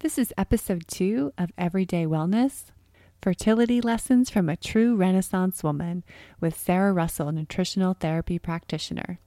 This 0.00 0.16
is 0.16 0.32
episode 0.38 0.88
two 0.88 1.30
of 1.36 1.52
Everyday 1.58 2.06
Wellness 2.06 2.70
Fertility 3.20 3.82
Lessons 3.82 4.30
from 4.30 4.48
a 4.48 4.56
True 4.56 4.96
Renaissance 4.96 5.62
Woman 5.62 6.04
with 6.40 6.58
Sarah 6.58 6.94
Russell, 6.94 7.30
nutritional 7.32 7.92
therapy 7.92 8.38
practitioner. 8.38 9.18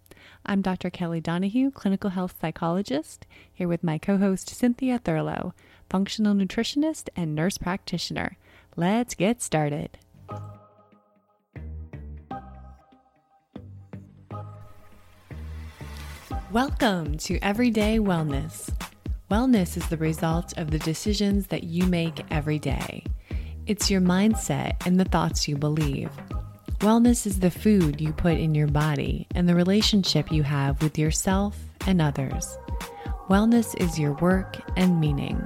I'm 0.44 0.64
Dr. 0.64 0.90
Kelly 0.90 1.22
Donahue, 1.22 1.70
clinical 1.70 2.10
health 2.10 2.38
psychologist, 2.42 3.28
here 3.54 3.68
with 3.68 3.84
my 3.84 4.00
co 4.00 4.18
host 4.18 4.50
Cynthia 4.50 4.98
Thurlow, 4.98 5.54
functional 5.92 6.34
nutritionist 6.34 7.08
and 7.16 7.36
nurse 7.36 7.60
practitioner. 7.60 8.38
Let's 8.76 9.14
get 9.14 9.44
started. 9.44 10.00
Welcome 16.52 17.20
to 17.20 17.38
Everyday 17.44 18.00
Wellness. 18.00 18.72
Wellness 19.34 19.78
is 19.78 19.88
the 19.88 19.98
result 19.98 20.56
of 20.60 20.70
the 20.70 20.78
decisions 20.78 21.48
that 21.48 21.64
you 21.64 21.88
make 21.88 22.24
every 22.30 22.60
day. 22.60 23.04
It's 23.66 23.90
your 23.90 24.00
mindset 24.00 24.86
and 24.86 25.00
the 25.00 25.06
thoughts 25.06 25.48
you 25.48 25.58
believe. 25.58 26.12
Wellness 26.82 27.26
is 27.26 27.40
the 27.40 27.50
food 27.50 28.00
you 28.00 28.14
put 28.14 28.38
in 28.38 28.54
your 28.54 28.68
body 28.68 29.26
and 29.34 29.50
the 29.50 29.56
relationship 29.56 30.32
you 30.32 30.44
have 30.44 30.80
with 30.84 31.00
yourself 31.00 31.58
and 31.88 32.00
others. 32.00 32.60
Wellness 33.28 33.76
is 33.82 33.98
your 33.98 34.14
work 34.18 34.56
and 34.78 35.00
meaning. 35.00 35.42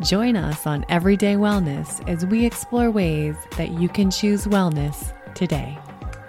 Join 0.00 0.34
us 0.34 0.66
on 0.66 0.86
Everyday 0.88 1.34
Wellness 1.34 2.02
as 2.08 2.24
we 2.24 2.46
explore 2.46 2.90
ways 2.90 3.36
that 3.58 3.72
you 3.72 3.90
can 3.90 4.10
choose 4.10 4.46
wellness 4.46 5.12
today. 5.34 5.76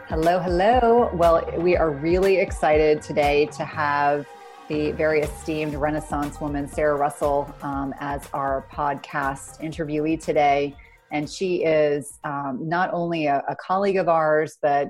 Hello, 0.10 0.40
hello. 0.40 1.10
Well, 1.14 1.50
we 1.58 1.78
are 1.78 1.90
really 1.90 2.40
excited 2.40 3.02
today 3.02 3.46
to 3.54 3.64
have 3.64 4.28
the 4.68 4.92
very 4.94 5.22
esteemed 5.22 5.76
Renaissance 5.76 6.42
woman, 6.42 6.68
Sarah 6.68 6.96
Russell, 6.96 7.54
um, 7.62 7.94
as 8.00 8.28
our 8.34 8.66
podcast 8.72 9.60
interviewee 9.62 10.24
today. 10.24 10.76
And 11.12 11.30
she 11.30 11.64
is 11.64 12.18
um, 12.24 12.60
not 12.62 12.92
only 12.92 13.28
a, 13.28 13.44
a, 13.48 13.56
colleague 13.56 13.98
of 13.98 14.10
ours, 14.10 14.58
but 14.62 14.90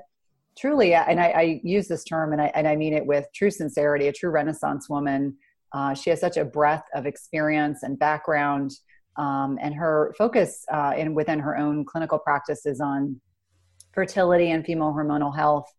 truly, 0.58 0.94
and 0.94 1.20
I, 1.20 1.28
I, 1.28 1.62
use 1.62 1.90
this 1.90 2.06
term 2.06 2.32
and 2.32 2.42
I, 2.42 2.52
and 2.56 2.68
I 2.68 2.78
mean 2.78 2.94
it 2.94 3.06
with 3.06 3.26
true 3.36 3.52
sincerity, 3.52 4.08
a 4.08 4.14
true 4.14 4.30
Renaissance 4.30 4.90
woman. 4.90 5.36
Uh, 5.74 5.94
she 5.94 6.10
has 6.10 6.22
such 6.22 6.38
a 6.38 6.46
breadth 6.46 6.88
of 6.94 7.06
experience 7.06 7.84
and 7.84 8.00
background, 8.00 8.72
um, 9.18 9.60
and 9.62 9.76
her 9.76 10.16
focus 10.18 10.64
uh, 10.72 10.94
in 10.98 11.14
within 11.14 11.40
her 11.40 11.58
own 11.58 11.84
clinical 11.84 12.18
practice 12.18 12.66
is 12.66 12.80
on 12.80 13.20
fertility 13.94 14.52
and 14.52 14.66
female 14.66 14.94
hormonal 14.94 15.36
health 15.36 15.70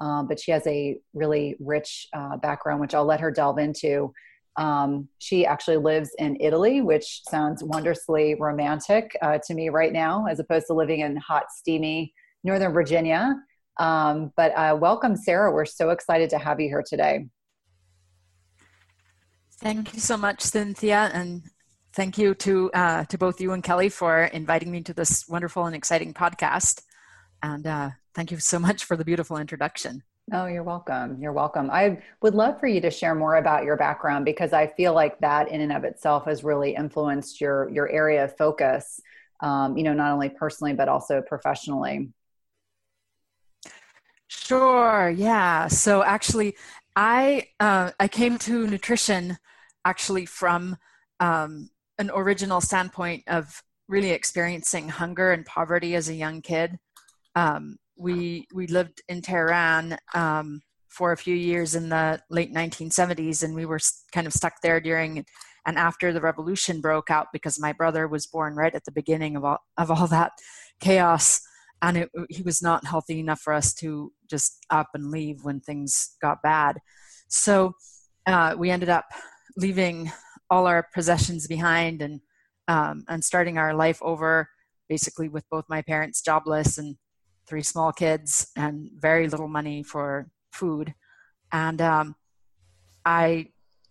um, 0.00 0.26
but 0.28 0.38
she 0.38 0.50
has 0.50 0.66
a 0.66 0.98
really 1.14 1.56
rich 1.60 2.08
uh, 2.14 2.36
background, 2.36 2.80
which 2.80 2.94
I'll 2.94 3.04
let 3.04 3.20
her 3.20 3.30
delve 3.30 3.58
into. 3.58 4.12
Um, 4.56 5.08
she 5.18 5.44
actually 5.44 5.76
lives 5.76 6.10
in 6.18 6.36
Italy, 6.40 6.80
which 6.80 7.22
sounds 7.28 7.62
wondrously 7.62 8.34
romantic 8.38 9.16
uh, 9.22 9.38
to 9.46 9.54
me 9.54 9.68
right 9.68 9.92
now, 9.92 10.26
as 10.26 10.40
opposed 10.40 10.66
to 10.68 10.74
living 10.74 11.00
in 11.00 11.16
hot, 11.16 11.44
steamy 11.50 12.14
Northern 12.42 12.72
Virginia. 12.72 13.34
Um, 13.78 14.32
but 14.36 14.52
uh, 14.52 14.76
welcome, 14.80 15.16
Sarah. 15.16 15.52
We're 15.52 15.66
so 15.66 15.90
excited 15.90 16.30
to 16.30 16.38
have 16.38 16.60
you 16.60 16.68
here 16.68 16.84
today. 16.86 17.26
Thank 19.60 19.94
you 19.94 20.00
so 20.00 20.16
much, 20.16 20.42
Cynthia, 20.42 21.10
and 21.12 21.42
thank 21.94 22.18
you 22.18 22.34
to 22.34 22.70
uh, 22.72 23.04
to 23.04 23.18
both 23.18 23.40
you 23.40 23.52
and 23.52 23.62
Kelly 23.62 23.88
for 23.88 24.24
inviting 24.24 24.70
me 24.70 24.82
to 24.82 24.94
this 24.94 25.26
wonderful 25.28 25.64
and 25.64 25.74
exciting 25.74 26.12
podcast. 26.14 26.82
And 27.42 27.66
uh, 27.66 27.90
Thank 28.16 28.30
you 28.30 28.38
so 28.38 28.58
much 28.58 28.84
for 28.84 28.96
the 28.96 29.04
beautiful 29.04 29.36
introduction. 29.36 30.02
Oh, 30.32 30.46
you're 30.46 30.62
welcome. 30.62 31.18
You're 31.20 31.34
welcome. 31.34 31.70
I 31.70 32.02
would 32.22 32.34
love 32.34 32.58
for 32.58 32.66
you 32.66 32.80
to 32.80 32.90
share 32.90 33.14
more 33.14 33.36
about 33.36 33.64
your 33.64 33.76
background 33.76 34.24
because 34.24 34.54
I 34.54 34.68
feel 34.68 34.94
like 34.94 35.20
that 35.20 35.50
in 35.50 35.60
and 35.60 35.70
of 35.70 35.84
itself 35.84 36.24
has 36.24 36.42
really 36.42 36.74
influenced 36.74 37.42
your 37.42 37.68
your 37.68 37.90
area 37.90 38.24
of 38.24 38.34
focus. 38.38 39.02
Um, 39.40 39.76
you 39.76 39.84
know, 39.84 39.92
not 39.92 40.12
only 40.12 40.30
personally 40.30 40.72
but 40.72 40.88
also 40.88 41.20
professionally. 41.20 42.08
Sure. 44.28 45.10
Yeah. 45.14 45.68
So 45.68 46.02
actually, 46.02 46.56
I 46.96 47.48
uh, 47.60 47.90
I 48.00 48.08
came 48.08 48.38
to 48.38 48.66
nutrition 48.66 49.36
actually 49.84 50.24
from 50.24 50.78
um, 51.20 51.68
an 51.98 52.10
original 52.14 52.62
standpoint 52.62 53.24
of 53.26 53.62
really 53.88 54.12
experiencing 54.12 54.88
hunger 54.88 55.32
and 55.32 55.44
poverty 55.44 55.94
as 55.94 56.08
a 56.08 56.14
young 56.14 56.40
kid. 56.40 56.78
Um, 57.34 57.76
we 57.96 58.46
we 58.54 58.66
lived 58.66 59.02
in 59.08 59.22
Tehran 59.22 59.98
um, 60.14 60.60
for 60.88 61.12
a 61.12 61.16
few 61.16 61.34
years 61.34 61.74
in 61.74 61.88
the 61.88 62.20
late 62.30 62.52
1970s, 62.52 63.42
and 63.42 63.54
we 63.54 63.66
were 63.66 63.80
kind 64.12 64.26
of 64.26 64.32
stuck 64.32 64.60
there 64.62 64.80
during 64.80 65.24
and 65.66 65.76
after 65.76 66.12
the 66.12 66.20
revolution 66.20 66.80
broke 66.80 67.10
out 67.10 67.26
because 67.32 67.58
my 67.58 67.72
brother 67.72 68.06
was 68.06 68.26
born 68.26 68.54
right 68.54 68.74
at 68.74 68.84
the 68.84 68.92
beginning 68.92 69.36
of 69.36 69.44
all 69.44 69.58
of 69.76 69.90
all 69.90 70.06
that 70.06 70.32
chaos, 70.80 71.40
and 71.82 71.96
it, 71.96 72.10
he 72.30 72.42
was 72.42 72.62
not 72.62 72.86
healthy 72.86 73.18
enough 73.18 73.40
for 73.40 73.52
us 73.52 73.74
to 73.74 74.12
just 74.30 74.64
up 74.70 74.88
and 74.94 75.10
leave 75.10 75.42
when 75.42 75.60
things 75.60 76.16
got 76.22 76.42
bad. 76.42 76.78
So 77.28 77.74
uh, 78.26 78.54
we 78.56 78.70
ended 78.70 78.88
up 78.88 79.06
leaving 79.56 80.12
all 80.48 80.66
our 80.66 80.86
possessions 80.94 81.46
behind 81.46 82.00
and 82.00 82.20
um, 82.68 83.04
and 83.08 83.24
starting 83.24 83.58
our 83.58 83.74
life 83.74 84.00
over, 84.02 84.48
basically 84.88 85.28
with 85.28 85.44
both 85.50 85.64
my 85.68 85.82
parents 85.82 86.22
jobless 86.22 86.78
and 86.78 86.96
three 87.48 87.62
small 87.62 87.92
kids 87.92 88.50
and 88.56 88.90
very 88.94 89.28
little 89.28 89.48
money 89.48 89.82
for 89.82 90.28
food. 90.52 90.94
And 91.52 91.80
um, 91.80 92.16
i 93.04 93.46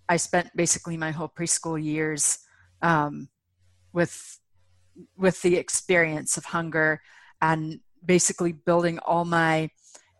i 0.09 0.17
spent 0.17 0.49
basically 0.55 0.97
my 0.97 1.11
whole 1.11 1.29
preschool 1.29 1.81
years 1.81 2.39
um, 2.81 3.29
with 3.94 4.39
with 5.17 5.41
the 5.41 5.55
experience 5.55 6.38
of 6.38 6.45
hunger 6.45 7.01
and 7.41 7.79
basically 8.05 8.51
building 8.51 8.99
all 8.99 9.25
my 9.25 9.69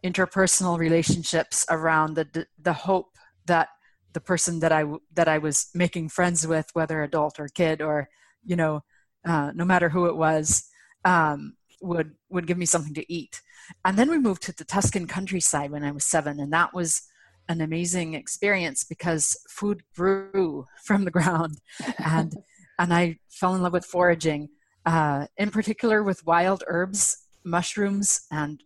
interpersonal 0.03 0.78
relationships 0.78 1.66
around 1.69 2.16
the 2.16 2.47
the 2.59 2.74
hope 2.74 3.18
that 3.45 3.69
the 4.13 4.22
person 4.22 4.59
that 4.62 4.72
I 4.72 4.85
that 5.13 5.28
I 5.28 5.38
was 5.38 5.69
making 5.75 6.09
friends 6.09 6.47
with, 6.47 6.68
whether 6.74 7.03
adult 7.03 7.40
or 7.40 7.47
kid 7.50 7.81
or 7.81 8.07
you 8.44 8.56
know, 8.56 8.84
uh, 9.25 9.51
no 9.56 9.66
matter 9.66 9.90
who 9.90 10.06
it 10.06 10.16
was, 10.16 10.69
um, 11.03 11.56
would 11.85 12.16
would 12.29 12.47
give 12.47 12.57
me 12.57 12.66
something 12.66 12.94
to 12.96 13.13
eat. 13.13 13.41
And 13.84 13.97
then 13.97 14.09
we 14.09 14.18
moved 14.18 14.44
to 14.44 14.56
the 14.56 14.66
tuscan 14.66 15.07
countryside 15.07 15.72
when 15.72 15.84
i 15.84 15.91
was 15.91 16.06
seven 16.06 16.40
and 16.40 16.51
that 16.53 16.73
was 16.73 17.03
an 17.47 17.62
amazing 17.62 18.16
experience 18.16 18.84
because 18.84 19.38
food 19.47 19.84
grew 19.95 20.66
from 20.84 21.06
the 21.06 21.12
ground. 21.12 21.59
And 21.97 22.34
and 22.79 22.94
i 22.94 23.18
fell 23.29 23.56
in 23.56 23.62
love 23.62 23.74
with 23.74 23.85
foraging 23.85 24.50
uh, 24.85 25.28
in 25.38 25.50
particular 25.50 26.03
with 26.03 26.25
wild 26.25 26.63
herbs 26.68 27.25
mushrooms 27.44 28.22
and 28.31 28.62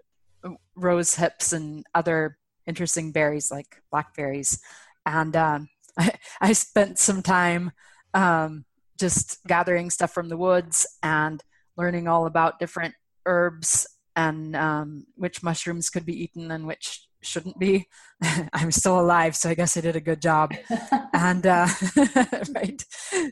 rose 0.76 1.16
hips 1.16 1.54
and 1.54 1.86
other 1.94 2.38
interesting 2.66 3.12
berries 3.12 3.52
like 3.52 3.82
blackberries. 3.92 4.62
And 5.06 5.36
um, 5.36 5.70
I, 5.98 6.12
I, 6.42 6.54
spent 6.54 7.00
some 7.00 7.22
time 7.22 7.72
um, 8.14 8.66
just 9.00 9.40
gathering 9.46 9.90
stuff 9.90 10.12
from 10.14 10.30
the 10.30 10.38
woods 10.38 10.88
and 11.04 11.44
learning 11.78 12.08
all 12.08 12.26
about 12.26 12.60
different 12.60 12.94
herbs 13.26 13.88
and 14.16 14.56
um, 14.56 15.06
which 15.16 15.44
mushrooms 15.44 15.90
could 15.90 16.06
be 16.06 16.24
eaten 16.24 16.52
and 16.52 16.66
which 16.68 17.08
shouldn't 17.22 17.60
be. 17.60 17.88
I'm 18.54 18.72
still 18.72 19.00
alive, 19.00 19.36
so 19.36 19.50
I 19.50 19.54
guess 19.54 19.78
I 19.78 19.82
did 19.82 19.96
a 19.96 20.02
good 20.02 20.22
job. 20.22 20.54
and 21.14 21.46
uh, 21.46 21.68
right, 22.56 22.84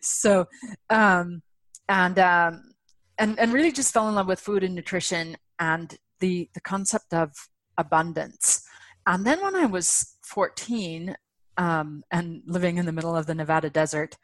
so 0.02 0.46
um, 0.90 1.42
and 1.90 2.20
um, 2.20 2.74
and 3.18 3.40
and 3.40 3.54
really 3.54 3.72
just 3.72 3.94
fell 3.94 4.08
in 4.10 4.16
love 4.16 4.28
with 4.28 4.40
food 4.40 4.64
and 4.64 4.76
nutrition 4.76 5.38
and 5.60 5.98
the 6.20 6.50
the 6.54 6.62
concept 6.62 7.14
of 7.14 7.32
abundance. 7.78 8.64
And 9.06 9.26
then 9.26 9.42
when 9.42 9.56
I 9.56 9.66
was 9.66 10.16
14 10.24 11.16
um, 11.58 12.04
and 12.12 12.42
living 12.46 12.78
in 12.78 12.86
the 12.86 12.92
middle 12.92 13.16
of 13.16 13.26
the 13.26 13.36
Nevada 13.36 13.70
desert, 13.70 14.18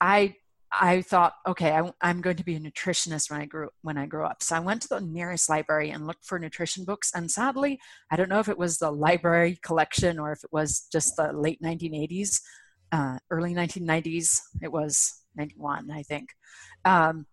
I 0.00 0.36
I 0.80 1.02
thought, 1.02 1.34
okay, 1.46 1.72
I, 1.72 2.10
am 2.10 2.20
going 2.20 2.36
to 2.36 2.44
be 2.44 2.56
a 2.56 2.60
nutritionist 2.60 3.30
when 3.30 3.40
I 3.40 3.46
grew 3.46 3.68
when 3.82 3.96
I 3.96 4.06
grew 4.06 4.24
up. 4.24 4.42
So 4.42 4.56
I 4.56 4.60
went 4.60 4.82
to 4.82 4.88
the 4.88 5.00
nearest 5.00 5.48
library 5.48 5.90
and 5.90 6.06
looked 6.06 6.24
for 6.24 6.38
nutrition 6.38 6.84
books. 6.84 7.10
And 7.14 7.30
sadly, 7.30 7.78
I 8.10 8.16
don't 8.16 8.28
know 8.28 8.40
if 8.40 8.48
it 8.48 8.58
was 8.58 8.78
the 8.78 8.90
library 8.90 9.58
collection 9.62 10.18
or 10.18 10.32
if 10.32 10.44
it 10.44 10.52
was 10.52 10.86
just 10.92 11.16
the 11.16 11.32
late 11.32 11.60
1980s, 11.62 12.40
uh, 12.92 13.18
early 13.30 13.54
1990s. 13.54 14.38
It 14.62 14.70
was 14.70 15.22
91, 15.36 15.90
I 15.90 16.02
think. 16.02 16.30
Um, 16.84 17.26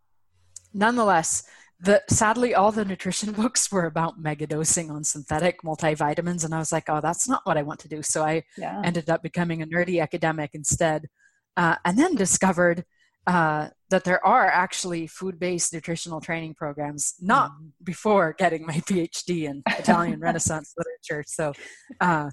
nonetheless, 0.74 1.44
the 1.80 2.02
sadly 2.10 2.56
all 2.56 2.72
the 2.72 2.86
nutrition 2.86 3.32
books 3.34 3.72
were 3.72 3.86
about 3.86 4.22
megadosing 4.22 4.90
on 4.90 5.04
synthetic 5.04 5.64
multivitamins, 5.64 6.46
and 6.46 6.56
I 6.56 6.60
was 6.60 6.72
like, 6.72 6.86
oh, 6.88 7.02
that's 7.02 7.28
not 7.28 7.42
what 7.46 7.58
I 7.58 7.64
want 7.64 7.80
to 7.82 7.90
do. 7.90 8.02
So 8.02 8.24
I 8.24 8.44
yeah. 8.58 8.82
ended 8.84 9.10
up 9.10 9.22
becoming 9.22 9.62
a 9.62 9.68
nerdy 9.68 10.02
academic 10.02 10.52
instead. 10.54 11.08
Uh, 11.56 11.76
and 11.86 12.00
then 12.00 12.16
discovered 12.16 12.84
uh, 13.26 13.70
that 13.90 14.04
there 14.04 14.26
are 14.26 14.48
actually 14.48 15.08
food-based 15.08 15.74
nutritional 15.74 16.20
training 16.20 16.54
programs 16.54 17.14
not 17.22 17.52
mm-hmm. 17.52 17.68
before 17.84 18.36
getting 18.38 18.66
my 18.66 18.74
phd 18.90 19.44
in 19.44 19.64
italian 19.78 20.20
renaissance 20.20 20.74
literature 20.78 21.24
so 21.28 21.54
uh, 22.02 22.30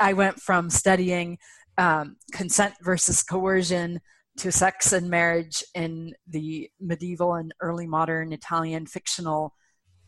i 0.00 0.12
went 0.12 0.40
from 0.40 0.70
studying 0.70 1.38
um, 1.78 2.16
consent 2.32 2.74
versus 2.82 3.22
coercion 3.22 4.00
to 4.36 4.52
sex 4.52 4.92
and 4.92 5.08
marriage 5.08 5.64
in 5.74 6.14
the 6.26 6.70
medieval 6.80 7.34
and 7.34 7.52
early 7.60 7.86
modern 7.86 8.32
Italian 8.32 8.86
fictional 8.86 9.54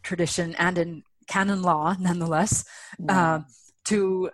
tradition 0.03 0.55
and 0.57 0.79
in 0.79 1.03
canon 1.29 1.63
law, 1.63 1.95
nonetheless, 1.99 2.65
uh, 3.09 3.41
to 3.85 4.31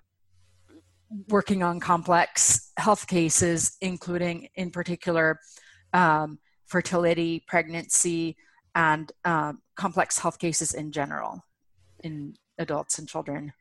working 1.29 1.63
on 1.63 1.81
complex 1.81 2.73
health 2.77 3.07
cases, 3.07 3.77
including, 3.81 4.49
in 4.55 4.71
particular, 4.71 5.41
um, 5.93 6.39
fertility, 6.67 7.45
pregnancy, 7.47 8.37
and 8.75 9.13
um, 9.25 9.61
complex 9.77 10.19
health 10.19 10.39
cases 10.39 10.75
in 10.75 10.93
general 10.93 11.45
in 12.03 12.35
adults 12.59 12.99
and 12.99 13.09
children. 13.09 13.53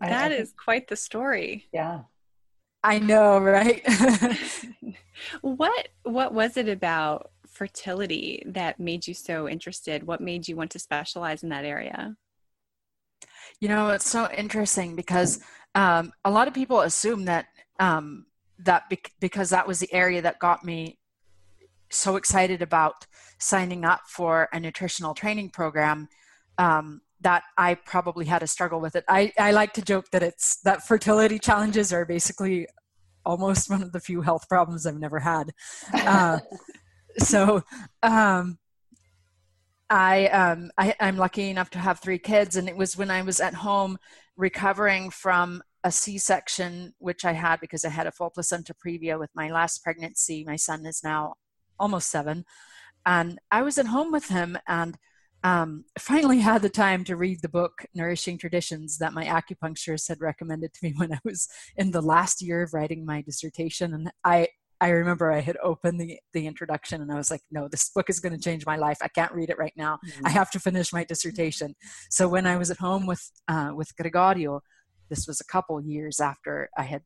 That 0.00 0.30
is 0.30 0.52
quite 0.52 0.88
the 0.88 0.96
story. 0.96 1.66
Yeah. 1.72 2.02
I 2.84 2.98
know, 3.00 3.38
right? 3.38 3.82
what 5.40 5.88
what 6.04 6.32
was 6.32 6.56
it 6.56 6.68
about 6.68 7.32
fertility 7.48 8.42
that 8.46 8.78
made 8.78 9.06
you 9.06 9.14
so 9.14 9.48
interested? 9.48 10.06
What 10.06 10.20
made 10.20 10.46
you 10.46 10.54
want 10.54 10.70
to 10.72 10.78
specialize 10.78 11.42
in 11.42 11.48
that 11.48 11.64
area? 11.64 12.14
You 13.60 13.68
know, 13.68 13.90
it's 13.90 14.08
so 14.08 14.28
interesting 14.36 14.96
because 14.96 15.40
um, 15.74 16.12
a 16.24 16.30
lot 16.30 16.48
of 16.48 16.54
people 16.54 16.80
assume 16.80 17.24
that 17.26 17.46
um, 17.78 18.26
that 18.60 18.92
because 19.20 19.50
that 19.50 19.66
was 19.66 19.78
the 19.78 19.92
area 19.92 20.20
that 20.22 20.38
got 20.38 20.64
me 20.64 20.98
so 21.90 22.16
excited 22.16 22.62
about 22.62 23.06
signing 23.38 23.84
up 23.84 24.00
for 24.06 24.48
a 24.52 24.60
nutritional 24.60 25.14
training 25.14 25.50
program 25.50 26.08
um, 26.58 27.00
that 27.20 27.44
I 27.56 27.74
probably 27.74 28.26
had 28.26 28.42
a 28.42 28.46
struggle 28.46 28.80
with 28.80 28.96
it. 28.96 29.04
I, 29.08 29.32
I 29.38 29.52
like 29.52 29.72
to 29.74 29.82
joke 29.82 30.10
that 30.12 30.22
it's 30.22 30.60
that 30.62 30.86
fertility 30.86 31.38
challenges 31.38 31.92
are 31.92 32.04
basically 32.04 32.66
almost 33.24 33.70
one 33.70 33.82
of 33.82 33.92
the 33.92 34.00
few 34.00 34.22
health 34.22 34.48
problems 34.48 34.86
I've 34.86 34.98
never 34.98 35.20
had. 35.20 35.52
Uh, 35.92 36.38
so 37.18 37.62
um, 38.02 38.58
I, 39.90 40.26
um, 40.26 40.70
I 40.76 40.94
I'm 41.00 41.16
lucky 41.16 41.50
enough 41.50 41.70
to 41.70 41.78
have 41.78 42.00
three 42.00 42.18
kids, 42.18 42.56
and 42.56 42.68
it 42.68 42.76
was 42.76 42.96
when 42.96 43.10
I 43.10 43.22
was 43.22 43.40
at 43.40 43.54
home 43.54 43.98
recovering 44.36 45.10
from 45.10 45.62
a 45.84 45.90
C-section, 45.90 46.94
which 46.98 47.24
I 47.24 47.32
had 47.32 47.60
because 47.60 47.84
I 47.84 47.88
had 47.88 48.06
a 48.06 48.12
full 48.12 48.30
placenta 48.30 48.74
previa 48.74 49.18
with 49.18 49.30
my 49.34 49.50
last 49.50 49.82
pregnancy. 49.82 50.44
My 50.44 50.56
son 50.56 50.84
is 50.86 51.02
now 51.02 51.34
almost 51.78 52.10
seven, 52.10 52.44
and 53.06 53.38
I 53.50 53.62
was 53.62 53.78
at 53.78 53.86
home 53.86 54.12
with 54.12 54.28
him 54.28 54.58
and 54.66 54.98
um, 55.44 55.84
finally 55.98 56.38
had 56.40 56.62
the 56.62 56.68
time 56.68 57.04
to 57.04 57.16
read 57.16 57.40
the 57.42 57.48
book 57.48 57.84
Nourishing 57.94 58.38
Traditions 58.38 58.98
that 58.98 59.12
my 59.12 59.24
acupuncturist 59.24 60.08
had 60.08 60.20
recommended 60.20 60.74
to 60.74 60.80
me 60.82 60.92
when 60.96 61.12
I 61.12 61.18
was 61.24 61.48
in 61.76 61.90
the 61.90 62.02
last 62.02 62.42
year 62.42 62.62
of 62.62 62.74
writing 62.74 63.04
my 63.04 63.22
dissertation. 63.22 63.94
And 63.94 64.12
I, 64.24 64.48
I 64.80 64.90
remember 64.90 65.32
I 65.32 65.40
had 65.40 65.56
opened 65.62 66.00
the, 66.00 66.18
the 66.32 66.46
introduction 66.46 67.02
and 67.02 67.10
I 67.10 67.16
was 67.16 67.30
like, 67.30 67.42
no, 67.50 67.68
this 67.68 67.90
book 67.90 68.08
is 68.08 68.20
going 68.20 68.32
to 68.32 68.40
change 68.40 68.64
my 68.64 68.76
life. 68.76 68.98
I 69.02 69.08
can't 69.08 69.32
read 69.32 69.50
it 69.50 69.58
right 69.58 69.72
now. 69.76 69.98
Mm-hmm. 70.06 70.26
I 70.26 70.30
have 70.30 70.50
to 70.52 70.60
finish 70.60 70.92
my 70.92 71.04
dissertation. 71.04 71.74
So 72.10 72.28
when 72.28 72.46
I 72.46 72.56
was 72.56 72.70
at 72.70 72.78
home 72.78 73.06
with, 73.06 73.30
uh, 73.48 73.72
with 73.74 73.96
Gregorio, 73.96 74.60
this 75.10 75.26
was 75.26 75.40
a 75.40 75.44
couple 75.44 75.80
years 75.80 76.20
after 76.20 76.70
I 76.76 76.82
had 76.82 77.02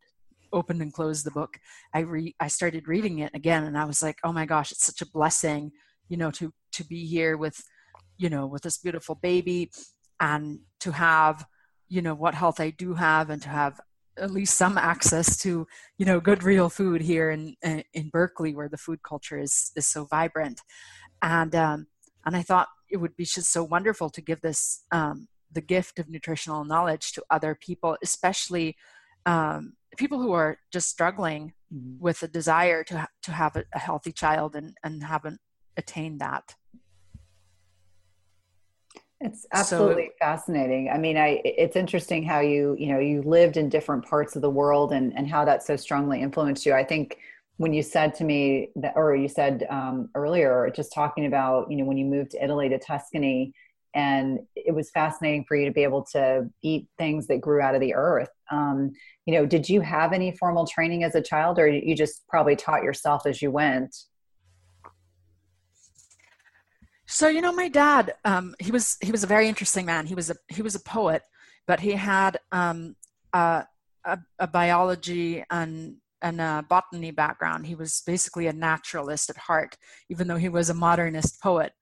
opened 0.53 0.83
and 0.83 0.93
closed 0.93 1.25
the 1.25 1.31
book. 1.31 1.57
I 1.95 2.01
re 2.01 2.35
I 2.39 2.49
started 2.49 2.89
reading 2.89 3.21
it 3.21 3.31
again 3.35 3.65
and 3.65 3.79
I 3.79 3.85
was 3.85 4.03
like, 4.03 4.19
oh 4.23 4.33
my 4.33 4.45
gosh, 4.45 4.71
it's 4.71 4.85
such 4.85 5.01
a 5.01 5.11
blessing, 5.11 5.73
you 6.09 6.19
know, 6.19 6.31
to, 6.33 6.53
to 6.73 6.85
be 6.85 7.07
here 7.07 7.37
with 7.39 7.63
you 8.19 8.31
know 8.31 8.47
with 8.47 8.63
this 8.63 8.79
beautiful 8.79 9.17
baby 9.17 9.71
and 10.21 10.61
to 10.81 10.93
have 10.93 11.45
you 11.89 12.01
know 12.01 12.15
what 12.15 12.35
health 12.35 12.61
i 12.61 12.71
do 12.71 12.95
have 12.95 13.31
and 13.31 13.43
to 13.43 13.49
have 13.49 13.81
at 14.19 14.31
least 14.31 14.57
some 14.57 14.77
access 14.77 15.37
to 15.39 15.67
you 15.99 16.07
know 16.07 16.21
good 16.21 16.43
real 16.43 16.69
food 16.69 17.01
here 17.01 17.31
in 17.31 17.55
in 17.95 18.09
berkeley 18.11 18.55
where 18.55 18.69
the 18.69 18.77
food 18.77 19.03
culture 19.03 19.39
is 19.39 19.73
is 19.77 19.87
so 19.87 20.05
vibrant 20.05 20.61
and 21.23 21.55
um 21.55 21.87
and 22.27 22.37
i 22.37 22.43
thought 22.43 22.69
it 22.91 22.99
would 22.99 23.17
be 23.17 23.25
just 23.25 23.51
so 23.51 23.65
wonderful 23.65 24.11
to 24.11 24.21
give 24.21 24.41
this 24.41 24.85
um 24.93 25.29
the 25.51 25.61
gift 25.61 25.99
of 25.99 26.09
nutritional 26.09 26.65
knowledge 26.65 27.13
to 27.13 27.23
other 27.31 27.57
people 27.61 27.97
especially 28.03 28.77
um 29.27 29.75
people 29.97 30.21
who 30.21 30.33
are 30.33 30.59
just 30.73 30.89
struggling 30.89 31.53
mm-hmm. 31.73 31.99
with 31.99 32.23
a 32.23 32.29
desire 32.29 32.85
to 32.85 33.01
ha- 33.01 33.09
to 33.23 33.33
have 33.33 33.57
a, 33.57 33.65
a 33.75 33.79
healthy 33.79 34.13
child 34.13 34.57
and 34.57 34.77
and 34.85 35.03
haven't 35.03 35.41
attained 35.77 36.21
that 36.21 36.55
it's 39.23 39.47
absolutely 39.53 40.07
so, 40.07 40.13
fascinating. 40.19 40.91
I 40.91 40.99
mean, 40.99 41.17
I 41.17 41.41
it's 41.45 41.77
interesting 41.77 42.25
how 42.25 42.41
you, 42.41 42.77
you 42.79 42.89
know, 42.89 42.99
you 42.99 43.23
lived 43.23 43.57
in 43.57 43.69
different 43.69 44.05
parts 44.05 44.37
of 44.37 44.43
the 44.43 44.51
world 44.51 44.93
and 44.93 45.17
and 45.17 45.29
how 45.29 45.45
that 45.45 45.63
so 45.63 45.77
strongly 45.77 46.21
influenced 46.21 46.67
you. 46.67 46.75
I 46.75 46.85
think 46.85 47.19
when 47.57 47.73
you 47.73 47.83
said 47.83 48.15
to 48.17 48.25
me 48.25 48.71
that 48.77 48.95
or 48.97 49.15
you 49.15 49.29
said 49.29 49.67
um, 49.71 50.09
earlier 50.15 50.73
just 50.75 50.93
talking 50.93 51.27
about, 51.27 51.71
you 51.71 51.77
know, 51.77 51.85
when 51.85 51.97
you 51.97 52.05
moved 52.05 52.33
to 52.33 52.43
Italy 52.43 52.69
to 52.69 52.79
Tuscany 52.79 53.55
and 53.95 54.41
it 54.57 54.75
was 54.75 54.91
fascinating 54.91 55.45
for 55.47 55.57
you 55.57 55.67
to 55.67 55.73
be 55.73 55.83
able 55.83 56.03
to 56.13 56.49
eat 56.63 56.89
things 56.99 57.27
that 57.27 57.41
grew 57.41 57.61
out 57.61 57.75
of 57.75 57.81
the 57.81 57.95
earth. 57.95 58.31
Um, 58.51 58.93
you 59.27 59.35
know, 59.35 59.47
did 59.47 59.69
you 59.69 59.81
have 59.83 60.13
any 60.13 60.35
formal 60.37 60.67
training 60.67 61.05
as 61.05 61.15
a 61.15 61.23
child 61.23 61.59
or 61.59 61.69
you 61.69 61.95
just 61.95 62.27
probably 62.27 62.57
taught 62.57 62.83
yourself 62.83 63.27
as 63.27 63.43
you 63.43 63.51
went? 63.51 63.95
So 67.07 67.29
you 67.29 67.41
know, 67.41 67.53
my 67.53 67.69
dad, 67.69 68.15
um, 68.25 68.55
he 68.59 68.71
was 68.71 68.97
he 69.01 69.11
was 69.11 69.25
a 69.25 69.27
very 69.27 69.49
interesting 69.49 69.87
man. 69.87 70.07
He 70.07 70.15
was 70.15 70.31
a 70.31 70.37
he 70.49 70.63
was 70.63 70.75
a 70.75 70.81
poet, 70.81 71.23
but 71.67 71.81
he 71.81 71.93
had 71.93 72.39
um, 72.53 72.97
a, 73.33 73.65
a, 74.05 74.19
a, 74.39 74.47
biology 74.47 75.45
and 75.51 75.97
and 76.23 76.41
a 76.41 76.65
botany 76.69 77.11
background. 77.11 77.67
He 77.67 77.75
was 77.75 78.03
basically 78.07 78.47
a 78.47 78.53
naturalist 78.53 79.31
at 79.31 79.37
heart, 79.37 79.77
even 80.09 80.29
though 80.29 80.37
he 80.37 80.49
was 80.49 80.71
a 80.71 80.75
modernist 80.75 81.43
poet. 81.43 81.73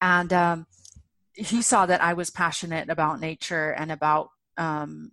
And 0.00 0.32
um, 0.32 0.66
he 1.34 1.62
saw 1.62 1.86
that 1.86 2.02
I 2.02 2.14
was 2.14 2.30
passionate 2.30 2.88
about 2.88 3.20
nature 3.20 3.72
and 3.72 3.92
about 3.92 4.30
um, 4.56 5.12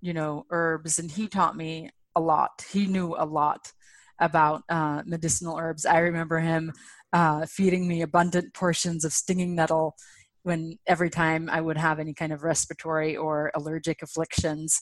you 0.00 0.12
know 0.12 0.46
herbs, 0.50 0.98
and 0.98 1.10
he 1.10 1.28
taught 1.28 1.56
me 1.56 1.90
a 2.14 2.20
lot. 2.20 2.64
He 2.70 2.86
knew 2.86 3.14
a 3.16 3.24
lot 3.24 3.72
about 4.20 4.62
uh, 4.68 5.02
medicinal 5.06 5.56
herbs. 5.58 5.86
I 5.86 5.98
remember 5.98 6.40
him 6.40 6.72
uh, 7.12 7.46
feeding 7.46 7.88
me 7.88 8.02
abundant 8.02 8.52
portions 8.54 9.04
of 9.04 9.12
stinging 9.12 9.54
nettle 9.54 9.96
when 10.42 10.78
every 10.86 11.10
time 11.10 11.48
I 11.50 11.60
would 11.60 11.76
have 11.76 11.98
any 11.98 12.14
kind 12.14 12.32
of 12.32 12.42
respiratory 12.42 13.16
or 13.16 13.50
allergic 13.54 14.02
afflictions. 14.02 14.80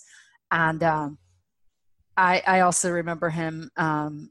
And 0.51 0.83
um, 0.83 1.19
I, 2.17 2.43
I, 2.47 2.61
also 2.61 2.91
remember 2.91 3.31
him 3.31 3.71
um, 3.77 4.31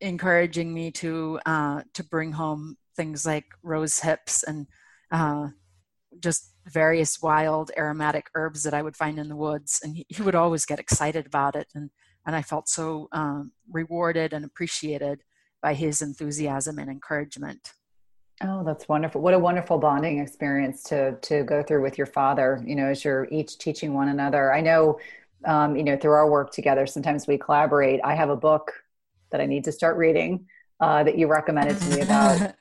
encouraging 0.00 0.72
me 0.72 0.90
to 0.92 1.38
uh, 1.44 1.82
to 1.94 2.04
bring 2.04 2.32
home 2.32 2.76
things 2.96 3.26
like 3.26 3.44
rose 3.62 3.98
hips 3.98 4.42
and 4.42 4.66
uh, 5.10 5.48
just 6.18 6.54
various 6.66 7.20
wild 7.22 7.70
aromatic 7.76 8.26
herbs 8.34 8.62
that 8.62 8.74
I 8.74 8.82
would 8.82 8.96
find 8.96 9.18
in 9.18 9.28
the 9.28 9.36
woods. 9.36 9.80
And 9.82 9.96
he, 9.96 10.06
he 10.08 10.22
would 10.22 10.34
always 10.34 10.64
get 10.64 10.78
excited 10.78 11.26
about 11.26 11.56
it. 11.56 11.68
And, 11.74 11.90
and 12.26 12.36
I 12.36 12.42
felt 12.42 12.68
so 12.68 13.08
um, 13.12 13.52
rewarded 13.70 14.32
and 14.32 14.44
appreciated 14.44 15.22
by 15.62 15.74
his 15.74 16.02
enthusiasm 16.02 16.78
and 16.78 16.90
encouragement. 16.90 17.72
Oh, 18.42 18.64
that's 18.64 18.88
wonderful. 18.88 19.20
What 19.20 19.34
a 19.34 19.38
wonderful 19.38 19.78
bonding 19.78 20.18
experience 20.18 20.82
to 20.84 21.16
to 21.20 21.42
go 21.44 21.62
through 21.62 21.82
with 21.82 21.98
your 21.98 22.06
father, 22.06 22.62
you 22.64 22.74
know, 22.74 22.86
as 22.86 23.04
you're 23.04 23.28
each 23.30 23.58
teaching 23.58 23.92
one 23.92 24.08
another. 24.08 24.52
I 24.52 24.60
know 24.60 24.98
um, 25.46 25.76
you 25.76 25.84
know, 25.84 25.96
through 25.96 26.12
our 26.12 26.30
work 26.30 26.52
together, 26.52 26.86
sometimes 26.86 27.26
we 27.26 27.38
collaborate. 27.38 28.00
I 28.04 28.14
have 28.14 28.30
a 28.30 28.36
book 28.36 28.72
that 29.30 29.40
I 29.40 29.46
need 29.46 29.64
to 29.64 29.72
start 29.72 29.96
reading 29.96 30.46
uh, 30.80 31.02
that 31.04 31.16
you 31.16 31.28
recommended 31.28 31.78
to 31.78 31.96
me 31.96 32.00
about 32.02 32.54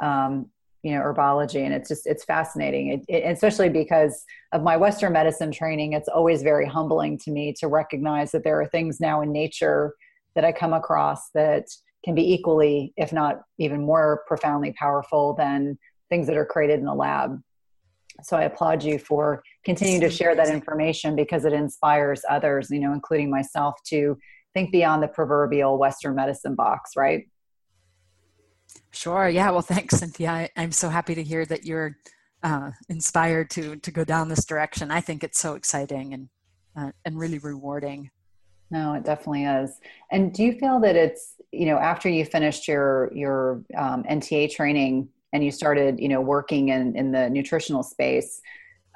um, 0.00 0.46
you 0.84 0.92
know 0.92 1.00
herbology 1.00 1.64
and 1.64 1.72
it's 1.72 1.88
just 1.88 2.06
it's 2.06 2.24
fascinating 2.24 2.88
it, 2.88 3.04
it, 3.08 3.24
especially 3.32 3.70
because 3.70 4.24
of 4.52 4.62
my 4.62 4.76
western 4.76 5.14
medicine 5.14 5.50
training 5.50 5.94
it's 5.94 6.08
always 6.08 6.42
very 6.42 6.66
humbling 6.66 7.16
to 7.16 7.30
me 7.30 7.54
to 7.58 7.68
recognize 7.68 8.30
that 8.32 8.44
there 8.44 8.60
are 8.60 8.66
things 8.66 9.00
now 9.00 9.22
in 9.22 9.32
nature 9.32 9.94
that 10.34 10.44
i 10.44 10.52
come 10.52 10.74
across 10.74 11.30
that 11.30 11.64
can 12.04 12.14
be 12.14 12.32
equally, 12.32 12.92
if 12.96 13.12
not 13.12 13.42
even 13.58 13.82
more 13.82 14.22
profoundly 14.26 14.72
powerful 14.72 15.34
than 15.34 15.78
things 16.10 16.26
that 16.26 16.36
are 16.36 16.44
created 16.44 16.78
in 16.78 16.84
the 16.84 16.94
lab. 16.94 17.40
So 18.22 18.36
I 18.36 18.44
applaud 18.44 18.84
you 18.84 18.98
for 18.98 19.42
continuing 19.64 20.00
to 20.02 20.10
share 20.10 20.36
that 20.36 20.48
information 20.48 21.16
because 21.16 21.44
it 21.44 21.52
inspires 21.52 22.22
others, 22.30 22.68
you 22.70 22.78
know, 22.78 22.92
including 22.92 23.30
myself 23.30 23.74
to 23.86 24.16
think 24.52 24.70
beyond 24.70 25.02
the 25.02 25.08
proverbial 25.08 25.78
Western 25.78 26.14
medicine 26.14 26.54
box, 26.54 26.92
right? 26.96 27.24
Sure. 28.92 29.28
Yeah. 29.28 29.50
Well, 29.50 29.62
thanks, 29.62 29.98
Cynthia. 29.98 30.30
I, 30.30 30.50
am 30.56 30.70
so 30.70 30.88
happy 30.88 31.16
to 31.16 31.22
hear 31.22 31.44
that 31.46 31.64
you're 31.64 31.96
uh, 32.44 32.70
inspired 32.88 33.50
to 33.50 33.76
to 33.76 33.90
go 33.90 34.04
down 34.04 34.28
this 34.28 34.44
direction. 34.44 34.90
I 34.90 35.00
think 35.00 35.24
it's 35.24 35.40
so 35.40 35.54
exciting 35.54 36.14
and 36.14 36.28
uh, 36.76 36.92
and 37.04 37.18
really 37.18 37.38
rewarding. 37.38 38.10
No, 38.70 38.94
it 38.94 39.04
definitely 39.04 39.44
is. 39.44 39.78
And 40.10 40.32
do 40.32 40.42
you 40.42 40.52
feel 40.58 40.80
that 40.80 40.96
it's 40.96 41.34
you 41.52 41.66
know 41.66 41.76
after 41.78 42.08
you 42.08 42.24
finished 42.24 42.66
your 42.66 43.10
your 43.14 43.62
um, 43.76 44.04
NTA 44.04 44.50
training 44.50 45.08
and 45.32 45.44
you 45.44 45.50
started 45.50 46.00
you 46.00 46.08
know 46.08 46.20
working 46.20 46.70
in 46.70 46.96
in 46.96 47.12
the 47.12 47.30
nutritional 47.30 47.82
space? 47.82 48.40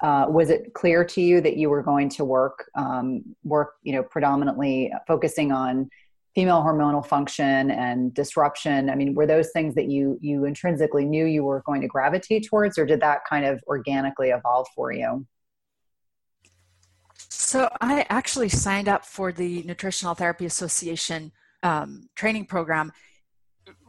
Uh, 0.02 0.26
was 0.28 0.48
it 0.48 0.74
clear 0.74 1.04
to 1.04 1.20
you 1.20 1.40
that 1.40 1.56
you 1.56 1.68
were 1.68 1.82
going 1.82 2.08
to 2.08 2.24
work 2.24 2.70
um, 2.76 3.22
work 3.44 3.74
you 3.82 3.92
know 3.92 4.02
predominantly 4.02 4.92
focusing 5.06 5.52
on 5.52 5.88
female 6.34 6.62
hormonal 6.62 7.04
function 7.04 7.70
and 7.72 8.14
disruption 8.14 8.90
i 8.90 8.94
mean 8.94 9.12
were 9.14 9.26
those 9.26 9.50
things 9.50 9.74
that 9.74 9.88
you 9.88 10.16
you 10.20 10.44
intrinsically 10.44 11.04
knew 11.04 11.24
you 11.24 11.42
were 11.42 11.62
going 11.66 11.80
to 11.80 11.88
gravitate 11.88 12.46
towards 12.46 12.78
or 12.78 12.84
did 12.86 13.00
that 13.00 13.20
kind 13.28 13.44
of 13.44 13.60
organically 13.66 14.28
evolve 14.28 14.66
for 14.76 14.92
you 14.92 15.26
so 17.28 17.68
i 17.80 18.04
actually 18.08 18.48
signed 18.48 18.88
up 18.88 19.04
for 19.04 19.32
the 19.32 19.62
nutritional 19.62 20.14
therapy 20.14 20.46
association 20.46 21.32
um, 21.62 22.08
training 22.14 22.44
program 22.44 22.92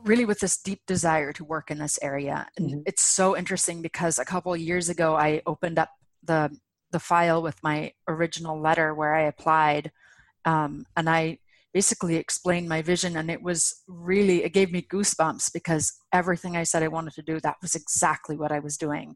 really 0.03 0.25
with 0.25 0.39
this 0.39 0.57
deep 0.57 0.81
desire 0.87 1.31
to 1.33 1.43
work 1.43 1.69
in 1.71 1.77
this 1.77 1.99
area 2.01 2.47
and 2.57 2.69
mm-hmm. 2.69 2.79
it's 2.85 3.01
so 3.01 3.37
interesting 3.37 3.81
because 3.81 4.17
a 4.17 4.25
couple 4.25 4.55
years 4.55 4.89
ago 4.89 5.15
i 5.15 5.41
opened 5.45 5.79
up 5.79 5.89
the 6.23 6.49
the 6.91 6.99
file 6.99 7.41
with 7.41 7.61
my 7.63 7.91
original 8.07 8.59
letter 8.59 8.93
where 8.93 9.15
i 9.15 9.23
applied 9.23 9.91
um, 10.45 10.85
and 10.97 11.09
i 11.09 11.37
basically 11.73 12.15
explained 12.15 12.67
my 12.67 12.81
vision 12.81 13.15
and 13.15 13.29
it 13.29 13.41
was 13.41 13.83
really 13.87 14.43
it 14.43 14.53
gave 14.53 14.71
me 14.71 14.81
goosebumps 14.81 15.53
because 15.53 15.93
everything 16.11 16.57
i 16.57 16.63
said 16.63 16.81
i 16.81 16.87
wanted 16.87 17.13
to 17.13 17.21
do 17.21 17.39
that 17.39 17.57
was 17.61 17.75
exactly 17.75 18.35
what 18.35 18.51
i 18.51 18.59
was 18.59 18.77
doing 18.77 19.15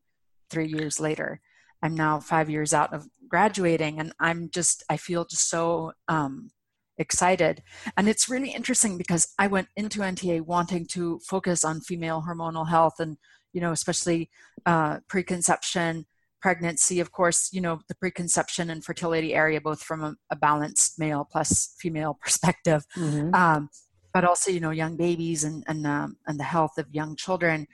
three 0.50 0.68
years 0.68 1.00
later 1.00 1.42
i'm 1.84 1.94
now 1.94 2.20
five 2.20 2.50
years 2.50 2.74
out 2.74 2.92
of 2.94 3.08
graduating 3.28 4.00
and 4.00 4.14
i'm 4.20 4.50
just 4.52 4.84
i 4.90 4.98
feel 4.98 5.26
just 5.26 5.50
so 5.50 5.92
um, 6.08 6.50
excited 6.98 7.62
and 7.98 8.10
it's 8.10 8.30
really 8.30 8.52
interesting 8.52 8.98
because 8.98 9.34
i 9.38 9.48
went 9.48 9.68
into 9.76 10.00
nta 10.00 10.42
wanting 10.42 10.86
to 10.86 11.20
focus 11.20 11.64
on 11.64 11.82
female 11.82 12.24
hormonal 12.28 12.68
health 12.68 13.00
and 13.00 13.18
you 13.54 13.62
know 13.62 13.72
especially 13.72 14.30
uh, 14.66 15.00
preconception 15.08 16.06
pregnancy, 16.44 17.00
of 17.00 17.14
course, 17.14 17.54
you 17.54 17.62
know, 17.62 17.80
the 17.88 17.96
preconception 17.96 18.70
and 18.70 18.84
fertility 18.84 19.34
area, 19.34 19.62
both 19.62 19.82
from 19.82 20.04
a, 20.04 20.14
a 20.30 20.36
balanced 20.36 21.00
male 21.00 21.26
plus 21.32 21.74
female 21.80 22.18
perspective, 22.22 22.86
mm-hmm. 22.98 23.34
um, 23.34 23.70
but 24.14 24.26
also, 24.26 24.52
you 24.52 24.60
know, 24.60 24.70
young 24.70 24.98
babies 24.98 25.46
and, 25.46 25.64
and, 25.68 25.88
um, 25.88 26.18
and 26.28 26.38
the 26.38 26.44
health 26.44 26.78
of 26.78 26.86
young 26.92 27.16
children. 27.16 27.66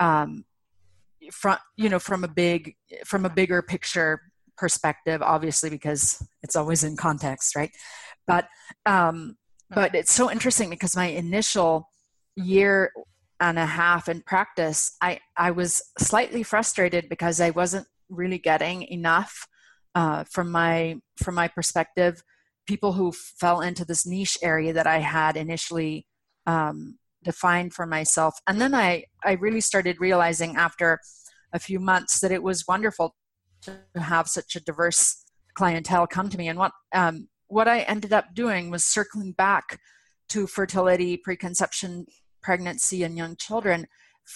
Um, 0.00 0.44
from, 1.32 1.58
you 1.76 1.88
know, 1.88 1.98
from 1.98 2.24
a 2.24 2.28
big, 2.28 2.74
from 3.04 3.24
a 3.24 3.30
bigger 3.30 3.62
picture 3.62 4.20
perspective, 4.56 5.22
obviously, 5.22 5.70
because 5.70 6.22
it's 6.42 6.56
always 6.56 6.84
in 6.84 6.96
context, 6.96 7.56
right? 7.56 7.70
But, 8.26 8.48
um, 8.86 9.36
but 9.70 9.94
it's 9.94 10.12
so 10.12 10.30
interesting 10.30 10.70
because 10.70 10.96
my 10.96 11.06
initial 11.06 11.88
year 12.36 12.92
and 13.40 13.58
a 13.58 13.66
half 13.66 14.08
in 14.08 14.22
practice, 14.22 14.96
I, 15.00 15.20
I 15.36 15.50
was 15.50 15.82
slightly 15.98 16.42
frustrated 16.42 17.08
because 17.08 17.40
I 17.40 17.50
wasn't 17.50 17.86
really 18.08 18.38
getting 18.38 18.82
enough 18.82 19.46
uh, 19.94 20.24
from 20.30 20.50
my 20.50 20.96
from 21.16 21.34
my 21.34 21.48
perspective 21.48 22.22
people 22.66 22.92
who 22.92 23.12
fell 23.12 23.60
into 23.62 23.84
this 23.84 24.06
niche 24.06 24.36
area 24.42 24.72
that 24.72 24.86
i 24.86 24.98
had 24.98 25.36
initially 25.36 26.06
um, 26.46 26.98
defined 27.26 27.74
for 27.74 27.86
myself. 27.86 28.34
And 28.46 28.60
then 28.60 28.74
i 28.74 29.04
i 29.30 29.32
really 29.32 29.60
started 29.60 30.00
realizing 30.08 30.56
after 30.56 30.88
a 31.52 31.58
few 31.58 31.78
months 31.92 32.20
that 32.20 32.32
it 32.36 32.42
was 32.42 32.68
wonderful 32.68 33.14
to 33.62 34.00
have 34.00 34.28
such 34.28 34.56
a 34.56 34.64
diverse 34.70 35.24
clientele 35.54 36.06
come 36.06 36.28
to 36.30 36.38
me. 36.38 36.48
And 36.48 36.58
what 36.58 36.72
um, 36.94 37.28
what 37.48 37.68
i 37.68 37.80
ended 37.94 38.12
up 38.18 38.26
doing 38.42 38.70
was 38.70 38.84
circling 38.96 39.32
back 39.32 39.80
to 40.28 40.46
fertility 40.46 41.16
preconception 41.16 42.06
pregnancy 42.42 43.02
and 43.02 43.16
young 43.16 43.34
children 43.36 43.86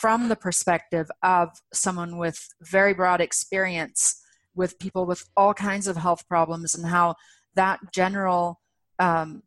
from 0.03 0.29
the 0.29 0.37
perspective 0.47 1.09
of 1.23 1.49
someone 1.73 2.13
with 2.17 2.39
very 2.61 2.95
broad 3.01 3.21
experience 3.21 4.21
with 4.55 4.79
people 4.79 5.05
with 5.07 5.23
all 5.37 5.55
kinds 5.55 5.87
of 5.89 5.97
health 5.97 6.23
problems 6.29 6.75
and 6.75 6.87
how 6.87 7.15
that 7.55 7.79
general 7.93 8.61
um, 8.99 9.43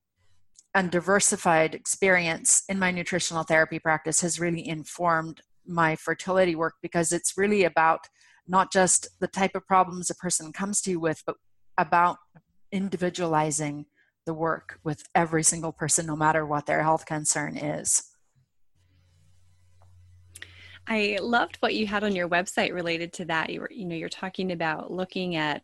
and 0.75 0.89
diversified 0.89 1.75
experience 1.75 2.63
in 2.67 2.79
my 2.79 2.91
nutritional 2.91 3.43
therapy 3.43 3.79
practice 3.79 4.21
has 4.21 4.39
really 4.39 4.67
informed 4.67 5.41
my 5.65 5.95
fertility 5.95 6.55
work 6.55 6.75
because 6.81 7.11
it's 7.11 7.37
really 7.37 7.63
about 7.63 8.07
not 8.47 8.71
just 8.71 9.07
the 9.19 9.27
type 9.27 9.55
of 9.55 9.65
problems 9.67 10.09
a 10.09 10.15
person 10.15 10.51
comes 10.51 10.81
to 10.81 10.91
you 10.91 10.99
with, 10.99 11.21
but 11.25 11.35
about 11.77 12.17
individualizing 12.71 13.85
the 14.25 14.33
work 14.33 14.79
with 14.83 15.03
every 15.15 15.43
single 15.43 15.71
person, 15.71 16.05
no 16.05 16.15
matter 16.15 16.45
what 16.45 16.65
their 16.65 16.83
health 16.83 17.05
concern 17.05 17.55
is. 17.55 18.12
I 20.85 21.17
loved 21.21 21.57
what 21.57 21.75
you 21.75 21.87
had 21.87 22.03
on 22.03 22.15
your 22.15 22.27
website 22.27 22.73
related 22.73 23.13
to 23.13 23.25
that. 23.25 23.49
You 23.49 23.61
were, 23.61 23.71
you 23.71 23.85
know, 23.85 23.95
you're 23.95 24.09
talking 24.09 24.51
about 24.51 24.91
looking 24.91 25.35
at 25.35 25.63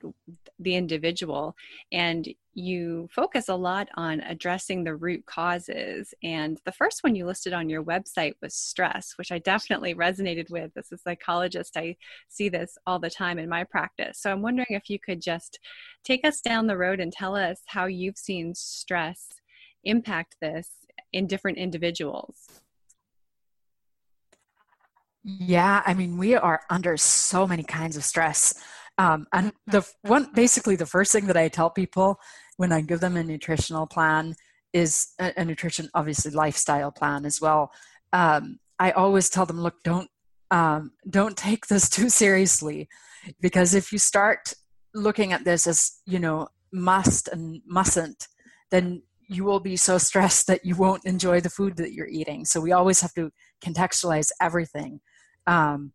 the 0.59 0.75
individual 0.75 1.55
and 1.91 2.27
you 2.53 3.09
focus 3.11 3.49
a 3.49 3.55
lot 3.55 3.89
on 3.95 4.21
addressing 4.21 4.83
the 4.83 4.95
root 4.95 5.25
causes. 5.25 6.13
And 6.23 6.59
the 6.63 6.71
first 6.71 7.03
one 7.03 7.15
you 7.15 7.25
listed 7.25 7.53
on 7.53 7.69
your 7.69 7.83
website 7.83 8.33
was 8.41 8.53
stress, 8.53 9.13
which 9.17 9.31
I 9.31 9.39
definitely 9.39 9.93
resonated 9.93 10.49
with. 10.49 10.71
As 10.77 10.91
a 10.91 10.97
psychologist, 10.97 11.75
I 11.75 11.97
see 12.29 12.47
this 12.47 12.77
all 12.87 12.99
the 12.99 13.09
time 13.09 13.39
in 13.39 13.49
my 13.49 13.65
practice. 13.65 14.19
So 14.19 14.31
I'm 14.31 14.41
wondering 14.41 14.67
if 14.69 14.89
you 14.89 14.99
could 14.99 15.21
just 15.21 15.59
take 16.03 16.25
us 16.25 16.39
down 16.39 16.67
the 16.67 16.77
road 16.77 17.01
and 17.01 17.11
tell 17.11 17.35
us 17.35 17.61
how 17.65 17.85
you've 17.85 18.17
seen 18.17 18.55
stress 18.55 19.27
impact 19.83 20.37
this 20.41 20.69
in 21.11 21.27
different 21.27 21.57
individuals. 21.57 22.61
Yeah, 25.23 25.83
I 25.85 25.93
mean, 25.93 26.17
we 26.17 26.35
are 26.35 26.61
under 26.69 26.95
so 26.97 27.45
many 27.45 27.63
kinds 27.63 27.97
of 27.97 28.03
stress. 28.03 28.53
Um, 28.97 29.27
and 29.33 29.51
the 29.67 29.87
one, 30.01 30.29
basically, 30.33 30.75
the 30.75 30.85
first 30.85 31.11
thing 31.11 31.27
that 31.27 31.37
I 31.37 31.47
tell 31.47 31.69
people 31.69 32.19
when 32.57 32.71
I 32.71 32.81
give 32.81 32.99
them 32.99 33.17
a 33.17 33.23
nutritional 33.23 33.87
plan 33.87 34.35
is 34.73 35.09
a, 35.19 35.33
a 35.37 35.45
nutrition, 35.45 35.89
obviously, 35.93 36.31
lifestyle 36.31 36.91
plan 36.91 37.25
as 37.25 37.41
well. 37.41 37.71
Um, 38.13 38.59
I 38.79 38.91
always 38.91 39.29
tell 39.29 39.45
them, 39.45 39.59
look, 39.61 39.75
don't 39.83 40.09
um, 40.51 40.91
don't 41.09 41.37
take 41.37 41.67
this 41.67 41.89
too 41.97 42.09
seriously, 42.09 42.87
because 43.39 43.73
if 43.73 43.91
you 43.91 43.99
start 43.99 44.53
looking 44.95 45.33
at 45.33 45.45
this 45.45 45.67
as 45.67 45.99
you 46.05 46.19
know 46.19 46.47
must 46.71 47.27
and 47.27 47.61
mustn't, 47.65 48.27
then 48.71 49.03
you 49.27 49.43
will 49.43 49.59
be 49.59 49.77
so 49.77 49.97
stressed 49.97 50.47
that 50.47 50.65
you 50.65 50.75
won't 50.75 51.05
enjoy 51.05 51.39
the 51.39 51.49
food 51.51 51.77
that 51.77 51.93
you're 51.93 52.07
eating. 52.07 52.45
So 52.45 52.59
we 52.59 52.71
always 52.71 53.01
have 53.01 53.13
to 53.13 53.31
contextualize 53.63 54.29
everything. 54.41 55.01
Um, 55.49 55.93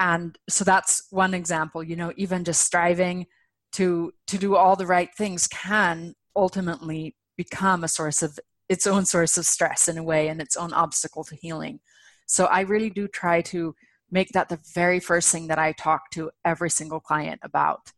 and 0.00 0.36
so 0.48 0.64
that's 0.64 1.06
one 1.10 1.32
example, 1.32 1.82
you 1.82 1.96
know, 1.96 2.12
even 2.16 2.44
just 2.44 2.62
striving 2.62 3.26
to 3.72 4.12
to 4.26 4.38
do 4.38 4.56
all 4.56 4.76
the 4.76 4.86
right 4.86 5.10
things 5.16 5.46
can 5.46 6.14
ultimately 6.34 7.14
become 7.36 7.84
a 7.84 7.88
source 7.88 8.22
of 8.22 8.38
its 8.68 8.86
own 8.86 9.04
source 9.04 9.38
of 9.38 9.46
stress 9.46 9.88
in 9.88 9.96
a 9.98 10.02
way 10.02 10.28
and 10.28 10.40
its 10.40 10.56
own 10.56 10.72
obstacle 10.72 11.24
to 11.24 11.36
healing. 11.36 11.80
So 12.26 12.46
I 12.46 12.60
really 12.60 12.90
do 12.90 13.06
try 13.08 13.40
to 13.42 13.74
make 14.10 14.30
that 14.30 14.48
the 14.48 14.60
very 14.74 15.00
first 15.00 15.30
thing 15.30 15.46
that 15.48 15.58
I 15.58 15.72
talk 15.72 16.10
to 16.12 16.30
every 16.44 16.70
single 16.70 17.00
client 17.00 17.40
about. 17.42 17.92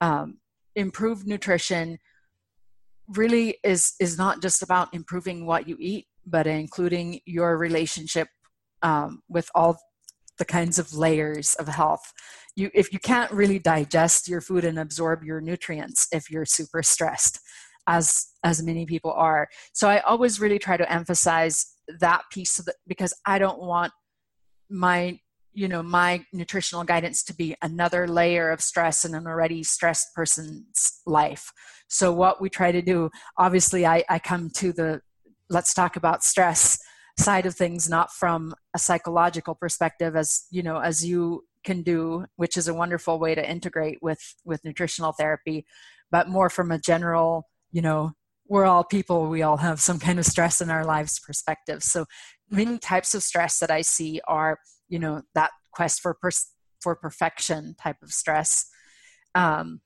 Um, 0.00 0.38
improved 0.76 1.26
nutrition 1.26 1.98
really 3.08 3.58
is 3.64 3.94
is 4.00 4.16
not 4.16 4.40
just 4.40 4.62
about 4.62 4.94
improving 4.94 5.46
what 5.46 5.68
you 5.68 5.76
eat, 5.80 6.06
but 6.26 6.46
including 6.46 7.20
your 7.26 7.56
relationship 7.58 8.28
um, 8.82 9.22
with 9.28 9.50
all 9.54 9.78
the 10.38 10.44
kinds 10.44 10.78
of 10.78 10.94
layers 10.94 11.54
of 11.54 11.68
health. 11.68 12.12
You, 12.56 12.70
if 12.74 12.92
you 12.92 12.98
can't 12.98 13.30
really 13.32 13.58
digest 13.58 14.28
your 14.28 14.40
food 14.40 14.64
and 14.64 14.78
absorb 14.78 15.24
your 15.24 15.40
nutrients, 15.40 16.06
if 16.12 16.30
you're 16.30 16.46
super 16.46 16.82
stressed, 16.82 17.40
as 17.86 18.28
as 18.42 18.62
many 18.62 18.86
people 18.86 19.12
are, 19.12 19.48
so 19.72 19.88
I 19.88 19.98
always 20.00 20.40
really 20.40 20.58
try 20.58 20.76
to 20.76 20.90
emphasize 20.90 21.66
that 22.00 22.22
piece 22.30 22.58
of 22.58 22.68
it 22.68 22.76
because 22.86 23.12
I 23.26 23.38
don't 23.38 23.60
want 23.60 23.92
my 24.70 25.18
you 25.52 25.68
know 25.68 25.82
my 25.82 26.24
nutritional 26.32 26.84
guidance 26.84 27.22
to 27.22 27.34
be 27.34 27.54
another 27.62 28.08
layer 28.08 28.50
of 28.50 28.60
stress 28.60 29.04
in 29.04 29.14
an 29.14 29.26
already 29.26 29.62
stressed 29.62 30.14
person's 30.14 31.00
life 31.06 31.52
so 31.88 32.12
what 32.12 32.40
we 32.40 32.50
try 32.50 32.72
to 32.72 32.82
do 32.82 33.08
obviously 33.38 33.86
i, 33.86 34.02
I 34.08 34.18
come 34.18 34.50
to 34.56 34.72
the 34.72 35.00
let's 35.48 35.72
talk 35.72 35.96
about 35.96 36.24
stress 36.24 36.78
side 37.18 37.46
of 37.46 37.54
things 37.54 37.88
not 37.88 38.12
from 38.12 38.54
a 38.74 38.78
psychological 38.78 39.54
perspective 39.54 40.16
as 40.16 40.46
you 40.50 40.62
know 40.62 40.78
as 40.78 41.04
you 41.04 41.44
can 41.64 41.82
do 41.82 42.24
which 42.36 42.56
is 42.56 42.68
a 42.68 42.74
wonderful 42.74 43.18
way 43.18 43.34
to 43.34 43.50
integrate 43.50 43.98
with 44.02 44.34
with 44.44 44.64
nutritional 44.64 45.12
therapy 45.12 45.64
but 46.10 46.28
more 46.28 46.50
from 46.50 46.70
a 46.70 46.78
general 46.78 47.48
you 47.70 47.80
know 47.80 48.12
we're 48.48 48.66
all 48.66 48.84
people 48.84 49.28
we 49.28 49.42
all 49.42 49.56
have 49.56 49.80
some 49.80 49.98
kind 49.98 50.18
of 50.18 50.26
stress 50.26 50.60
in 50.60 50.70
our 50.70 50.84
lives 50.84 51.18
perspective. 51.18 51.82
So 51.82 52.06
many 52.50 52.78
types 52.78 53.14
of 53.14 53.22
stress 53.22 53.58
that 53.58 53.70
i 53.70 53.80
see 53.80 54.20
are 54.28 54.58
you 54.88 54.98
know 54.98 55.22
that 55.34 55.50
quest 55.72 56.00
for 56.00 56.14
pers- 56.14 56.52
for 56.80 56.94
perfection 56.94 57.74
type 57.80 57.96
of 58.02 58.12
stress. 58.12 58.66
Um, 59.34 59.80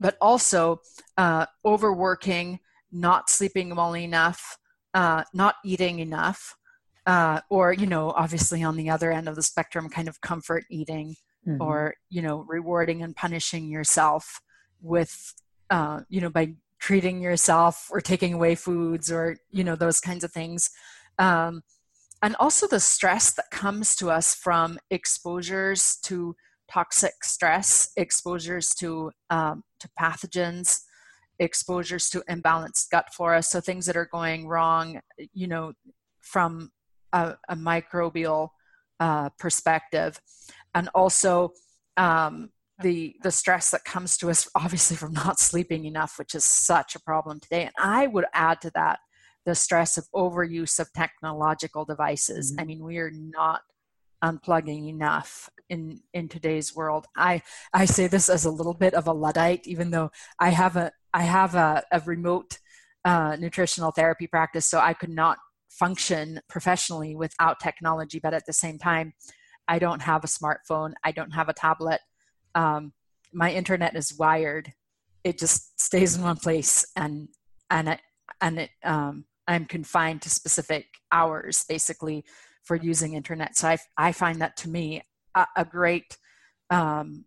but 0.00 0.16
also 0.20 0.80
uh, 1.16 1.46
overworking 1.64 2.58
not 2.90 3.30
sleeping 3.30 3.76
well 3.76 3.94
enough 3.94 4.58
uh, 4.94 5.24
not 5.34 5.56
eating 5.64 5.98
enough, 5.98 6.56
uh, 7.06 7.40
or 7.50 7.72
you 7.72 7.86
know, 7.86 8.10
obviously 8.10 8.62
on 8.62 8.76
the 8.76 8.90
other 8.90 9.12
end 9.12 9.28
of 9.28 9.36
the 9.36 9.42
spectrum, 9.42 9.88
kind 9.88 10.08
of 10.08 10.20
comfort 10.20 10.64
eating, 10.70 11.16
mm-hmm. 11.46 11.60
or 11.60 11.94
you 12.08 12.22
know, 12.22 12.44
rewarding 12.48 13.02
and 13.02 13.14
punishing 13.14 13.68
yourself 13.68 14.40
with, 14.80 15.34
uh, 15.70 16.00
you 16.08 16.20
know, 16.20 16.30
by 16.30 16.54
treating 16.84 17.22
yourself 17.22 17.88
or 17.90 17.98
taking 17.98 18.34
away 18.34 18.54
foods 18.54 19.10
or 19.10 19.38
you 19.50 19.64
know 19.64 19.74
those 19.74 20.00
kinds 20.00 20.22
of 20.22 20.30
things 20.30 20.68
um, 21.18 21.62
and 22.20 22.36
also 22.38 22.66
the 22.66 22.78
stress 22.78 23.32
that 23.32 23.50
comes 23.50 23.96
to 23.96 24.10
us 24.10 24.34
from 24.34 24.78
exposures 24.90 25.96
to 26.02 26.36
toxic 26.70 27.14
stress 27.22 27.90
exposures 27.96 28.68
to 28.74 29.10
um, 29.30 29.62
to 29.80 29.88
pathogens 29.98 30.80
exposures 31.38 32.08
to 32.10 32.20
imbalanced 32.28 32.90
gut 32.90 33.12
flora. 33.12 33.42
So 33.42 33.60
things 33.60 33.86
that 33.86 33.96
are 33.96 34.08
going 34.10 34.46
wrong 34.46 35.00
you 35.32 35.46
know 35.46 35.72
from 36.20 36.70
a, 37.12 37.36
a 37.48 37.56
microbial 37.56 38.50
uh, 39.00 39.30
perspective. 39.38 40.20
And 40.74 40.88
also 40.94 41.52
um, 41.96 42.50
the 42.82 43.14
the 43.22 43.30
stress 43.30 43.70
that 43.70 43.84
comes 43.84 44.16
to 44.18 44.30
us 44.30 44.48
obviously 44.54 44.96
from 44.96 45.12
not 45.12 45.38
sleeping 45.38 45.84
enough 45.84 46.18
which 46.18 46.34
is 46.34 46.44
such 46.44 46.94
a 46.94 47.00
problem 47.00 47.40
today. 47.40 47.62
And 47.62 47.72
i 47.78 48.06
would 48.06 48.26
add 48.34 48.60
to 48.62 48.70
that 48.74 48.98
the 49.44 49.54
stress 49.54 49.96
of 49.98 50.08
overuse 50.14 50.80
of 50.80 50.92
technological 50.92 51.84
devices. 51.84 52.52
Mm-hmm. 52.52 52.60
i 52.60 52.64
mean 52.64 52.84
we 52.84 52.98
are 52.98 53.12
not 53.12 53.62
unplugging 54.24 54.88
enough 54.88 55.50
in 55.68 56.00
in 56.12 56.28
today's 56.28 56.74
world. 56.74 57.06
I 57.16 57.42
i 57.72 57.84
say 57.84 58.06
this 58.06 58.28
as 58.28 58.44
a 58.44 58.50
little 58.50 58.74
bit 58.74 58.94
of 58.94 59.06
a 59.06 59.12
luddite 59.12 59.66
even 59.66 59.90
though 59.90 60.10
i 60.38 60.50
have 60.50 60.76
a 60.76 60.92
i 61.12 61.22
have 61.22 61.54
a, 61.54 61.82
a 61.92 62.00
remote 62.00 62.58
uh, 63.04 63.36
nutritional 63.38 63.90
therapy 63.90 64.26
practice 64.26 64.66
so 64.66 64.78
i 64.78 64.94
could 64.94 65.10
not 65.10 65.36
function 65.68 66.40
professionally 66.48 67.14
without 67.14 67.60
technology 67.60 68.18
but 68.18 68.32
at 68.32 68.46
the 68.46 68.52
same 68.52 68.78
time 68.78 69.12
i 69.68 69.78
don't 69.78 70.02
have 70.02 70.24
a 70.24 70.28
smartphone 70.38 70.92
i 71.04 71.12
don't 71.12 71.32
have 71.32 71.48
a 71.48 71.54
tablet. 71.54 72.00
Um, 72.54 72.92
my 73.32 73.50
internet 73.52 73.96
is 73.96 74.16
wired. 74.16 74.72
It 75.24 75.38
just 75.38 75.80
stays 75.80 76.16
in 76.16 76.22
one 76.22 76.36
place 76.36 76.86
and 76.96 77.28
and 77.70 77.98
and 78.40 78.58
it 78.58 78.70
um, 78.84 79.24
i'm 79.48 79.64
confined 79.64 80.22
to 80.22 80.30
specific 80.30 80.86
hours 81.12 81.64
basically 81.68 82.24
for 82.64 82.76
using 82.76 83.14
internet 83.14 83.56
so 83.56 83.68
i, 83.68 83.78
I 83.96 84.12
find 84.12 84.40
that 84.40 84.56
to 84.58 84.68
me 84.68 85.02
a, 85.34 85.46
a 85.56 85.64
great 85.64 86.16
um, 86.70 87.24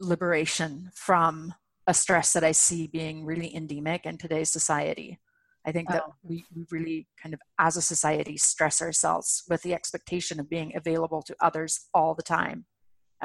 liberation 0.00 0.90
from 0.94 1.54
a 1.86 1.94
stress 1.94 2.32
that 2.32 2.44
i 2.44 2.52
see 2.52 2.86
being 2.86 3.24
really 3.24 3.54
endemic 3.54 4.06
in 4.06 4.18
today's 4.18 4.50
society 4.50 5.18
i 5.66 5.72
think 5.72 5.88
that 5.90 6.02
oh. 6.06 6.14
we, 6.22 6.44
we 6.54 6.64
really 6.70 7.06
kind 7.22 7.34
of 7.34 7.40
as 7.58 7.76
a 7.76 7.82
society 7.82 8.36
stress 8.36 8.82
ourselves 8.82 9.44
with 9.48 9.62
the 9.62 9.74
expectation 9.74 10.40
of 10.40 10.50
being 10.50 10.72
available 10.74 11.22
to 11.22 11.36
others 11.40 11.88
all 11.94 12.14
the 12.14 12.22
time 12.22 12.66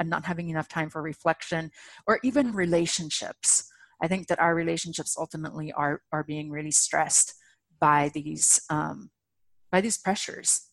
and 0.00 0.10
not 0.10 0.24
having 0.24 0.48
enough 0.48 0.68
time 0.68 0.90
for 0.90 1.02
reflection 1.02 1.70
or 2.06 2.18
even 2.24 2.52
relationships. 2.52 3.70
I 4.02 4.08
think 4.08 4.26
that 4.28 4.40
our 4.40 4.54
relationships 4.54 5.16
ultimately 5.16 5.72
are 5.72 6.00
are 6.10 6.24
being 6.24 6.50
really 6.50 6.70
stressed 6.70 7.34
by 7.78 8.10
these 8.14 8.62
um, 8.70 9.10
by 9.70 9.80
these 9.82 9.98
pressures. 9.98 10.69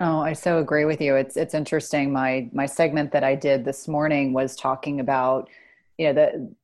Oh, 0.00 0.20
I 0.20 0.32
so 0.32 0.58
agree 0.58 0.84
with 0.84 1.00
you. 1.00 1.16
It's 1.16 1.36
it's 1.36 1.54
interesting. 1.54 2.12
My 2.12 2.48
my 2.52 2.66
segment 2.66 3.10
that 3.12 3.24
I 3.24 3.34
did 3.34 3.64
this 3.64 3.88
morning 3.88 4.32
was 4.32 4.54
talking 4.54 5.00
about, 5.00 5.48
you 5.96 6.06
know, 6.06 6.12
the 6.12 6.54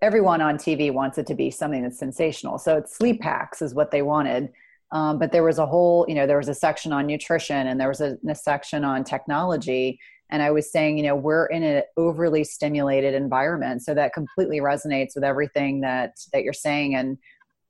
everyone 0.00 0.40
on 0.40 0.56
TV 0.56 0.92
wants 0.92 1.18
it 1.18 1.26
to 1.26 1.34
be 1.34 1.50
something 1.50 1.82
that's 1.82 1.98
sensational. 1.98 2.58
So 2.58 2.78
it's 2.78 2.96
sleep 2.96 3.22
hacks 3.22 3.60
is 3.60 3.74
what 3.74 3.90
they 3.90 4.02
wanted. 4.02 4.50
Um, 4.90 5.18
but 5.18 5.32
there 5.32 5.42
was 5.42 5.58
a 5.58 5.66
whole, 5.66 6.06
you 6.08 6.14
know, 6.14 6.26
there 6.26 6.38
was 6.38 6.48
a 6.48 6.54
section 6.54 6.92
on 6.92 7.06
nutrition 7.06 7.66
and 7.66 7.78
there 7.80 7.88
was 7.88 8.00
a, 8.00 8.16
a 8.26 8.34
section 8.34 8.84
on 8.84 9.04
technology 9.04 10.00
and 10.30 10.42
i 10.42 10.50
was 10.50 10.70
saying 10.70 10.96
you 10.98 11.04
know 11.04 11.16
we're 11.16 11.46
in 11.46 11.62
an 11.62 11.82
overly 11.96 12.44
stimulated 12.44 13.14
environment 13.14 13.82
so 13.82 13.94
that 13.94 14.12
completely 14.12 14.60
resonates 14.60 15.14
with 15.14 15.24
everything 15.24 15.80
that 15.80 16.16
that 16.32 16.42
you're 16.42 16.52
saying 16.52 16.94
and 16.94 17.18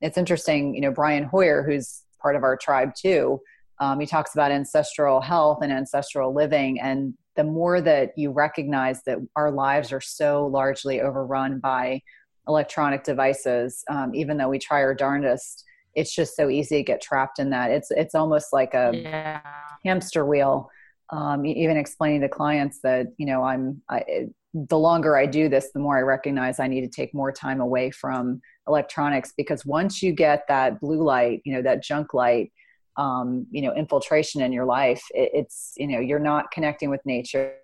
it's 0.01 0.19
interesting 0.19 0.75
you 0.75 0.81
know 0.81 0.91
brian 0.91 1.25
hoyer 1.25 1.63
who's 1.63 2.03
part 2.21 2.37
of 2.37 2.43
our 2.43 2.57
tribe 2.57 2.95
too 2.95 3.41
um, 3.80 4.00
he 4.00 4.06
talks 4.06 4.35
about 4.35 4.50
ancestral 4.50 5.20
health 5.20 5.58
and 5.62 5.73
ancestral 5.73 6.35
living 6.35 6.80
and 6.80 7.14
the 7.37 7.44
more 7.44 7.80
that 7.80 8.11
you 8.16 8.32
recognize 8.32 9.02
that 9.04 9.19
our 9.36 9.52
lives 9.52 9.93
are 9.93 10.00
so 10.00 10.47
largely 10.47 11.00
overrun 11.00 11.60
by 11.60 12.00
electronic 12.49 13.04
devices 13.04 13.84
um, 13.91 14.14
even 14.14 14.36
though 14.36 14.49
we 14.49 14.58
try 14.58 14.82
our 14.82 14.95
darndest 14.95 15.64
it's 15.95 16.14
just 16.14 16.36
so 16.36 16.49
easy 16.49 16.78
to 16.78 16.82
get 16.82 17.00
trapped 17.00 17.38
in 17.38 17.50
that 17.50 17.71
it's 17.71 17.91
it's 17.91 18.14
almost 18.14 18.52
like 18.52 18.75
a 18.75 18.91
yeah. 18.95 19.41
hamster 19.84 20.25
wheel 20.25 20.71
um, 21.10 21.47
even 21.47 21.76
explaining 21.76 22.21
to 22.21 22.28
clients 22.28 22.80
that 22.82 23.06
you 23.17 23.26
know 23.26 23.43
i'm 23.43 23.80
I, 23.88 24.26
the 24.54 24.78
longer 24.78 25.17
i 25.17 25.26
do 25.26 25.49
this 25.49 25.71
the 25.73 25.80
more 25.80 25.99
i 25.99 26.02
recognize 26.02 26.58
i 26.58 26.67
need 26.67 26.80
to 26.82 26.88
take 26.88 27.14
more 27.14 27.32
time 27.32 27.60
away 27.60 27.91
from 27.91 28.41
electronics 28.67 29.32
because 29.36 29.64
once 29.64 30.02
you 30.02 30.12
get 30.12 30.45
that 30.49 30.80
blue 30.80 31.02
light 31.02 31.41
you 31.45 31.52
know 31.52 31.62
that 31.62 31.82
junk 31.82 32.14
light 32.14 32.52
um, 32.99 33.47
you 33.50 33.63
know 33.63 33.73
infiltration 33.75 34.43
in 34.43 34.52
your 34.52 34.67
life 34.67 35.02
it, 35.15 35.30
it's 35.32 35.73
you 35.76 35.87
know 35.87 36.00
you're 36.00 36.19
not 36.19 36.50
connecting 36.50 36.91
with 36.91 37.00
nature 37.06 37.54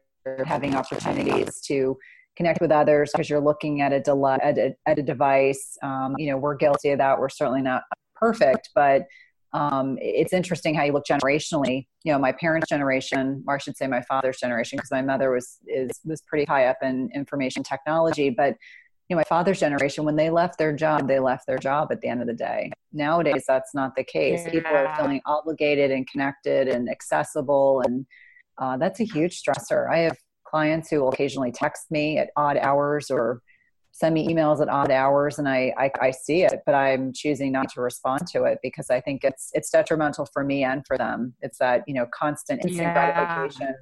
having 0.46 0.74
opportunities 0.74 1.60
to 1.60 1.98
connect 2.36 2.60
with 2.60 2.70
others 2.70 3.10
because 3.12 3.28
you're 3.28 3.40
looking 3.40 3.82
at 3.82 3.92
a, 3.92 4.38
at 4.42 4.58
at 4.86 4.98
a 4.98 5.02
device 5.02 5.76
um, 5.82 6.14
you 6.18 6.30
know 6.30 6.38
we're 6.38 6.56
guilty 6.56 6.90
of 6.90 6.98
that 6.98 7.18
we're 7.18 7.28
certainly 7.28 7.60
not 7.60 7.82
perfect 8.16 8.70
but 8.74 9.02
um, 9.54 9.96
it's 10.02 10.32
interesting 10.32 10.74
how 10.74 10.82
you 10.82 10.92
look 10.92 11.06
generationally. 11.08 11.86
You 12.02 12.12
know, 12.12 12.18
my 12.18 12.32
parents' 12.32 12.68
generation, 12.68 13.44
or 13.46 13.54
I 13.54 13.58
should 13.58 13.76
say 13.76 13.86
my 13.86 14.02
father's 14.02 14.38
generation, 14.38 14.76
because 14.76 14.90
my 14.90 15.00
mother 15.00 15.30
was 15.30 15.58
is 15.68 15.90
was 16.04 16.22
pretty 16.22 16.44
high 16.44 16.66
up 16.66 16.78
in 16.82 17.08
information 17.14 17.62
technology. 17.62 18.30
But 18.30 18.56
you 19.08 19.16
know, 19.16 19.20
my 19.20 19.24
father's 19.24 19.60
generation, 19.60 20.04
when 20.04 20.16
they 20.16 20.30
left 20.30 20.58
their 20.58 20.72
job, 20.72 21.06
they 21.06 21.18
left 21.18 21.46
their 21.46 21.58
job 21.58 21.88
at 21.90 22.00
the 22.00 22.08
end 22.08 22.22
of 22.22 22.26
the 22.26 22.34
day. 22.34 22.70
Nowadays, 22.92 23.44
that's 23.46 23.74
not 23.74 23.94
the 23.96 24.04
case. 24.04 24.42
Yeah. 24.44 24.50
People 24.50 24.72
are 24.74 24.96
feeling 24.96 25.20
obligated 25.26 25.90
and 25.90 26.08
connected 26.08 26.68
and 26.68 26.88
accessible, 26.88 27.82
and 27.84 28.06
uh, 28.58 28.76
that's 28.78 29.00
a 29.00 29.04
huge 29.04 29.42
stressor. 29.42 29.90
I 29.90 29.98
have 29.98 30.16
clients 30.46 30.88
who 30.88 31.00
will 31.00 31.10
occasionally 31.10 31.52
text 31.52 31.90
me 31.90 32.18
at 32.18 32.30
odd 32.36 32.56
hours 32.56 33.10
or 33.10 33.42
send 33.94 34.12
me 34.14 34.26
emails 34.26 34.60
at 34.60 34.68
odd 34.68 34.90
hours 34.90 35.38
and 35.38 35.48
I, 35.48 35.72
I, 35.78 35.90
I 36.00 36.10
see 36.10 36.42
it 36.42 36.62
but 36.66 36.74
i'm 36.74 37.12
choosing 37.12 37.52
not 37.52 37.68
to 37.70 37.80
respond 37.80 38.26
to 38.28 38.42
it 38.44 38.58
because 38.60 38.90
i 38.90 39.00
think 39.00 39.22
it's 39.22 39.50
it's 39.52 39.70
detrimental 39.70 40.26
for 40.32 40.42
me 40.42 40.64
and 40.64 40.84
for 40.86 40.98
them 40.98 41.34
it's 41.42 41.58
that 41.58 41.84
you 41.86 41.94
know 41.94 42.06
constant 42.12 42.64
instant 42.64 42.86
yeah. 42.86 42.92
gratification 42.92 43.74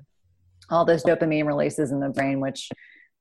all 0.71 0.85
those 0.85 1.03
dopamine 1.03 1.47
releases 1.47 1.93
in 1.93 2.01
the 2.01 2.11
brain 2.11 2.41
which 2.41 2.71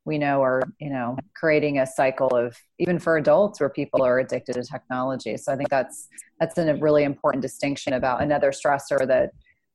we 0.06 0.18
know 0.18 0.42
are 0.44 0.62
you 0.80 0.90
know 0.90 1.18
creating 1.36 1.80
a 1.80 1.86
cycle 1.86 2.36
of 2.36 2.58
even 2.80 2.98
for 2.98 3.18
adults 3.18 3.60
where 3.60 3.70
people 3.70 4.04
are 4.04 4.20
addicted 4.20 4.54
to 4.54 4.64
technology 4.64 5.38
so 5.38 5.52
i 5.52 5.56
think 5.56 5.70
that's 5.70 6.08
that's 6.40 6.58
a 6.58 6.76
really 6.76 7.04
important 7.04 7.42
distinction 7.42 7.94
about 7.94 8.22
another 8.22 8.52
stressor 8.52 9.06
that 9.08 9.32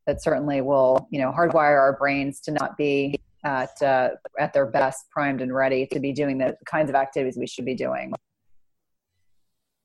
that 0.07 0.23
certainly 0.23 0.61
will 0.61 1.09
you 1.11 1.21
know 1.21 1.31
hardwire 1.31 1.79
our 1.79 1.97
brains 1.99 2.41
to 2.41 2.51
not 2.51 2.77
be 2.77 3.15
at 3.47 3.81
uh, 3.81 4.11
at 4.39 4.53
their 4.53 4.67
best, 4.67 5.09
primed 5.11 5.41
and 5.41 5.55
ready 5.55 5.87
to 5.93 6.01
be 6.01 6.13
doing 6.13 6.37
the 6.37 6.57
kinds 6.67 6.91
of 6.91 6.97
activities 6.97 7.39
we 7.39 7.47
should 7.47 7.65
be 7.65 7.75
doing. 7.75 8.13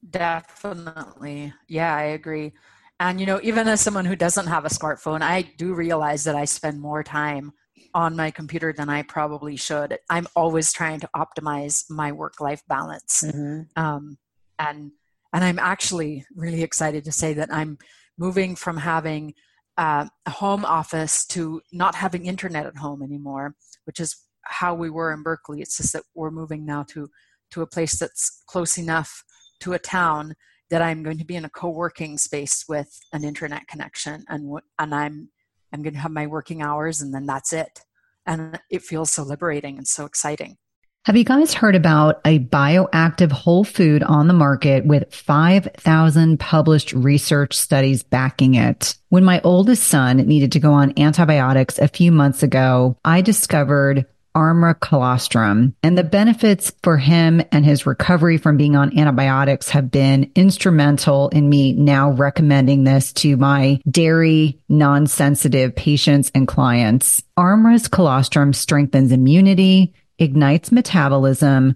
Definitely, 0.10 1.54
yeah, 1.67 1.95
I 1.95 2.04
agree. 2.04 2.54
And 2.99 3.19
you 3.19 3.25
know, 3.25 3.39
even 3.43 3.67
as 3.67 3.80
someone 3.80 4.06
who 4.06 4.15
doesn't 4.15 4.47
have 4.47 4.65
a 4.65 4.69
smartphone, 4.69 5.21
I 5.21 5.43
do 5.58 5.73
realize 5.73 6.23
that 6.23 6.36
I 6.36 6.45
spend 6.45 6.82
more 6.82 7.04
time 7.04 7.51
on 7.93 8.15
my 8.15 8.32
computer 8.32 8.73
than 8.73 8.89
I 8.89 9.04
probably 9.04 9.56
should. 9.56 9.97
I'm 10.10 10.27
always 10.36 10.73
trying 10.73 10.99
to 11.01 11.10
optimize 11.15 11.89
my 11.89 12.12
work-life 12.12 12.63
balance, 12.67 13.23
mm-hmm. 13.25 13.62
um, 13.82 14.17
and 14.60 14.91
and 15.34 15.43
I'm 15.43 15.60
actually 15.60 16.25
really 16.36 16.63
excited 16.63 17.06
to 17.06 17.12
say 17.12 17.34
that 17.34 17.54
I'm 17.54 17.77
moving 18.17 18.56
from 18.56 18.77
having 18.77 19.34
uh, 19.77 20.06
a 20.25 20.30
home 20.30 20.65
office 20.65 21.25
to 21.27 21.62
not 21.71 21.95
having 21.95 22.25
internet 22.25 22.65
at 22.65 22.77
home 22.77 23.01
anymore, 23.01 23.56
which 23.86 23.99
is 23.99 24.15
how 24.43 24.73
we 24.73 24.89
were 24.89 25.13
in 25.13 25.23
Berkeley. 25.23 25.62
It's 25.62 25.77
just 25.77 25.93
that 25.93 26.04
we're 26.13 26.32
moving 26.32 26.65
now 26.65 26.84
to 26.89 27.10
to 27.51 27.62
a 27.62 27.67
place 27.67 27.99
that's 27.99 28.43
close 28.47 28.77
enough 28.77 29.23
to 29.60 29.73
a 29.73 29.80
town 29.80 30.36
that 30.69 30.82
I'm 30.82 31.04
going 31.04 31.17
to 31.17 31.25
be 31.25 31.36
in 31.36 31.43
a 31.45 31.49
co-working 31.49 32.17
space 32.17 32.63
with 32.67 32.97
an 33.13 33.23
internet 33.23 33.67
connection, 33.67 34.23
and 34.30 34.60
and 34.80 34.95
I'm 34.95 35.30
I'm 35.73 35.81
going 35.81 35.93
to 35.93 35.99
have 35.99 36.12
my 36.12 36.27
working 36.27 36.62
hours, 36.62 37.01
and 37.01 37.13
then 37.13 37.25
that's 37.25 37.53
it. 37.53 37.81
And 38.25 38.60
it 38.69 38.84
feels 38.84 39.12
so 39.12 39.23
liberating 39.23 39.77
and 39.77 39.88
so 39.88 40.05
exciting. 40.05 40.57
Have 41.05 41.17
you 41.17 41.23
guys 41.23 41.55
heard 41.55 41.75
about 41.75 42.21
a 42.25 42.38
bioactive 42.38 43.31
whole 43.31 43.63
food 43.63 44.03
on 44.03 44.27
the 44.27 44.36
market 44.36 44.86
with 44.86 45.12
5,000 45.12 46.39
published 46.39 46.93
research 46.93 47.57
studies 47.57 48.03
backing 48.03 48.53
it? 48.53 48.95
When 49.10 49.23
my 49.23 49.41
oldest 49.43 49.86
son 49.88 50.17
needed 50.17 50.51
to 50.51 50.60
go 50.60 50.73
on 50.73 50.93
antibiotics 50.99 51.79
a 51.79 51.88
few 51.88 52.12
months 52.12 52.43
ago, 52.43 52.97
I 53.03 53.21
discovered 53.21 54.05
Armra 54.35 54.79
colostrum 54.79 55.75
and 55.83 55.97
the 55.97 56.03
benefits 56.03 56.71
for 56.83 56.97
him 56.97 57.41
and 57.51 57.65
his 57.65 57.85
recovery 57.85 58.37
from 58.37 58.57
being 58.57 58.75
on 58.75 58.97
antibiotics 58.97 59.69
have 59.69 59.91
been 59.91 60.31
instrumental 60.35 61.29
in 61.29 61.49
me 61.49 61.73
now 61.73 62.11
recommending 62.11 62.83
this 62.83 63.11
to 63.13 63.37
my 63.37 63.79
dairy 63.89 64.59
non-sensitive 64.69 65.75
patients 65.75 66.31
and 66.33 66.47
clients. 66.47 67.21
Armra's 67.37 67.87
colostrum 67.87 68.53
strengthens 68.53 69.11
immunity, 69.11 69.93
ignites 70.17 70.71
metabolism, 70.71 71.75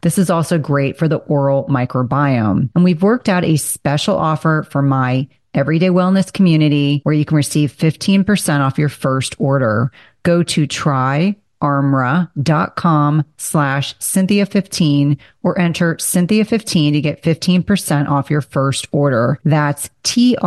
This 0.00 0.18
is 0.18 0.30
also 0.30 0.58
great 0.58 0.98
for 0.98 1.08
the 1.08 1.16
oral 1.16 1.64
microbiome. 1.66 2.70
And 2.74 2.84
we've 2.84 3.02
worked 3.02 3.28
out 3.28 3.44
a 3.44 3.56
special 3.56 4.16
offer 4.16 4.66
for 4.70 4.82
my 4.82 5.28
everyday 5.54 5.88
wellness 5.88 6.32
community 6.32 7.00
where 7.04 7.14
you 7.14 7.24
can 7.24 7.36
receive 7.36 7.72
15% 7.72 8.60
off 8.60 8.78
your 8.78 8.88
first 8.88 9.34
order. 9.38 9.90
Go 10.22 10.42
to 10.42 10.66
try 10.66 11.36
armra.com 11.62 13.24
slash 13.36 13.98
Cynthia15 13.98 15.18
or 15.42 15.58
enter 15.58 15.94
Cynthia15 15.96 16.92
to 16.92 17.00
get 17.00 17.22
15% 17.22 18.08
off 18.08 18.30
your 18.30 18.40
first 18.40 18.86
order. 18.92 19.38
That's 19.44 19.90
T-R-Y-A-R-M-R-A 20.02 20.46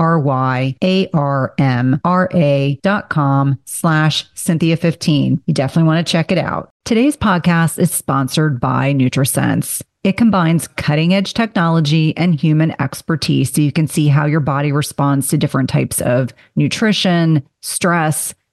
dot 2.82 3.10
com 3.10 3.60
slash 3.65 4.34
Cynthia15. 4.34 5.41
You 5.45 5.54
definitely 5.54 5.88
want 5.88 6.06
to 6.06 6.12
check 6.12 6.32
it 6.32 6.38
out. 6.38 6.69
Today's 6.86 7.17
podcast 7.17 7.78
is 7.78 7.91
sponsored 7.91 8.60
by 8.60 8.93
NutriSense. 8.93 9.82
It 10.04 10.15
combines 10.15 10.67
cutting 10.67 11.13
edge 11.13 11.34
technology 11.34 12.15
and 12.15 12.34
human 12.34 12.74
expertise 12.82 13.54
so 13.54 13.62
you 13.62 13.72
can 13.74 13.86
see 13.86 14.08
how 14.08 14.26
your 14.26 14.39
body 14.39 14.72
responds 14.72 15.28
to 15.28 15.38
different 15.38 15.69
types 15.69 16.00
of 16.02 16.34
nutrition, 16.56 17.45
stress, 17.62 18.34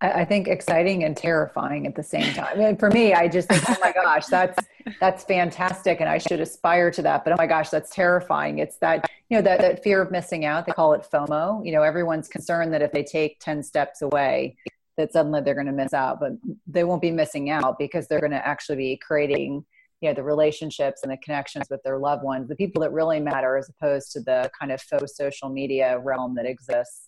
I 0.00 0.24
think 0.24 0.46
exciting 0.46 1.02
and 1.02 1.16
terrifying 1.16 1.84
at 1.86 1.96
the 1.96 2.04
same 2.04 2.32
time. 2.32 2.60
And 2.60 2.78
for 2.78 2.88
me, 2.90 3.14
I 3.14 3.26
just 3.26 3.48
think, 3.48 3.68
oh 3.68 3.76
my 3.80 3.92
gosh, 3.92 4.26
that's 4.26 4.56
that's 5.00 5.24
fantastic, 5.24 6.00
and 6.00 6.08
I 6.08 6.18
should 6.18 6.40
aspire 6.40 6.92
to 6.92 7.02
that. 7.02 7.24
But 7.24 7.32
oh 7.32 7.36
my 7.36 7.48
gosh, 7.48 7.70
that's 7.70 7.90
terrifying. 7.90 8.60
It's 8.60 8.76
that 8.76 9.10
you 9.28 9.36
know 9.36 9.42
that, 9.42 9.60
that 9.60 9.82
fear 9.82 10.00
of 10.00 10.12
missing 10.12 10.44
out. 10.44 10.66
They 10.66 10.72
call 10.72 10.92
it 10.92 11.06
FOMO. 11.12 11.66
You 11.66 11.72
know, 11.72 11.82
everyone's 11.82 12.28
concerned 12.28 12.72
that 12.74 12.82
if 12.82 12.92
they 12.92 13.02
take 13.02 13.40
ten 13.40 13.60
steps 13.62 14.00
away, 14.00 14.56
that 14.96 15.12
suddenly 15.12 15.40
they're 15.40 15.54
going 15.54 15.66
to 15.66 15.72
miss 15.72 15.92
out. 15.92 16.20
But 16.20 16.32
they 16.68 16.84
won't 16.84 17.02
be 17.02 17.10
missing 17.10 17.50
out 17.50 17.76
because 17.76 18.06
they're 18.06 18.20
going 18.20 18.32
to 18.32 18.46
actually 18.46 18.76
be 18.76 18.96
creating 18.98 19.64
you 20.00 20.10
know 20.10 20.14
the 20.14 20.22
relationships 20.22 21.00
and 21.02 21.10
the 21.10 21.16
connections 21.16 21.66
with 21.68 21.82
their 21.82 21.98
loved 21.98 22.22
ones, 22.22 22.48
the 22.48 22.54
people 22.54 22.82
that 22.82 22.92
really 22.92 23.18
matter, 23.18 23.56
as 23.56 23.68
opposed 23.68 24.12
to 24.12 24.20
the 24.20 24.48
kind 24.58 24.70
of 24.70 24.80
faux 24.80 25.16
social 25.16 25.48
media 25.48 25.98
realm 25.98 26.36
that 26.36 26.46
exists 26.46 27.07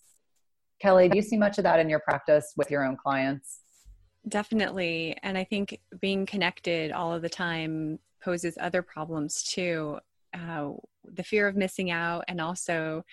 Kelly, 0.81 1.09
do 1.09 1.15
you 1.15 1.21
see 1.21 1.37
much 1.37 1.57
of 1.59 1.63
that 1.63 1.79
in 1.79 1.89
your 1.89 1.99
practice 1.99 2.53
with 2.57 2.71
your 2.71 2.83
own 2.83 2.97
clients? 2.97 3.59
Definitely. 4.27 5.15
And 5.21 5.37
I 5.37 5.43
think 5.43 5.79
being 5.99 6.25
connected 6.25 6.91
all 6.91 7.13
of 7.13 7.21
the 7.21 7.29
time 7.29 7.99
poses 8.23 8.57
other 8.59 8.81
problems 8.81 9.43
too. 9.43 9.99
Uh, 10.33 10.71
the 11.05 11.23
fear 11.23 11.47
of 11.47 11.55
missing 11.55 11.91
out 11.91 12.23
and 12.27 12.39
also 12.41 13.03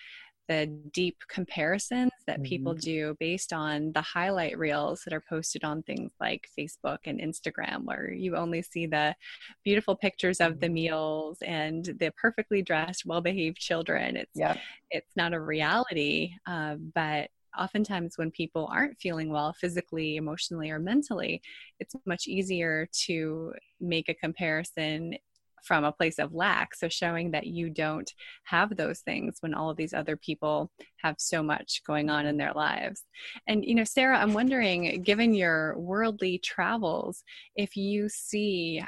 the 0.48 0.66
deep 0.94 1.18
comparisons 1.28 2.12
that 2.26 2.36
mm-hmm. 2.36 2.44
people 2.44 2.74
do 2.74 3.14
based 3.20 3.52
on 3.52 3.92
the 3.92 4.00
highlight 4.00 4.58
reels 4.58 5.02
that 5.04 5.12
are 5.12 5.22
posted 5.28 5.62
on 5.62 5.82
things 5.82 6.12
like 6.20 6.48
Facebook 6.58 6.98
and 7.04 7.20
Instagram, 7.20 7.84
where 7.84 8.10
you 8.10 8.34
only 8.34 8.62
see 8.62 8.86
the 8.86 9.14
beautiful 9.62 9.94
pictures 9.94 10.40
of 10.40 10.58
the 10.58 10.66
mm-hmm. 10.66 10.74
meals 10.74 11.38
and 11.42 11.84
the 11.84 12.10
perfectly 12.16 12.62
dressed, 12.62 13.04
well 13.04 13.20
behaved 13.20 13.58
children. 13.58 14.16
It's, 14.16 14.32
yeah. 14.34 14.56
it's 14.90 15.16
not 15.16 15.34
a 15.34 15.40
reality, 15.40 16.32
uh, 16.46 16.76
but 16.94 17.28
oftentimes 17.56 18.16
when 18.16 18.30
people 18.30 18.68
aren't 18.72 18.98
feeling 18.98 19.30
well 19.30 19.52
physically, 19.52 20.16
emotionally, 20.16 20.70
or 20.70 20.78
mentally, 20.78 21.40
it's 21.78 21.94
much 22.06 22.26
easier 22.26 22.88
to 23.04 23.52
make 23.80 24.08
a 24.08 24.14
comparison 24.14 25.16
from 25.62 25.84
a 25.84 25.92
place 25.92 26.18
of 26.18 26.34
lack. 26.34 26.74
So, 26.74 26.88
showing 26.88 27.32
that 27.32 27.46
you 27.46 27.70
don't 27.70 28.10
have 28.44 28.76
those 28.76 29.00
things 29.00 29.38
when 29.40 29.54
all 29.54 29.70
of 29.70 29.76
these 29.76 29.92
other 29.92 30.16
people 30.16 30.70
have 30.96 31.16
so 31.18 31.42
much 31.42 31.82
going 31.86 32.10
on 32.10 32.26
in 32.26 32.36
their 32.36 32.52
lives. 32.52 33.04
And, 33.46 33.64
you 33.64 33.74
know, 33.74 33.84
Sarah, 33.84 34.18
I'm 34.18 34.32
wondering, 34.32 35.02
given 35.02 35.34
your 35.34 35.78
worldly 35.78 36.38
travels, 36.38 37.22
if 37.56 37.76
you 37.76 38.08
see 38.08 38.82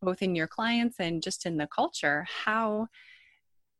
both 0.00 0.22
in 0.22 0.34
your 0.34 0.46
clients 0.46 0.96
and 0.98 1.22
just 1.22 1.44
in 1.44 1.58
the 1.58 1.66
culture 1.66 2.26
how 2.28 2.88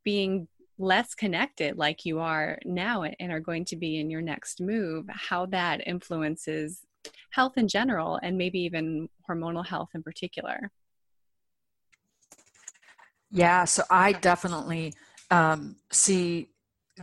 being 0.05 0.49
less 0.83 1.15
connected 1.15 1.79
like 1.79 2.05
you 2.05 2.19
are 2.19 2.59
now 2.65 3.05
and 3.05 3.33
are 3.33 3.41
going 3.41 3.65
to 3.65 3.77
be 3.77 4.01
in 4.01 4.11
your 4.11 4.21
next 4.21 4.61
move 4.61 5.07
how 5.09 5.47
that 5.47 5.81
influences 5.87 6.81
health 7.31 7.57
in 7.57 7.69
general 7.69 8.19
and 8.23 8.37
maybe 8.37 8.59
even 8.59 9.09
hormonal 9.29 9.65
health 9.65 9.91
in 9.95 10.03
particular. 10.03 10.71
Yeah 13.31 13.65
so 13.65 13.85
i 13.91 14.13
definitely 14.13 14.93
um, 15.31 15.77
see 15.91 16.51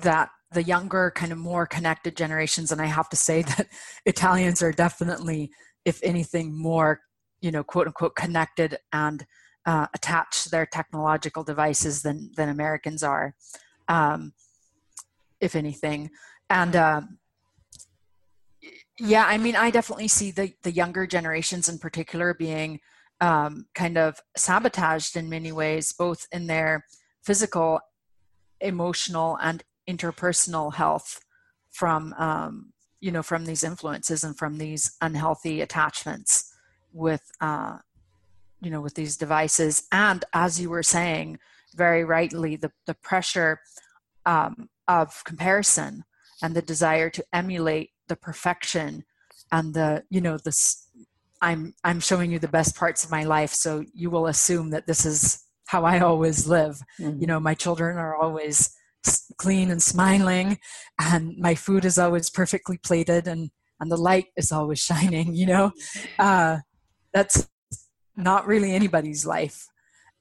that 0.04 0.30
the 0.52 0.62
younger 0.62 1.12
kind 1.15 1.32
of 1.32 1.38
more 1.38 1.65
connected 1.65 2.15
generations 2.15 2.72
and 2.72 2.82
i 2.82 2.86
have 2.86 3.10
to 3.10 3.15
say 3.15 3.42
that 3.52 3.68
italians 4.06 4.62
are 4.62 4.72
definitely 4.72 5.50
if 5.86 6.00
anything 6.04 6.56
more 6.56 7.02
you 7.42 7.50
know 7.50 7.63
quote 7.63 7.88
unquote 7.88 8.15
connected 8.15 8.78
and 8.94 9.26
uh, 9.65 9.88
attached 9.94 10.44
to 10.44 10.50
their 10.50 10.65
technological 10.65 11.44
devices 11.44 12.04
than 12.04 12.32
than 12.36 12.50
americans 12.50 13.02
are 13.02 13.34
um, 13.89 14.34
if 15.41 15.56
anything. 15.56 16.10
And 16.49 16.75
uh, 16.75 17.02
yeah 19.02 19.23
i 19.28 19.38
mean 19.38 19.56
i 19.56 19.71
definitely 19.71 20.10
see 20.10 20.30
the 20.30 20.52
the 20.63 20.71
younger 20.73 21.08
generations 21.08 21.69
in 21.69 21.80
particular 21.80 22.34
being 22.34 22.82
um, 23.21 23.65
kind 23.73 23.97
of 23.97 24.19
sabotaged 24.36 25.15
in 25.15 25.30
many 25.30 25.54
ways 25.54 25.93
both 25.93 26.28
in 26.34 26.47
their 26.47 26.84
physical 27.23 27.80
emotional 28.60 29.38
and 29.41 29.63
interpersonal 29.89 30.73
health 30.73 31.21
from 31.71 32.13
um, 32.17 32.73
you 32.99 33.12
know 33.12 33.23
from 33.23 33.45
these 33.45 33.63
influences 33.63 34.23
and 34.23 34.38
from 34.38 34.58
these 34.58 34.95
unhealthy 35.02 35.62
attachments 35.62 36.54
with 36.93 37.32
uh, 37.41 37.78
you 38.62 38.69
know 38.69 38.82
with 38.82 38.95
these 38.95 39.17
devices. 39.17 39.84
And 39.91 40.25
as 40.34 40.60
you 40.60 40.69
were 40.69 40.84
saying 40.84 41.39
very 41.76 42.04
rightly 42.04 42.56
the, 42.56 42.72
the 42.86 42.96
pressure 42.96 43.60
um, 44.26 44.70
of 44.88 45.24
comparison 45.26 46.04
and 46.42 46.56
the 46.56 46.62
desire 46.62 47.10
to 47.10 47.24
emulate 47.34 47.92
the 48.08 48.16
perfection 48.16 49.04
and 49.52 49.74
the 49.74 50.04
you 50.10 50.22
know 50.22 50.38
this 50.38 50.88
i'm 51.42 51.74
i'm 51.84 52.00
showing 52.00 52.32
you 52.32 52.40
the 52.40 52.48
best 52.48 52.76
parts 52.76 53.04
of 53.04 53.12
my 53.12 53.24
life 53.24 53.52
so 53.52 53.84
you 53.94 54.10
will 54.10 54.28
assume 54.28 54.70
that 54.72 54.88
this 54.88 55.06
is 55.06 55.44
how 55.68 55.86
i 55.86 56.00
always 56.00 56.48
live. 56.48 56.82
Mm-hmm. 57.00 57.22
you 57.22 57.28
know 57.28 57.40
my 57.40 57.54
children 57.54 57.98
are 57.98 58.16
always 58.16 58.76
clean 59.38 59.72
and 59.72 59.82
smiling 59.82 60.58
and 61.00 61.38
my 61.38 61.56
food 61.56 61.86
is 61.86 61.98
always 61.98 62.30
perfectly 62.30 62.78
plated 62.78 63.28
and 63.28 63.52
and 63.80 63.90
the 63.90 63.98
light 63.98 64.28
is 64.36 64.52
always 64.52 64.80
shining 64.90 65.34
you 65.34 65.46
know? 65.46 65.72
Uh, 66.18 66.58
that's 67.14 67.48
not 68.16 68.46
really 68.46 68.74
anybody's 68.74 69.26
life 69.26 69.68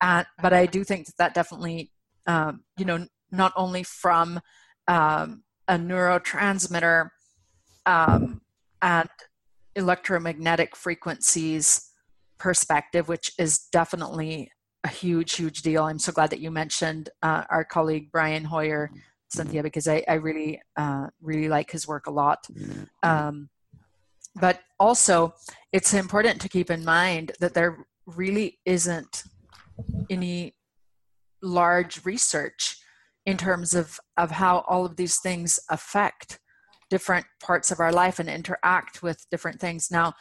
but 0.01 0.53
i 0.53 0.67
do 0.67 0.85
think 0.85 1.07
that 1.07 1.17
that 1.19 1.35
definitely 1.35 1.91
um, 2.27 2.63
you 2.77 2.85
know 2.85 3.07
not 3.31 3.53
only 3.57 3.83
from 3.83 4.41
um, 4.87 5.43
a 5.67 5.75
neurotransmitter 5.75 7.11
um, 7.87 8.41
and 8.81 9.09
electromagnetic 9.77 10.77
frequencies 10.77 11.91
perspective 12.39 13.09
which 13.09 13.33
is 13.39 13.67
definitely 13.73 14.51
a 14.85 14.89
huge, 14.89 15.35
huge 15.35 15.63
deal. 15.63 15.85
I'm 15.85 15.99
so 15.99 16.13
glad 16.13 16.31
that 16.31 16.41
you 16.41 16.51
mentioned 16.51 17.11
uh, 17.23 17.45
our 17.51 17.65
colleague 17.65 18.11
Brian 18.13 18.45
Hoyer, 18.45 18.91
Cynthia, 19.29 19.63
because 19.63 19.89
I, 19.89 20.05
I 20.09 20.15
really, 20.15 20.61
uh, 20.77 21.09
really 21.21 21.49
like 21.49 21.71
his 21.71 21.87
work 21.87 22.07
a 22.07 22.11
lot. 22.11 22.47
Um, 23.03 23.49
but 24.37 24.61
also, 24.79 25.35
it's 25.73 25.95
important 25.95 26.41
to 26.43 26.49
keep 26.49 26.71
in 26.71 26.85
mind 26.85 27.33
that 27.41 27.55
there 27.55 27.87
really 28.07 28.59
isn't 28.65 29.25
any 30.11 30.55
large 31.43 32.05
research 32.05 32.77
in 33.27 33.37
terms 33.37 33.75
of, 33.75 34.01
of 34.17 34.31
how 34.31 34.65
all 34.69 34.85
of 34.87 34.97
these 34.97 35.21
things 35.21 35.61
affect 35.71 36.39
different 36.91 37.27
parts 37.43 37.71
of 37.71 37.81
our 37.81 37.93
life 37.93 38.19
and 38.19 38.29
interact 38.29 39.03
with 39.03 39.27
different 39.31 39.61
things. 39.61 39.91
Now, 39.91 40.15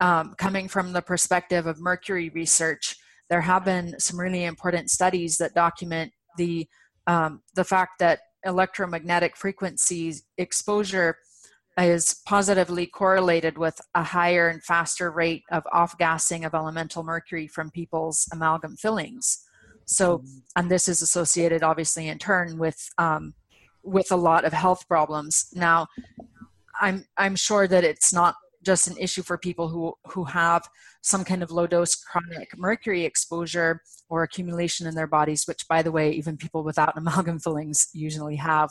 um, 0.00 0.34
coming 0.38 0.68
from 0.68 0.92
the 0.92 1.02
perspective 1.02 1.66
of 1.66 1.80
Mercury 1.80 2.30
research, 2.30 2.96
there 3.30 3.42
have 3.42 3.64
been 3.64 3.98
some 3.98 4.18
really 4.18 4.44
important 4.44 4.90
studies 4.90 5.38
that 5.38 5.54
document 5.54 6.12
the 6.36 6.66
um, 7.06 7.42
the 7.54 7.64
fact 7.64 7.98
that 8.00 8.20
electromagnetic 8.44 9.36
frequencies 9.36 10.24
exposure 10.38 11.18
is 11.78 12.22
positively 12.26 12.86
correlated 12.86 13.58
with 13.58 13.80
a 13.94 14.02
higher 14.02 14.48
and 14.48 14.62
faster 14.62 15.10
rate 15.10 15.42
of 15.50 15.64
off-gassing 15.72 16.44
of 16.44 16.54
elemental 16.54 17.02
mercury 17.02 17.48
from 17.48 17.70
people's 17.70 18.28
amalgam 18.32 18.76
fillings. 18.76 19.44
So, 19.84 20.22
and 20.56 20.70
this 20.70 20.88
is 20.88 21.02
associated, 21.02 21.62
obviously, 21.62 22.08
in 22.08 22.18
turn 22.18 22.58
with 22.58 22.88
um, 22.98 23.34
with 23.82 24.10
a 24.12 24.16
lot 24.16 24.44
of 24.44 24.52
health 24.52 24.88
problems. 24.88 25.50
Now, 25.54 25.88
I'm 26.80 27.04
I'm 27.16 27.36
sure 27.36 27.66
that 27.68 27.84
it's 27.84 28.12
not 28.12 28.36
just 28.64 28.88
an 28.88 28.96
issue 28.96 29.22
for 29.22 29.36
people 29.36 29.68
who 29.68 29.94
who 30.06 30.24
have 30.24 30.66
some 31.02 31.24
kind 31.24 31.42
of 31.42 31.50
low 31.50 31.66
dose 31.66 31.94
chronic 31.94 32.56
mercury 32.56 33.04
exposure 33.04 33.82
or 34.08 34.22
accumulation 34.22 34.86
in 34.86 34.94
their 34.94 35.06
bodies 35.06 35.44
which 35.46 35.68
by 35.68 35.82
the 35.82 35.92
way 35.92 36.10
even 36.10 36.36
people 36.36 36.64
without 36.64 36.96
amalgam 36.96 37.38
fillings 37.38 37.88
usually 37.92 38.36
have 38.36 38.70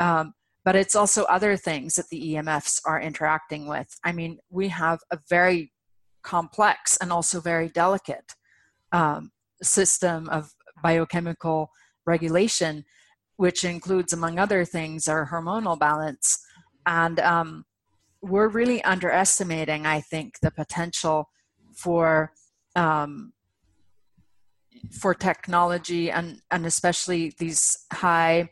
um, 0.00 0.32
but 0.64 0.76
it's 0.76 0.94
also 0.94 1.24
other 1.24 1.56
things 1.56 1.96
that 1.96 2.08
the 2.08 2.34
emfs 2.34 2.80
are 2.86 3.00
interacting 3.00 3.66
with. 3.66 3.98
I 4.04 4.12
mean 4.12 4.38
we 4.50 4.68
have 4.68 5.00
a 5.10 5.18
very 5.28 5.72
complex 6.22 6.96
and 7.00 7.12
also 7.12 7.40
very 7.40 7.68
delicate 7.68 8.32
um, 8.92 9.30
system 9.62 10.28
of 10.30 10.52
biochemical 10.82 11.70
regulation 12.06 12.84
which 13.36 13.64
includes 13.64 14.12
among 14.12 14.38
other 14.38 14.64
things 14.64 15.08
our 15.08 15.28
hormonal 15.28 15.78
balance. 15.78 16.38
And 16.86 17.18
um, 17.20 17.64
we're 18.22 18.48
really 18.48 18.82
underestimating, 18.84 19.86
I 19.86 20.00
think, 20.00 20.40
the 20.40 20.50
potential 20.50 21.30
for 21.74 22.32
um, 22.76 23.32
for 24.90 25.14
technology 25.14 26.10
and 26.10 26.40
and 26.50 26.66
especially 26.66 27.32
these 27.38 27.86
high 27.92 28.50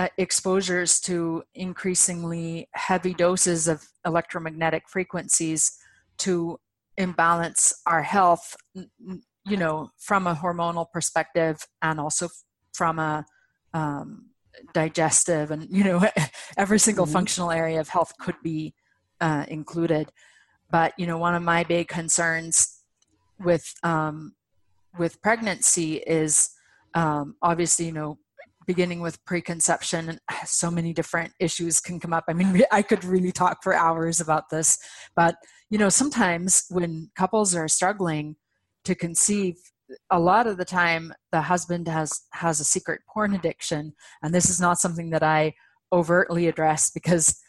uh, 0.00 0.08
exposures 0.16 0.98
to 1.00 1.42
increasingly 1.54 2.68
heavy 2.72 3.12
doses 3.12 3.68
of 3.68 3.82
electromagnetic 4.06 4.88
frequencies 4.88 5.78
to 6.16 6.58
imbalance 6.96 7.72
our 7.86 8.02
health 8.02 8.56
you 8.74 9.56
know 9.56 9.90
from 9.98 10.26
a 10.26 10.34
hormonal 10.34 10.86
perspective 10.90 11.66
and 11.82 12.00
also 12.00 12.28
from 12.72 12.98
a 12.98 13.24
um, 13.74 14.30
digestive 14.72 15.50
and 15.50 15.66
you 15.70 15.84
know 15.84 16.02
every 16.56 16.78
single 16.78 17.04
mm-hmm. 17.04 17.12
functional 17.12 17.50
area 17.50 17.78
of 17.80 17.88
health 17.88 18.12
could 18.18 18.36
be 18.42 18.74
uh, 19.20 19.44
included. 19.48 20.10
But 20.70 20.94
you 20.96 21.06
know, 21.06 21.18
one 21.18 21.34
of 21.34 21.42
my 21.42 21.64
big 21.64 21.88
concerns 21.88 22.82
with 23.38 23.74
um, 23.82 24.34
with 24.98 25.20
pregnancy 25.20 25.96
is 25.96 26.50
um, 26.94 27.36
obviously 27.42 27.86
you 27.86 27.92
know 27.92 28.18
beginning 28.72 29.00
with 29.00 29.24
preconception 29.24 30.08
and 30.10 30.20
so 30.46 30.70
many 30.70 30.92
different 30.92 31.32
issues 31.40 31.80
can 31.80 31.98
come 31.98 32.12
up 32.12 32.24
i 32.28 32.32
mean 32.32 32.62
i 32.70 32.82
could 32.82 33.04
really 33.04 33.32
talk 33.32 33.62
for 33.64 33.74
hours 33.74 34.20
about 34.20 34.44
this 34.50 34.78
but 35.16 35.34
you 35.70 35.78
know 35.78 35.88
sometimes 35.88 36.64
when 36.70 37.10
couples 37.16 37.54
are 37.54 37.68
struggling 37.68 38.36
to 38.84 38.94
conceive 38.94 39.56
a 40.10 40.20
lot 40.20 40.46
of 40.46 40.56
the 40.56 40.64
time 40.64 41.12
the 41.32 41.42
husband 41.42 41.88
has 41.88 42.10
has 42.32 42.60
a 42.60 42.64
secret 42.64 43.00
porn 43.12 43.34
addiction 43.34 43.92
and 44.22 44.32
this 44.32 44.48
is 44.48 44.60
not 44.60 44.78
something 44.78 45.10
that 45.10 45.22
i 45.22 45.52
overtly 45.92 46.46
address 46.46 46.90
because 46.90 47.40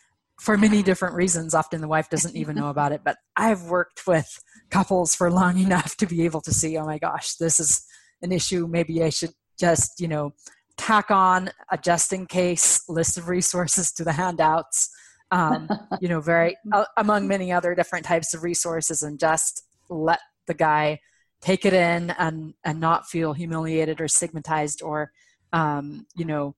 for 0.41 0.57
many 0.57 0.81
different 0.81 1.13
reasons. 1.13 1.53
Often 1.53 1.81
the 1.81 1.87
wife 1.87 2.09
doesn't 2.09 2.35
even 2.35 2.55
know 2.55 2.69
about 2.69 2.91
it, 2.91 3.01
but 3.03 3.17
I've 3.37 3.61
worked 3.65 4.07
with 4.07 4.27
couples 4.71 5.13
for 5.13 5.29
long 5.29 5.59
enough 5.59 5.95
to 5.97 6.07
be 6.07 6.25
able 6.25 6.41
to 6.41 6.51
see, 6.51 6.75
oh 6.77 6.85
my 6.85 6.97
gosh, 6.97 7.35
this 7.35 7.59
is 7.59 7.85
an 8.23 8.31
issue. 8.31 8.67
Maybe 8.67 9.03
I 9.03 9.09
should 9.09 9.33
just, 9.59 9.99
you 9.99 10.07
know, 10.07 10.33
tack 10.77 11.11
on 11.11 11.49
a 11.71 11.77
just 11.77 12.13
in 12.13 12.25
case 12.25 12.87
list 12.89 13.17
of 13.17 13.27
resources 13.27 13.91
to 13.93 14.03
the 14.03 14.13
handouts. 14.13 14.89
Um, 15.31 15.69
you 16.01 16.09
know, 16.09 16.21
very 16.21 16.57
uh, 16.71 16.85
among 16.97 17.27
many 17.27 17.51
other 17.51 17.75
different 17.75 18.05
types 18.05 18.33
of 18.33 18.43
resources, 18.43 19.01
and 19.01 19.19
just 19.19 19.63
let 19.89 20.19
the 20.47 20.53
guy 20.53 20.99
take 21.41 21.65
it 21.65 21.73
in 21.73 22.11
and 22.11 22.53
and 22.63 22.79
not 22.79 23.07
feel 23.07 23.33
humiliated 23.33 24.01
or 24.01 24.07
stigmatized 24.07 24.81
or 24.81 25.11
um, 25.53 26.05
you 26.15 26.25
know 26.25 26.55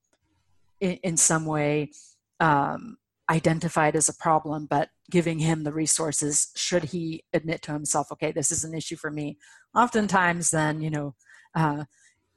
in, 0.80 0.94
in 1.04 1.18
some 1.18 1.46
way 1.46 1.92
um, 2.40 2.98
identified 3.30 3.96
as 3.96 4.10
a 4.10 4.16
problem, 4.16 4.68
but 4.70 4.90
giving 5.10 5.40
him 5.40 5.64
the 5.64 5.74
resources 5.74 6.52
should 6.56 6.86
he 6.86 7.24
admit 7.34 7.62
to 7.64 7.72
himself, 7.72 8.12
okay, 8.12 8.32
this 8.32 8.52
is 8.52 8.64
an 8.64 8.74
issue 8.74 8.96
for 8.96 9.10
me. 9.10 9.38
Oftentimes, 9.76 10.52
then, 10.52 10.82
you 10.82 10.90
know, 10.90 11.16
uh, 11.56 11.86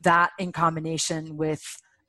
that 0.03 0.31
in 0.39 0.53
combination 0.53 1.37
with 1.37 1.63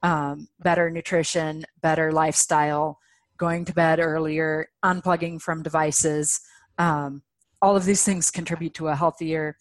um, 0.04 0.47
better 0.60 0.89
nutrition, 0.89 1.65
better 1.82 2.12
lifestyle, 2.12 3.00
going 3.38 3.65
to 3.65 3.73
bed 3.73 4.00
earlier, 4.00 4.69
unplugging 4.84 5.41
from 5.41 5.63
devices, 5.63 6.39
um, 6.78 7.23
all 7.62 7.76
of 7.76 7.86
these 7.86 8.04
things 8.04 8.32
contribute 8.32 8.73
to 8.76 8.88
a 8.88 8.95
healthier 8.95 9.58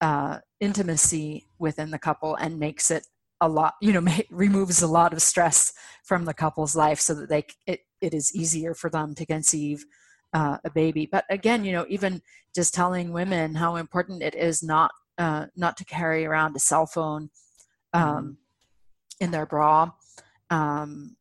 uh, 0.00 0.38
intimacy 0.60 1.46
within 1.58 1.90
the 1.90 1.98
couple 1.98 2.34
and 2.36 2.58
makes 2.58 2.90
it 2.90 3.06
a 3.40 3.48
lot 3.48 3.74
you 3.80 3.92
know 3.92 4.06
removes 4.30 4.82
a 4.82 4.86
lot 4.86 5.12
of 5.12 5.22
stress 5.22 5.72
from 6.04 6.24
the 6.24 6.34
couple's 6.34 6.76
life 6.76 7.00
so 7.00 7.14
that 7.14 7.28
they 7.28 7.44
it, 7.66 7.80
it 8.00 8.14
is 8.14 8.34
easier 8.34 8.74
for 8.74 8.90
them 8.90 9.14
to 9.14 9.26
conceive 9.26 9.84
uh, 10.32 10.58
a 10.64 10.70
baby. 10.70 11.08
But 11.10 11.24
again 11.30 11.64
you 11.64 11.72
know 11.72 11.86
even 11.88 12.22
just 12.54 12.74
telling 12.74 13.12
women 13.12 13.54
how 13.54 13.76
important 13.76 14.22
it 14.22 14.34
is 14.34 14.62
not 14.62 14.92
uh, 15.18 15.46
not 15.56 15.76
to 15.76 15.84
carry 15.84 16.24
around 16.24 16.56
a 16.56 16.60
cell 16.60 16.86
phone 16.86 17.30
um, 17.92 18.02
mm-hmm. 18.02 19.24
in 19.24 19.30
their 19.30 19.46
bra 19.46 19.90
um, 20.50 21.16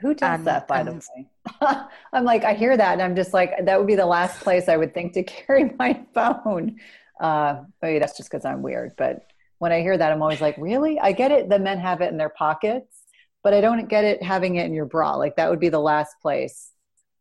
who 0.00 0.14
does 0.14 0.38
and, 0.38 0.46
that 0.46 0.68
by 0.68 0.80
and, 0.80 0.88
the 0.88 1.08
way 1.16 1.76
i'm 2.12 2.24
like 2.24 2.44
i 2.44 2.52
hear 2.52 2.76
that 2.76 2.94
and 2.94 3.02
i'm 3.02 3.16
just 3.16 3.32
like 3.32 3.52
that 3.64 3.78
would 3.78 3.86
be 3.86 3.94
the 3.94 4.06
last 4.06 4.40
place 4.40 4.68
i 4.68 4.76
would 4.76 4.92
think 4.94 5.12
to 5.12 5.22
carry 5.46 5.72
my 5.78 6.00
phone 6.14 6.78
uh, 7.20 7.62
maybe 7.80 7.98
that's 7.98 8.16
just 8.16 8.30
because 8.30 8.44
i'm 8.44 8.62
weird 8.62 8.92
but 8.96 9.26
when 9.58 9.72
I 9.72 9.80
hear 9.80 9.96
that, 9.96 10.12
I'm 10.12 10.20
always 10.20 10.42
like, 10.42 10.58
really? 10.58 11.00
I 11.00 11.12
get 11.12 11.30
it. 11.30 11.48
The 11.48 11.58
men 11.58 11.78
have 11.78 12.02
it 12.02 12.10
in 12.10 12.18
their 12.18 12.28
pockets, 12.28 13.04
but 13.42 13.54
I 13.54 13.62
don't 13.62 13.88
get 13.88 14.04
it 14.04 14.22
having 14.22 14.56
it 14.56 14.66
in 14.66 14.74
your 14.74 14.84
bra. 14.84 15.14
Like 15.16 15.36
that 15.36 15.48
would 15.48 15.58
be 15.58 15.70
the 15.70 15.80
last 15.80 16.16
place 16.20 16.72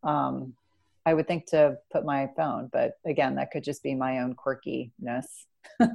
um, 0.04 0.54
I 1.06 1.14
would 1.14 1.26
think 1.26 1.46
to 1.52 1.78
put 1.92 2.04
my 2.04 2.30
phone. 2.36 2.70
But 2.72 2.94
again, 3.06 3.36
that 3.36 3.52
could 3.52 3.64
just 3.64 3.82
be 3.84 3.96
my 3.96 4.20
own 4.20 4.36
quirkiness. 4.36 5.26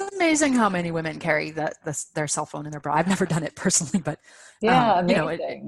it's 0.00 0.14
amazing 0.14 0.52
how 0.52 0.68
many 0.68 0.90
women 0.90 1.18
carry 1.18 1.50
that 1.52 1.76
their 2.14 2.28
cell 2.28 2.46
phone 2.46 2.66
in 2.66 2.70
their 2.70 2.80
bra. 2.80 2.94
I've 2.94 3.08
never 3.08 3.26
done 3.26 3.42
it 3.42 3.54
personally, 3.56 4.02
but 4.02 4.20
yeah, 4.60 4.94
um, 4.94 5.04
amazing. 5.04 5.16
You 5.16 5.22
know, 5.22 5.28
it, 5.28 5.62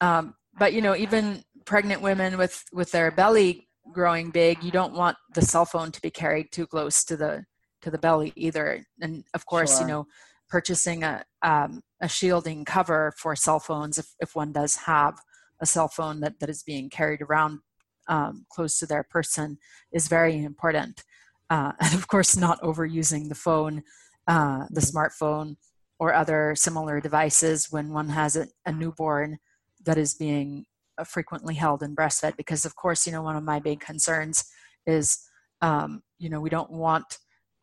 um, 0.00 0.34
but 0.58 0.72
you 0.72 0.82
know, 0.82 0.96
even 0.96 1.44
pregnant 1.64 2.02
women 2.02 2.36
with 2.38 2.64
with 2.72 2.90
their 2.92 3.10
belly 3.10 3.68
growing 3.92 4.30
big 4.30 4.62
you 4.62 4.70
don't 4.70 4.94
want 4.94 5.16
the 5.34 5.42
cell 5.42 5.64
phone 5.64 5.90
to 5.92 6.00
be 6.00 6.10
carried 6.10 6.50
too 6.50 6.66
close 6.66 7.04
to 7.04 7.16
the 7.16 7.44
to 7.82 7.90
the 7.90 7.98
belly 7.98 8.32
either 8.36 8.84
and 9.00 9.24
of 9.34 9.44
course 9.44 9.72
sure. 9.72 9.82
you 9.82 9.86
know 9.86 10.06
purchasing 10.48 11.02
a 11.02 11.22
um, 11.42 11.82
a 12.00 12.08
shielding 12.08 12.64
cover 12.64 13.12
for 13.18 13.36
cell 13.36 13.60
phones 13.60 13.98
if, 13.98 14.06
if 14.20 14.34
one 14.34 14.52
does 14.52 14.76
have 14.76 15.18
a 15.60 15.66
cell 15.66 15.88
phone 15.88 16.20
that, 16.20 16.40
that 16.40 16.48
is 16.48 16.62
being 16.62 16.88
carried 16.88 17.20
around 17.20 17.60
um, 18.08 18.44
close 18.50 18.78
to 18.78 18.86
their 18.86 19.02
person 19.02 19.58
is 19.92 20.08
very 20.08 20.42
important 20.42 21.04
uh, 21.50 21.72
and 21.80 21.94
of 21.94 22.08
course 22.08 22.36
not 22.36 22.60
overusing 22.62 23.28
the 23.28 23.34
phone 23.34 23.82
uh, 24.26 24.64
the 24.70 24.80
mm-hmm. 24.80 24.96
smartphone 24.96 25.56
or 25.98 26.12
other 26.12 26.54
similar 26.56 27.00
devices 27.00 27.68
when 27.70 27.92
one 27.92 28.08
has 28.08 28.36
a, 28.36 28.48
a 28.66 28.72
newborn 28.72 29.38
that 29.84 29.98
is 29.98 30.14
being 30.14 30.64
uh, 30.98 31.04
frequently 31.04 31.54
held 31.54 31.82
and 31.82 31.96
breastfed 31.96 32.36
because 32.36 32.64
of 32.64 32.74
course 32.76 33.06
you 33.06 33.12
know 33.12 33.22
one 33.22 33.36
of 33.36 33.44
my 33.44 33.58
big 33.58 33.80
concerns 33.80 34.44
is 34.86 35.18
um, 35.60 36.02
you 36.18 36.28
know 36.28 36.40
we 36.40 36.50
don't 36.50 36.70
want 36.70 37.18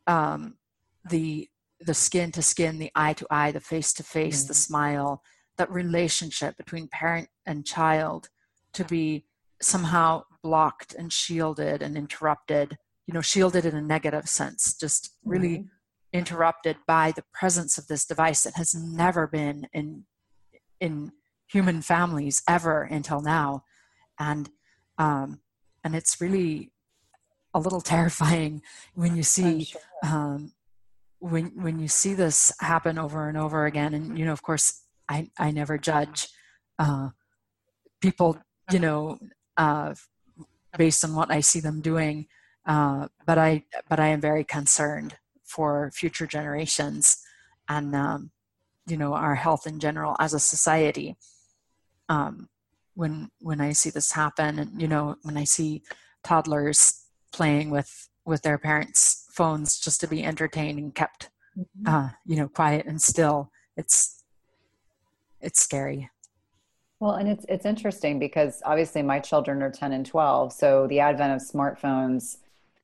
um, 0.07 0.55
the 1.09 1.47
the 1.79 1.93
skin 1.93 2.31
to 2.31 2.41
skin 2.41 2.77
the 2.77 2.91
eye 2.95 3.13
to 3.13 3.25
eye 3.31 3.51
the 3.51 3.59
face 3.59 3.91
to 3.93 4.03
face 4.03 4.43
the 4.43 4.53
smile 4.53 5.21
that 5.57 5.71
relationship 5.71 6.55
between 6.57 6.87
parent 6.87 7.27
and 7.45 7.65
child 7.65 8.29
to 8.73 8.83
be 8.85 9.25
somehow 9.61 10.23
blocked 10.43 10.93
and 10.93 11.11
shielded 11.11 11.81
and 11.81 11.97
interrupted 11.97 12.77
you 13.07 13.13
know 13.13 13.21
shielded 13.21 13.65
in 13.65 13.75
a 13.75 13.81
negative 13.81 14.27
sense 14.27 14.73
just 14.73 15.15
really 15.23 15.57
mm-hmm. 15.57 15.67
interrupted 16.13 16.77
by 16.87 17.11
the 17.11 17.23
presence 17.33 17.77
of 17.77 17.87
this 17.87 18.05
device 18.05 18.43
that 18.43 18.55
has 18.55 18.73
never 18.73 19.27
been 19.27 19.67
in 19.73 20.05
in 20.79 21.11
human 21.51 21.81
families 21.81 22.41
ever 22.47 22.83
until 22.83 23.21
now 23.21 23.63
and 24.19 24.49
um, 24.97 25.39
and 25.83 25.95
it's 25.95 26.21
really 26.21 26.71
a 27.53 27.59
little 27.59 27.81
terrifying 27.93 28.61
when 28.93 29.15
you 29.15 29.23
see 29.23 29.65
sure. 29.65 29.81
um, 30.03 30.53
when 31.19 31.51
when 31.61 31.79
you 31.79 31.87
see 31.87 32.13
this 32.13 32.51
happen 32.59 32.97
over 32.97 33.27
and 33.27 33.37
over 33.37 33.65
again 33.65 33.93
and 33.93 34.17
you 34.17 34.25
know 34.25 34.31
of 34.31 34.41
course 34.41 34.81
i 35.09 35.29
i 35.37 35.51
never 35.51 35.77
judge 35.77 36.27
uh, 36.79 37.09
people 38.01 38.37
you 38.71 38.79
know 38.79 39.17
uh, 39.57 39.93
based 40.77 41.03
on 41.03 41.13
what 41.13 41.31
i 41.31 41.39
see 41.39 41.59
them 41.59 41.81
doing 41.81 42.25
uh, 42.65 43.07
but 43.25 43.37
i 43.37 43.63
but 43.89 43.99
i 43.99 44.07
am 44.07 44.21
very 44.21 44.43
concerned 44.43 45.15
for 45.43 45.91
future 45.93 46.27
generations 46.27 47.17
and 47.67 47.95
um, 47.95 48.31
you 48.87 48.97
know 48.97 49.13
our 49.13 49.35
health 49.35 49.67
in 49.67 49.79
general 49.79 50.15
as 50.19 50.33
a 50.33 50.39
society 50.39 51.17
um, 52.11 52.49
when 52.93 53.31
when 53.39 53.61
I 53.61 53.71
see 53.71 53.89
this 53.89 54.11
happen, 54.11 54.59
and 54.59 54.81
you 54.81 54.87
know, 54.87 55.15
when 55.23 55.37
I 55.37 55.45
see 55.45 55.83
toddlers 56.23 57.05
playing 57.31 57.69
with 57.69 58.09
with 58.25 58.41
their 58.41 58.57
parents' 58.57 59.25
phones 59.31 59.79
just 59.79 60.01
to 60.01 60.07
be 60.07 60.23
entertained 60.23 60.77
and 60.77 60.93
kept, 60.93 61.29
mm-hmm. 61.57 61.87
uh, 61.87 62.09
you 62.25 62.35
know, 62.35 62.47
quiet 62.47 62.85
and 62.85 63.01
still, 63.01 63.49
it's 63.77 64.23
it's 65.39 65.61
scary. 65.61 66.09
Well, 66.99 67.13
and 67.13 67.29
it's 67.29 67.45
it's 67.47 67.65
interesting 67.65 68.19
because 68.19 68.61
obviously 68.65 69.01
my 69.01 69.19
children 69.19 69.63
are 69.63 69.71
ten 69.71 69.93
and 69.93 70.05
twelve, 70.05 70.51
so 70.51 70.85
the 70.87 70.99
advent 70.99 71.33
of 71.33 71.47
smartphones 71.47 72.37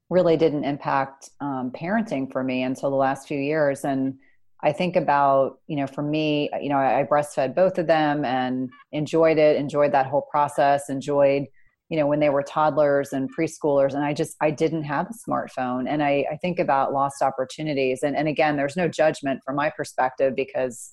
really 0.09 0.37
didn't 0.37 0.63
impact 0.63 1.29
um, 1.41 1.71
parenting 1.75 2.31
for 2.31 2.43
me 2.43 2.63
until 2.63 2.89
the 2.89 2.95
last 2.95 3.27
few 3.27 3.39
years, 3.39 3.83
and 3.83 4.17
I 4.63 4.71
think 4.71 4.95
about, 4.95 5.59
you 5.67 5.75
know, 5.75 5.85
for 5.85 6.01
me, 6.01 6.49
you 6.59 6.69
know, 6.69 6.77
I, 6.77 7.01
I 7.01 7.03
breastfed 7.03 7.53
both 7.53 7.77
of 7.77 7.85
them 7.85 8.25
and 8.25 8.71
enjoyed 8.91 9.37
it, 9.37 9.55
enjoyed 9.55 9.91
that 9.91 10.07
whole 10.07 10.25
process, 10.31 10.89
enjoyed, 10.89 11.45
you 11.89 11.97
know, 11.97 12.07
when 12.07 12.19
they 12.19 12.29
were 12.29 12.41
toddlers 12.41 13.13
and 13.13 13.29
preschoolers. 13.37 13.93
And 13.93 14.03
I 14.03 14.13
just, 14.15 14.35
I 14.41 14.49
didn't 14.49 14.83
have 14.83 15.07
a 15.11 15.29
smartphone. 15.29 15.87
And 15.87 16.01
I, 16.01 16.25
I 16.31 16.37
think 16.37 16.57
about 16.57 16.91
lost 16.91 17.21
opportunities. 17.21 18.01
And, 18.01 18.15
and 18.15 18.27
again, 18.27 18.57
there's 18.57 18.75
no 18.75 18.87
judgment 18.87 19.41
from 19.45 19.55
my 19.55 19.69
perspective 19.69 20.33
because 20.35 20.91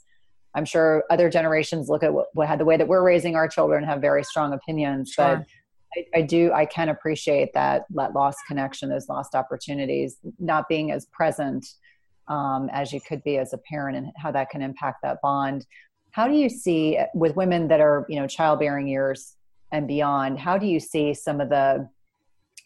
I'm 0.54 0.66
sure 0.66 1.04
other 1.08 1.30
generations 1.30 1.88
look 1.88 2.02
at 2.02 2.12
what, 2.12 2.26
what 2.34 2.58
the 2.58 2.66
way 2.66 2.76
that 2.76 2.86
we're 2.86 3.02
raising 3.02 3.34
our 3.34 3.48
children 3.48 3.82
have 3.84 4.02
very 4.02 4.24
strong 4.24 4.52
opinions. 4.52 5.10
Sure. 5.10 5.38
But 5.38 5.46
I, 5.96 6.18
I, 6.18 6.22
do, 6.22 6.52
I 6.52 6.66
can 6.66 6.88
appreciate 6.88 7.52
that, 7.54 7.84
that 7.90 8.14
lost 8.14 8.38
connection, 8.46 8.88
those 8.88 9.08
lost 9.08 9.34
opportunities, 9.34 10.18
not 10.38 10.68
being 10.68 10.90
as 10.90 11.06
present 11.06 11.66
um, 12.28 12.68
as 12.72 12.92
you 12.92 13.00
could 13.00 13.22
be 13.22 13.38
as 13.38 13.52
a 13.52 13.58
parent 13.58 13.96
and 13.96 14.08
how 14.16 14.30
that 14.32 14.50
can 14.50 14.62
impact 14.62 14.98
that 15.02 15.20
bond. 15.22 15.66
How 16.12 16.28
do 16.28 16.34
you 16.34 16.48
see 16.48 16.98
with 17.14 17.36
women 17.36 17.68
that 17.68 17.80
are 17.80 18.06
you 18.08 18.20
know 18.20 18.26
childbearing 18.26 18.86
years 18.86 19.36
and 19.72 19.88
beyond 19.88 20.38
how 20.38 20.56
do 20.56 20.66
you 20.66 20.78
see 20.78 21.12
some 21.12 21.40
of 21.40 21.48
the 21.48 21.88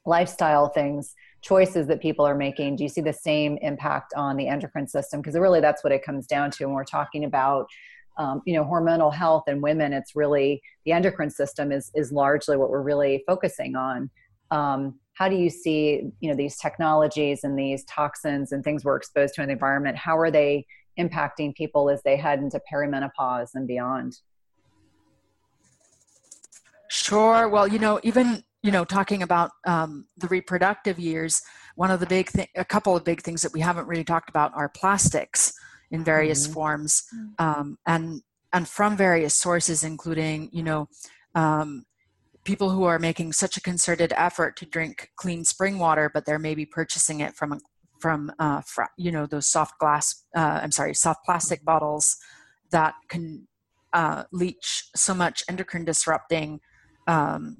lifestyle 0.04 0.68
things 0.68 1.14
choices 1.40 1.86
that 1.86 2.00
people 2.00 2.24
are 2.24 2.34
making? 2.34 2.76
Do 2.76 2.82
you 2.82 2.88
see 2.88 3.00
the 3.00 3.12
same 3.12 3.58
impact 3.62 4.12
on 4.16 4.36
the 4.36 4.48
endocrine 4.48 4.88
system? 4.88 5.20
Because 5.20 5.34
really 5.36 5.60
that's 5.60 5.82
what 5.84 5.92
it 5.92 6.04
comes 6.04 6.26
down 6.26 6.50
to 6.52 6.66
when 6.66 6.74
we're 6.74 6.84
talking 6.84 7.24
about 7.24 7.66
um, 8.18 8.42
you 8.44 8.54
know 8.54 8.64
hormonal 8.64 9.14
health 9.14 9.44
in 9.46 9.60
women 9.60 9.92
it's 9.92 10.14
really 10.16 10.60
the 10.84 10.92
endocrine 10.92 11.30
system 11.30 11.72
is 11.72 11.90
is 11.94 12.12
largely 12.12 12.56
what 12.56 12.70
we're 12.70 12.82
really 12.82 13.22
focusing 13.26 13.76
on. 13.76 14.10
Um, 14.50 14.98
how 15.14 15.28
do 15.28 15.36
you 15.36 15.50
see 15.50 16.02
you 16.20 16.30
know 16.30 16.36
these 16.36 16.56
technologies 16.56 17.44
and 17.44 17.58
these 17.58 17.84
toxins 17.84 18.52
and 18.52 18.62
things 18.62 18.84
we're 18.84 18.96
exposed 18.96 19.34
to 19.34 19.42
in 19.42 19.48
the 19.48 19.52
environment 19.52 19.96
how 19.96 20.18
are 20.18 20.30
they 20.30 20.66
impacting 20.98 21.54
people 21.54 21.88
as 21.90 22.02
they 22.02 22.16
head 22.16 22.40
into 22.40 22.60
perimenopause 22.72 23.50
and 23.54 23.66
beyond? 23.68 24.18
Sure. 26.88 27.48
Well 27.48 27.68
you 27.68 27.78
know 27.78 28.00
even 28.02 28.42
you 28.62 28.72
know 28.72 28.84
talking 28.84 29.22
about 29.22 29.50
um, 29.66 30.06
the 30.16 30.26
reproductive 30.28 30.98
years 30.98 31.40
one 31.76 31.92
of 31.92 32.00
the 32.00 32.06
big 32.06 32.28
thing 32.28 32.48
a 32.56 32.64
couple 32.64 32.96
of 32.96 33.04
big 33.04 33.22
things 33.22 33.42
that 33.42 33.52
we 33.52 33.60
haven't 33.60 33.86
really 33.86 34.02
talked 34.02 34.28
about 34.28 34.52
are 34.54 34.68
plastics 34.68 35.52
in 35.90 36.04
various 36.04 36.44
mm-hmm. 36.44 36.54
forms 36.54 37.04
um, 37.38 37.78
and 37.86 38.22
and 38.52 38.68
from 38.68 38.96
various 38.96 39.34
sources 39.34 39.82
including 39.82 40.48
you 40.52 40.62
know 40.62 40.88
um, 41.34 41.84
people 42.48 42.70
who 42.70 42.84
are 42.84 42.98
making 42.98 43.30
such 43.30 43.58
a 43.58 43.60
concerted 43.60 44.10
effort 44.16 44.56
to 44.56 44.64
drink 44.64 45.10
clean 45.16 45.44
spring 45.44 45.78
water, 45.78 46.10
but 46.12 46.24
they're 46.24 46.38
maybe 46.38 46.64
purchasing 46.64 47.20
it 47.20 47.34
from 47.36 47.60
from 48.00 48.32
uh, 48.38 48.62
you 48.96 49.12
know 49.12 49.26
those 49.26 49.50
soft 49.50 49.78
glass. 49.78 50.24
Uh, 50.34 50.60
I'm 50.62 50.72
sorry, 50.72 50.94
soft 50.94 51.26
plastic 51.26 51.62
bottles 51.62 52.16
that 52.70 52.94
can 53.08 53.46
uh, 53.92 54.24
leach 54.32 54.84
so 54.96 55.12
much 55.12 55.42
endocrine 55.46 55.84
disrupting 55.84 56.60
um, 57.06 57.58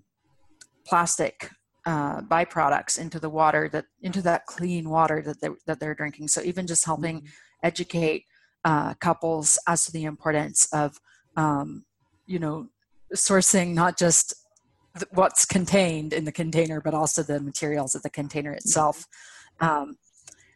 plastic 0.86 1.50
uh, 1.84 2.22
byproducts 2.22 2.98
into 2.98 3.20
the 3.20 3.30
water 3.30 3.68
that 3.70 3.84
into 4.00 4.22
that 4.22 4.46
clean 4.46 4.88
water 4.88 5.20
that 5.20 5.40
they, 5.42 5.48
that 5.66 5.80
they're 5.80 5.94
drinking. 5.94 6.28
So 6.28 6.40
even 6.42 6.66
just 6.66 6.86
helping 6.86 7.18
mm-hmm. 7.18 7.26
Educate 7.62 8.24
uh, 8.64 8.94
couples 8.94 9.58
as 9.66 9.86
to 9.86 9.92
the 9.92 10.04
importance 10.04 10.68
of 10.72 11.00
um, 11.36 11.84
you 12.26 12.38
know 12.38 12.68
sourcing 13.14 13.74
not 13.74 13.98
just 13.98 14.34
what's 15.12 15.44
contained 15.44 16.12
in 16.12 16.24
the 16.24 16.32
container, 16.32 16.80
but 16.80 16.94
also 16.94 17.22
the 17.22 17.40
materials 17.40 17.94
of 17.94 18.02
the 18.02 18.10
container 18.10 18.52
itself. 18.52 19.06
Um, 19.60 19.96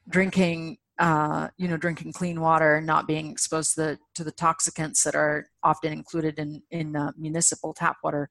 drinking, 0.09 0.79
uh, 0.99 1.49
you 1.57 1.69
know, 1.69 1.77
drinking 1.77 2.13
clean 2.13 2.41
water, 2.41 2.81
not 2.81 3.07
being 3.07 3.31
exposed 3.31 3.75
to 3.75 3.81
the 3.81 3.99
to 4.15 4.25
the 4.25 4.33
toxicants 4.33 5.03
that 5.05 5.15
are 5.15 5.49
often 5.63 5.93
included 5.93 6.39
in 6.39 6.63
in 6.71 6.97
uh, 6.97 7.13
municipal 7.17 7.73
tap 7.73 7.97
water, 8.03 8.29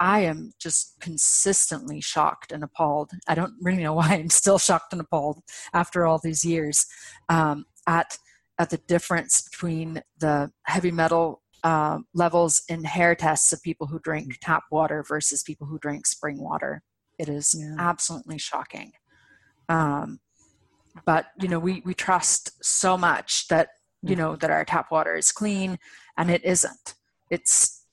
I 0.00 0.20
am 0.20 0.52
just 0.58 1.00
consistently 1.00 2.00
shocked 2.00 2.52
and 2.52 2.64
appalled. 2.64 3.12
I 3.28 3.34
don't 3.34 3.54
really 3.60 3.82
know 3.82 3.94
why 4.00 4.14
I'm 4.14 4.30
still 4.30 4.58
shocked 4.58 4.92
and 4.92 5.00
appalled 5.00 5.42
after 5.72 6.06
all 6.06 6.18
these 6.18 6.44
years 6.44 6.86
um, 7.28 7.64
at 7.86 8.18
at 8.58 8.70
the 8.70 8.78
difference 8.78 9.42
between 9.42 10.02
the 10.18 10.50
heavy 10.64 10.90
metal 10.90 11.42
uh, 11.64 11.98
levels 12.14 12.62
in 12.68 12.84
hair 12.84 13.14
tests 13.14 13.52
of 13.52 13.62
people 13.62 13.86
who 13.86 13.98
drink 14.00 14.38
tap 14.40 14.64
water 14.70 15.04
versus 15.06 15.42
people 15.42 15.66
who 15.66 15.78
drink 15.78 16.06
spring 16.06 16.38
water. 16.40 16.82
It 17.18 17.28
is 17.28 17.54
yeah. 17.56 17.76
absolutely 17.78 18.38
shocking. 18.38 18.92
Um, 19.68 20.20
but 21.06 21.26
you 21.40 21.48
know, 21.48 21.58
we 21.58 21.82
we 21.84 21.94
trust 21.94 22.62
so 22.64 22.98
much 22.98 23.48
that 23.48 23.68
you 24.02 24.16
know 24.16 24.36
that 24.36 24.50
our 24.50 24.64
tap 24.64 24.90
water 24.90 25.14
is 25.14 25.32
clean, 25.32 25.78
and 26.18 26.30
it 26.30 26.44
isn't. 26.44 26.94
It's 27.30 27.86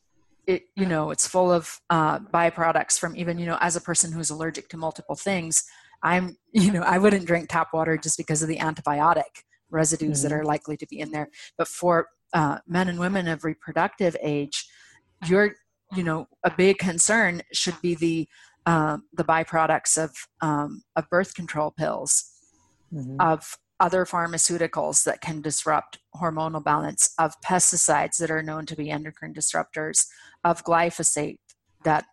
it 0.47 0.63
you 0.75 0.85
know 0.85 1.11
it's 1.11 1.27
full 1.27 1.51
of 1.51 1.79
uh, 1.89 2.19
byproducts 2.19 2.99
from 2.99 3.15
even 3.15 3.37
you 3.37 3.45
know 3.45 3.57
as 3.61 3.75
a 3.75 3.81
person 3.81 4.11
who's 4.11 4.29
allergic 4.29 4.67
to 4.69 4.77
multiple 4.77 5.15
things. 5.15 5.63
I'm 6.03 6.37
you 6.51 6.71
know 6.71 6.81
I 6.81 6.97
wouldn't 6.97 7.27
drink 7.27 7.49
tap 7.49 7.69
water 7.73 7.97
just 7.97 8.17
because 8.17 8.41
of 8.41 8.49
the 8.49 8.57
antibiotic 8.57 9.43
residues 9.69 10.19
mm-hmm. 10.19 10.29
that 10.29 10.35
are 10.35 10.43
likely 10.43 10.77
to 10.77 10.87
be 10.87 10.99
in 10.99 11.11
there. 11.11 11.29
But 11.57 11.67
for 11.67 12.07
uh, 12.33 12.59
men 12.67 12.89
and 12.89 12.99
women 12.99 13.27
of 13.27 13.43
reproductive 13.43 14.15
age, 14.21 14.67
you're 15.25 15.55
you 15.95 16.03
know 16.03 16.27
a 16.43 16.51
big 16.51 16.77
concern 16.77 17.41
should 17.51 17.79
be 17.81 17.95
the 17.95 18.27
uh, 18.65 18.97
the 19.13 19.23
byproducts 19.23 20.01
of 20.01 20.15
um, 20.41 20.83
of 20.95 21.09
birth 21.09 21.33
control 21.33 21.71
pills, 21.71 22.25
mm-hmm. 22.93 23.19
of 23.19 23.57
other 23.79 24.05
pharmaceuticals 24.05 25.05
that 25.05 25.21
can 25.21 25.41
disrupt 25.41 25.99
hormonal 26.15 26.63
balance, 26.63 27.13
of 27.17 27.39
pesticides 27.41 28.17
that 28.17 28.29
are 28.29 28.43
known 28.43 28.65
to 28.65 28.75
be 28.75 28.91
endocrine 28.91 29.33
disruptors, 29.33 30.05
of 30.43 30.63
glyphosate 30.65 31.39
that 31.83 32.05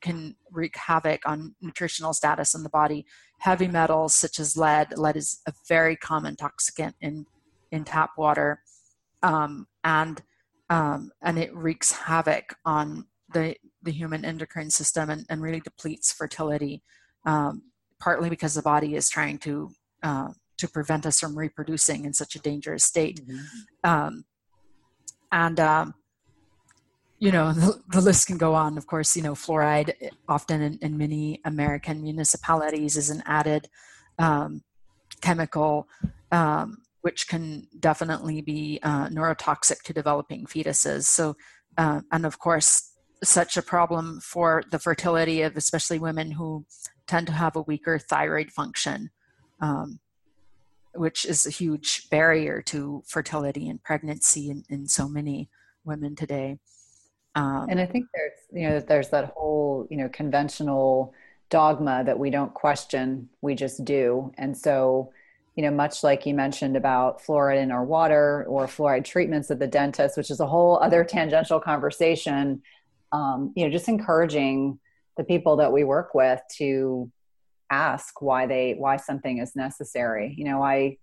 can 0.00 0.36
wreak 0.50 0.76
havoc 0.76 1.20
on 1.26 1.54
nutritional 1.60 2.12
status 2.12 2.54
in 2.54 2.62
the 2.62 2.68
body. 2.68 3.06
Heavy 3.38 3.68
metals 3.68 4.14
such 4.14 4.38
as 4.38 4.56
lead, 4.56 4.96
lead 4.96 5.16
is 5.16 5.40
a 5.46 5.52
very 5.68 5.96
common 5.96 6.36
toxicant 6.36 6.94
in 7.00 7.26
in 7.70 7.84
tap 7.84 8.10
water, 8.18 8.62
um, 9.22 9.66
and 9.84 10.22
um, 10.68 11.10
and 11.22 11.38
it 11.38 11.54
wreaks 11.54 11.92
havoc 11.92 12.56
on 12.64 13.06
the 13.32 13.56
the 13.82 13.92
human 13.92 14.24
endocrine 14.24 14.70
system 14.70 15.08
and, 15.10 15.24
and 15.30 15.40
really 15.40 15.60
depletes 15.60 16.12
fertility. 16.12 16.82
Um, 17.24 17.62
partly 18.00 18.30
because 18.30 18.54
the 18.54 18.62
body 18.62 18.96
is 18.96 19.08
trying 19.08 19.38
to 19.38 19.70
uh, 20.02 20.28
to 20.56 20.68
prevent 20.68 21.06
us 21.06 21.20
from 21.20 21.38
reproducing 21.38 22.04
in 22.04 22.12
such 22.12 22.34
a 22.34 22.40
dangerous 22.40 22.84
state. 22.84 23.20
Mm-hmm. 23.26 23.90
Um, 23.90 24.24
and 25.32 25.60
um, 25.60 25.94
you 27.20 27.30
know 27.30 27.52
the, 27.52 27.80
the, 27.90 28.00
list 28.00 28.26
can 28.26 28.38
go 28.38 28.54
on. 28.54 28.76
Of 28.76 28.86
course 28.86 29.16
you 29.16 29.22
know 29.22 29.34
fluoride 29.34 29.92
often 30.28 30.62
in, 30.62 30.78
in 30.82 30.98
many 30.98 31.40
american 31.44 32.02
municipalities 32.02 32.96
is 32.96 33.10
an 33.10 33.22
added 33.26 33.68
um, 34.18 34.62
chemical 35.20 35.86
um, 36.32 36.78
which 37.02 37.28
can 37.28 37.66
definitely 37.78 38.40
be 38.40 38.80
uh, 38.82 39.08
neurotoxic 39.08 39.82
to 39.82 39.92
developing 39.92 40.46
fetuses. 40.46 41.04
So 41.04 41.36
uh, 41.78 42.00
and 42.10 42.26
of 42.26 42.38
course 42.38 42.92
such 43.22 43.58
a 43.58 43.62
problem 43.62 44.18
for 44.20 44.62
the 44.70 44.78
fertility 44.78 45.42
of 45.42 45.56
especially 45.56 45.98
women 45.98 46.30
who 46.32 46.64
tend 47.06 47.26
to 47.26 47.34
have 47.34 47.54
a 47.54 47.62
weaker 47.62 47.98
thyroid 47.98 48.50
function 48.50 49.10
um, 49.60 50.00
which 50.94 51.26
is 51.26 51.44
a 51.44 51.50
huge 51.50 52.08
barrier 52.08 52.62
to 52.62 53.02
fertility 53.06 53.68
and 53.68 53.82
pregnancy 53.82 54.50
in, 54.50 54.64
in 54.70 54.88
so 54.88 55.06
many 55.06 55.50
women 55.84 56.16
today 56.16 56.58
um, 57.34 57.66
and 57.68 57.80
I 57.80 57.86
think 57.86 58.06
there's, 58.14 58.32
you 58.52 58.68
know, 58.68 58.80
there's 58.80 59.10
that 59.10 59.32
whole, 59.36 59.86
you 59.90 59.96
know, 59.96 60.08
conventional 60.08 61.14
dogma 61.48 62.02
that 62.04 62.18
we 62.18 62.30
don't 62.30 62.52
question, 62.54 63.28
we 63.40 63.54
just 63.54 63.84
do. 63.84 64.32
And 64.38 64.56
so, 64.56 65.12
you 65.56 65.62
know, 65.62 65.70
much 65.70 66.02
like 66.02 66.26
you 66.26 66.34
mentioned 66.34 66.76
about 66.76 67.22
fluoride 67.22 67.62
in 67.62 67.70
our 67.70 67.84
water 67.84 68.44
or 68.48 68.66
fluoride 68.66 69.04
treatments 69.04 69.50
at 69.50 69.58
the 69.58 69.66
dentist, 69.66 70.16
which 70.16 70.30
is 70.30 70.40
a 70.40 70.46
whole 70.46 70.78
other 70.78 71.04
tangential 71.04 71.60
conversation, 71.60 72.62
um, 73.12 73.52
you 73.54 73.64
know, 73.64 73.70
just 73.70 73.88
encouraging 73.88 74.78
the 75.16 75.24
people 75.24 75.56
that 75.56 75.72
we 75.72 75.84
work 75.84 76.14
with 76.14 76.40
to 76.56 77.10
ask 77.70 78.20
why 78.22 78.46
they, 78.46 78.74
why 78.78 78.96
something 78.96 79.38
is 79.38 79.54
necessary. 79.54 80.34
You 80.36 80.44
know, 80.46 80.62
I, 80.62 80.96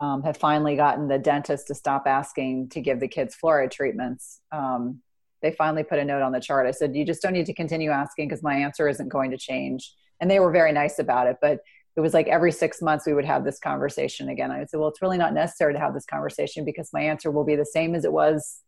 um, 0.00 0.22
have 0.22 0.38
finally 0.38 0.76
gotten 0.76 1.08
the 1.08 1.18
dentist 1.18 1.66
to 1.66 1.74
stop 1.74 2.04
asking 2.06 2.70
to 2.70 2.80
give 2.80 3.00
the 3.00 3.08
kids 3.08 3.36
fluoride 3.40 3.70
treatments. 3.70 4.40
Um, 4.50 5.02
they 5.42 5.52
finally 5.52 5.82
put 5.82 5.98
a 5.98 6.04
note 6.04 6.22
on 6.22 6.32
the 6.32 6.40
chart. 6.40 6.66
I 6.66 6.70
said, 6.70 6.94
you 6.94 7.04
just 7.04 7.22
don't 7.22 7.32
need 7.32 7.46
to 7.46 7.54
continue 7.54 7.90
asking 7.90 8.28
because 8.28 8.42
my 8.42 8.54
answer 8.54 8.88
isn't 8.88 9.08
going 9.08 9.30
to 9.30 9.38
change. 9.38 9.94
And 10.20 10.30
they 10.30 10.40
were 10.40 10.50
very 10.50 10.72
nice 10.72 10.98
about 10.98 11.26
it. 11.26 11.36
But 11.40 11.60
it 11.96 12.00
was 12.00 12.14
like 12.14 12.28
every 12.28 12.52
six 12.52 12.80
months 12.80 13.06
we 13.06 13.14
would 13.14 13.24
have 13.24 13.44
this 13.44 13.58
conversation 13.58 14.28
again. 14.28 14.50
I 14.50 14.64
said, 14.64 14.78
well, 14.78 14.88
it's 14.88 15.02
really 15.02 15.18
not 15.18 15.34
necessary 15.34 15.72
to 15.72 15.80
have 15.80 15.94
this 15.94 16.06
conversation 16.06 16.64
because 16.64 16.90
my 16.92 17.00
answer 17.00 17.30
will 17.30 17.44
be 17.44 17.56
the 17.56 17.66
same 17.66 17.94
as 17.94 18.04
it 18.04 18.12
was 18.12 18.60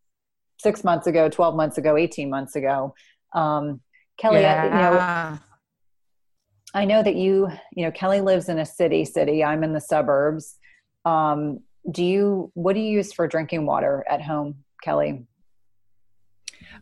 six 0.58 0.84
months 0.84 1.06
ago, 1.06 1.28
12 1.28 1.54
months 1.54 1.78
ago, 1.78 1.96
18 1.96 2.30
months 2.30 2.56
ago. 2.56 2.94
Um, 3.34 3.80
Kelly, 4.18 4.40
yeah. 4.40 4.62
I, 4.62 4.64
you 4.64 4.70
know, 4.70 5.38
I 6.74 6.84
know 6.84 7.02
that 7.02 7.16
you, 7.16 7.48
you 7.74 7.84
know, 7.84 7.90
Kelly 7.90 8.20
lives 8.20 8.48
in 8.48 8.58
a 8.58 8.66
city, 8.66 9.04
city. 9.04 9.44
I'm 9.44 9.62
in 9.62 9.72
the 9.72 9.80
suburbs. 9.80 10.56
Um, 11.04 11.60
do 11.90 12.04
you, 12.04 12.50
what 12.54 12.74
do 12.74 12.80
you 12.80 12.90
use 12.90 13.12
for 13.12 13.26
drinking 13.26 13.66
water 13.66 14.04
at 14.08 14.22
home, 14.22 14.56
Kelly? 14.82 15.26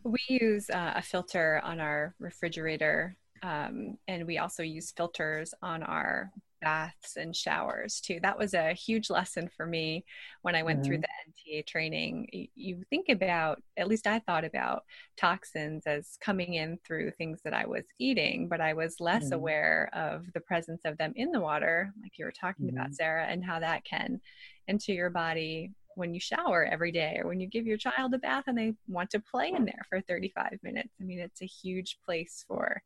We 0.03 0.19
use 0.29 0.71
uh, 0.71 0.95
a 0.97 1.03
filter 1.03 1.61
on 1.65 1.81
our 1.81 2.15
refrigerator, 2.19 3.17
um, 3.43 3.99
and 4.09 4.27
we 4.27 4.39
also 4.39 4.63
use 4.63 4.93
filters 4.93 5.55
on 5.63 5.83
our 5.83 6.31
baths 6.61 7.17
and 7.17 7.35
showers 7.35 8.01
too. 8.01 8.21
That 8.23 8.39
was 8.39 8.55
a 8.55 8.73
huge 8.73 9.11
lesson 9.11 9.49
for 9.57 9.67
me 9.67 10.05
when 10.43 10.55
I 10.55 10.63
went 10.63 10.81
mm-hmm. 10.81 10.87
through 10.87 10.99
the 10.99 11.09
NTA 11.57 11.67
training. 11.67 12.49
You 12.55 12.85
think 12.91 13.09
about, 13.09 13.63
at 13.77 13.89
least 13.89 14.07
I 14.07 14.19
thought 14.21 14.45
about 14.45 14.85
toxins 15.17 15.87
as 15.87 16.17
coming 16.21 16.55
in 16.55 16.79
through 16.87 17.13
things 17.13 17.41
that 17.45 17.55
I 17.55 17.67
was 17.67 17.85
eating, 17.99 18.49
but 18.49 18.61
I 18.61 18.75
was 18.75 19.01
less 19.01 19.25
mm-hmm. 19.25 19.35
aware 19.35 19.91
of 19.93 20.27
the 20.35 20.41
presence 20.41 20.83
of 20.85 20.99
them 20.99 21.13
in 21.17 21.33
the 21.33 21.41
water, 21.41 21.93
like 22.03 22.19
you 22.19 22.25
were 22.25 22.33
talking 22.33 22.67
mm-hmm. 22.67 22.77
about, 22.77 22.95
Sarah, 22.95 23.27
and 23.27 23.45
how 23.45 23.61
that 23.61 23.85
can 23.85 24.21
enter 24.69 24.93
your 24.93 25.11
body 25.11 25.73
when 26.01 26.15
you 26.15 26.21
shower 26.21 26.65
every 26.65 26.91
day 26.91 27.19
or 27.21 27.29
when 27.29 27.39
you 27.39 27.47
give 27.47 27.67
your 27.67 27.77
child 27.77 28.13
a 28.15 28.19
bath 28.19 28.45
and 28.47 28.59
they 28.59 28.75
want 28.89 29.11
to 29.11 29.21
play 29.21 29.53
in 29.55 29.65
there 29.65 29.83
for 29.89 30.01
35 30.01 30.59
minutes. 30.63 30.95
I 31.01 31.05
mean 31.05 31.21
it's 31.21 31.43
a 31.43 31.47
huge 31.47 31.99
place 32.05 32.45
for 32.49 32.83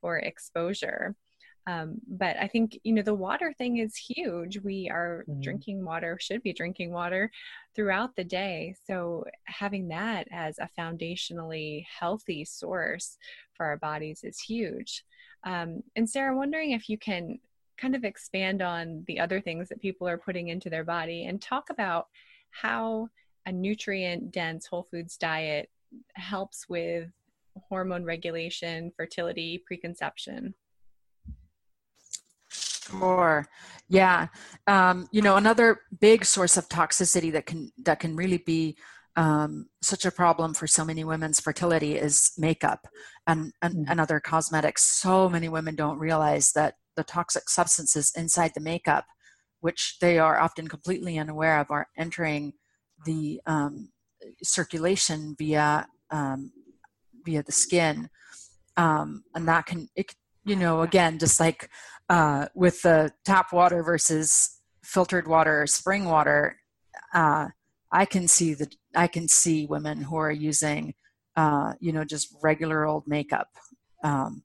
for 0.00 0.18
exposure. 0.18 1.16
Um, 1.66 1.96
but 2.08 2.36
i 2.38 2.48
think 2.48 2.80
you 2.84 2.94
know 2.94 3.02
the 3.02 3.14
water 3.14 3.52
thing 3.56 3.78
is 3.78 3.96
huge. 3.96 4.58
We 4.58 4.88
are 4.88 5.24
mm-hmm. 5.28 5.40
drinking 5.40 5.84
water 5.84 6.18
should 6.20 6.42
be 6.42 6.52
drinking 6.52 6.92
water 6.92 7.30
throughout 7.74 8.14
the 8.16 8.24
day. 8.24 8.74
So 8.86 9.24
having 9.44 9.88
that 9.88 10.28
as 10.30 10.58
a 10.58 10.70
foundationally 10.78 11.84
healthy 11.98 12.44
source 12.44 13.18
for 13.54 13.66
our 13.66 13.76
bodies 13.76 14.20
is 14.22 14.38
huge. 14.38 15.04
Um, 15.44 15.82
and 15.96 16.08
sarah 16.08 16.36
wondering 16.36 16.72
if 16.72 16.90
you 16.90 16.98
can 16.98 17.38
kind 17.80 17.96
of 17.96 18.04
expand 18.04 18.60
on 18.62 19.04
the 19.06 19.18
other 19.18 19.40
things 19.40 19.68
that 19.68 19.80
people 19.80 20.06
are 20.06 20.18
putting 20.18 20.48
into 20.48 20.68
their 20.68 20.84
body 20.84 21.24
and 21.24 21.40
talk 21.40 21.70
about 21.70 22.06
how 22.50 23.08
a 23.46 23.52
nutrient 23.52 24.32
dense 24.32 24.66
whole 24.66 24.86
foods 24.90 25.16
diet 25.16 25.70
helps 26.14 26.68
with 26.68 27.08
hormone 27.68 28.04
regulation, 28.04 28.92
fertility, 28.96 29.62
preconception. 29.66 30.54
Sure. 32.50 33.46
Yeah. 33.88 34.28
Um, 34.66 35.08
you 35.12 35.22
know, 35.22 35.36
another 35.36 35.80
big 36.00 36.24
source 36.24 36.56
of 36.56 36.68
toxicity 36.68 37.32
that 37.32 37.46
can 37.46 37.70
that 37.84 38.00
can 38.00 38.16
really 38.16 38.38
be 38.38 38.76
um, 39.16 39.66
such 39.82 40.04
a 40.04 40.10
problem 40.10 40.54
for 40.54 40.66
so 40.66 40.84
many 40.84 41.04
women's 41.04 41.40
fertility 41.40 41.96
is 41.96 42.32
makeup 42.38 42.86
and, 43.26 43.52
and, 43.60 43.74
mm. 43.74 43.84
and 43.88 44.00
other 44.00 44.20
cosmetics. 44.20 44.84
So 44.84 45.28
many 45.28 45.48
women 45.48 45.74
don't 45.74 45.98
realize 45.98 46.52
that 46.52 46.74
the 46.96 47.04
toxic 47.04 47.48
substances 47.48 48.12
inside 48.16 48.52
the 48.54 48.60
makeup 48.60 49.04
which 49.60 49.98
they 50.00 50.18
are 50.18 50.40
often 50.40 50.68
completely 50.68 51.18
unaware 51.18 51.60
of, 51.60 51.70
are 51.70 51.88
entering 51.96 52.52
the 53.04 53.40
um, 53.46 53.90
circulation 54.42 55.34
via 55.38 55.86
um, 56.10 56.52
via 57.24 57.42
the 57.42 57.52
skin, 57.52 58.08
um, 58.76 59.22
and 59.34 59.46
that 59.46 59.66
can, 59.66 59.88
it, 59.94 60.14
you 60.44 60.56
know, 60.56 60.82
again, 60.82 61.18
just 61.18 61.38
like 61.38 61.70
uh, 62.08 62.46
with 62.54 62.82
the 62.82 63.12
tap 63.24 63.52
water 63.52 63.82
versus 63.82 64.60
filtered 64.82 65.28
water 65.28 65.62
or 65.62 65.66
spring 65.66 66.06
water, 66.06 66.56
uh, 67.14 67.48
I 67.92 68.04
can 68.04 68.26
see 68.26 68.54
that 68.54 68.74
I 68.94 69.06
can 69.06 69.28
see 69.28 69.66
women 69.66 70.02
who 70.02 70.16
are 70.16 70.32
using, 70.32 70.94
uh, 71.36 71.74
you 71.80 71.92
know, 71.92 72.04
just 72.04 72.34
regular 72.42 72.86
old 72.86 73.04
makeup. 73.06 73.48
Um, 74.02 74.42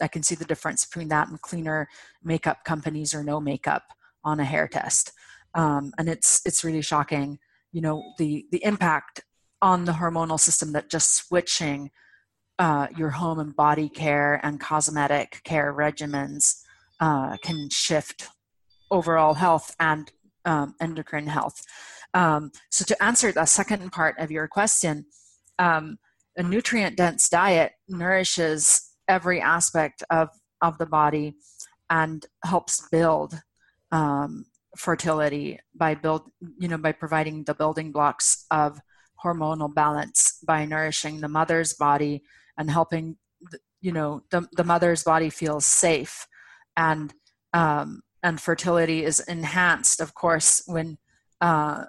I 0.00 0.08
can 0.08 0.22
see 0.22 0.34
the 0.34 0.44
difference 0.44 0.84
between 0.84 1.08
that 1.08 1.28
and 1.28 1.40
cleaner 1.40 1.88
makeup 2.22 2.64
companies 2.64 3.14
or 3.14 3.22
no 3.22 3.40
makeup 3.40 3.84
on 4.24 4.40
a 4.40 4.44
hair 4.44 4.68
test, 4.68 5.12
um, 5.54 5.92
and 5.98 6.08
it's 6.08 6.40
it's 6.44 6.64
really 6.64 6.82
shocking. 6.82 7.38
You 7.72 7.80
know 7.80 8.02
the 8.18 8.46
the 8.50 8.64
impact 8.64 9.22
on 9.62 9.84
the 9.84 9.92
hormonal 9.92 10.38
system 10.38 10.72
that 10.72 10.90
just 10.90 11.14
switching 11.14 11.90
uh, 12.58 12.86
your 12.96 13.10
home 13.10 13.38
and 13.38 13.56
body 13.56 13.88
care 13.88 14.40
and 14.42 14.60
cosmetic 14.60 15.40
care 15.44 15.72
regimens 15.72 16.60
uh, 17.00 17.36
can 17.38 17.68
shift 17.70 18.28
overall 18.90 19.34
health 19.34 19.74
and 19.80 20.12
um, 20.44 20.74
endocrine 20.80 21.26
health. 21.26 21.62
Um, 22.12 22.52
so, 22.70 22.84
to 22.84 23.02
answer 23.02 23.32
the 23.32 23.44
second 23.44 23.90
part 23.90 24.16
of 24.18 24.30
your 24.30 24.46
question, 24.46 25.06
um, 25.58 25.98
a 26.36 26.42
nutrient 26.42 26.96
dense 26.96 27.28
diet 27.28 27.72
nourishes 27.88 28.90
every 29.08 29.40
aspect 29.40 30.02
of, 30.10 30.28
of 30.62 30.78
the 30.78 30.86
body 30.86 31.34
and 31.90 32.26
helps 32.44 32.88
build 32.90 33.40
um, 33.94 34.44
fertility 34.76 35.58
by 35.74 35.94
build 35.94 36.22
you 36.58 36.68
know 36.68 36.76
by 36.76 36.92
providing 36.92 37.44
the 37.44 37.54
building 37.54 37.92
blocks 37.92 38.44
of 38.50 38.80
hormonal 39.24 39.72
balance 39.72 40.38
by 40.46 40.66
nourishing 40.66 41.20
the 41.20 41.28
mother's 41.28 41.72
body 41.74 42.22
and 42.58 42.70
helping 42.70 43.16
you 43.80 43.92
know 43.92 44.22
the, 44.30 44.46
the 44.56 44.64
mother's 44.64 45.02
body 45.04 45.30
feels 45.30 45.66
safe. 45.66 46.26
And 46.76 47.14
um, 47.52 48.02
and 48.22 48.40
fertility 48.40 49.04
is 49.04 49.20
enhanced 49.20 50.00
of 50.00 50.14
course 50.14 50.62
when 50.66 50.98
uh, 51.40 51.84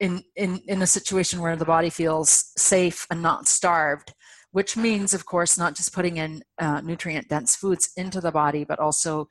in, 0.00 0.24
in 0.36 0.60
in 0.66 0.82
a 0.82 0.86
situation 0.86 1.40
where 1.40 1.56
the 1.56 1.64
body 1.64 1.90
feels 1.90 2.52
safe 2.58 3.06
and 3.10 3.22
not 3.22 3.48
starved 3.48 4.12
which 4.50 4.76
means 4.76 5.14
of 5.14 5.24
course 5.24 5.56
not 5.56 5.74
just 5.74 5.94
putting 5.94 6.16
in 6.16 6.42
uh, 6.58 6.80
nutrient 6.80 7.28
dense 7.28 7.56
foods 7.56 7.90
into 7.96 8.20
the 8.20 8.32
body 8.32 8.64
but 8.64 8.78
also 8.78 9.26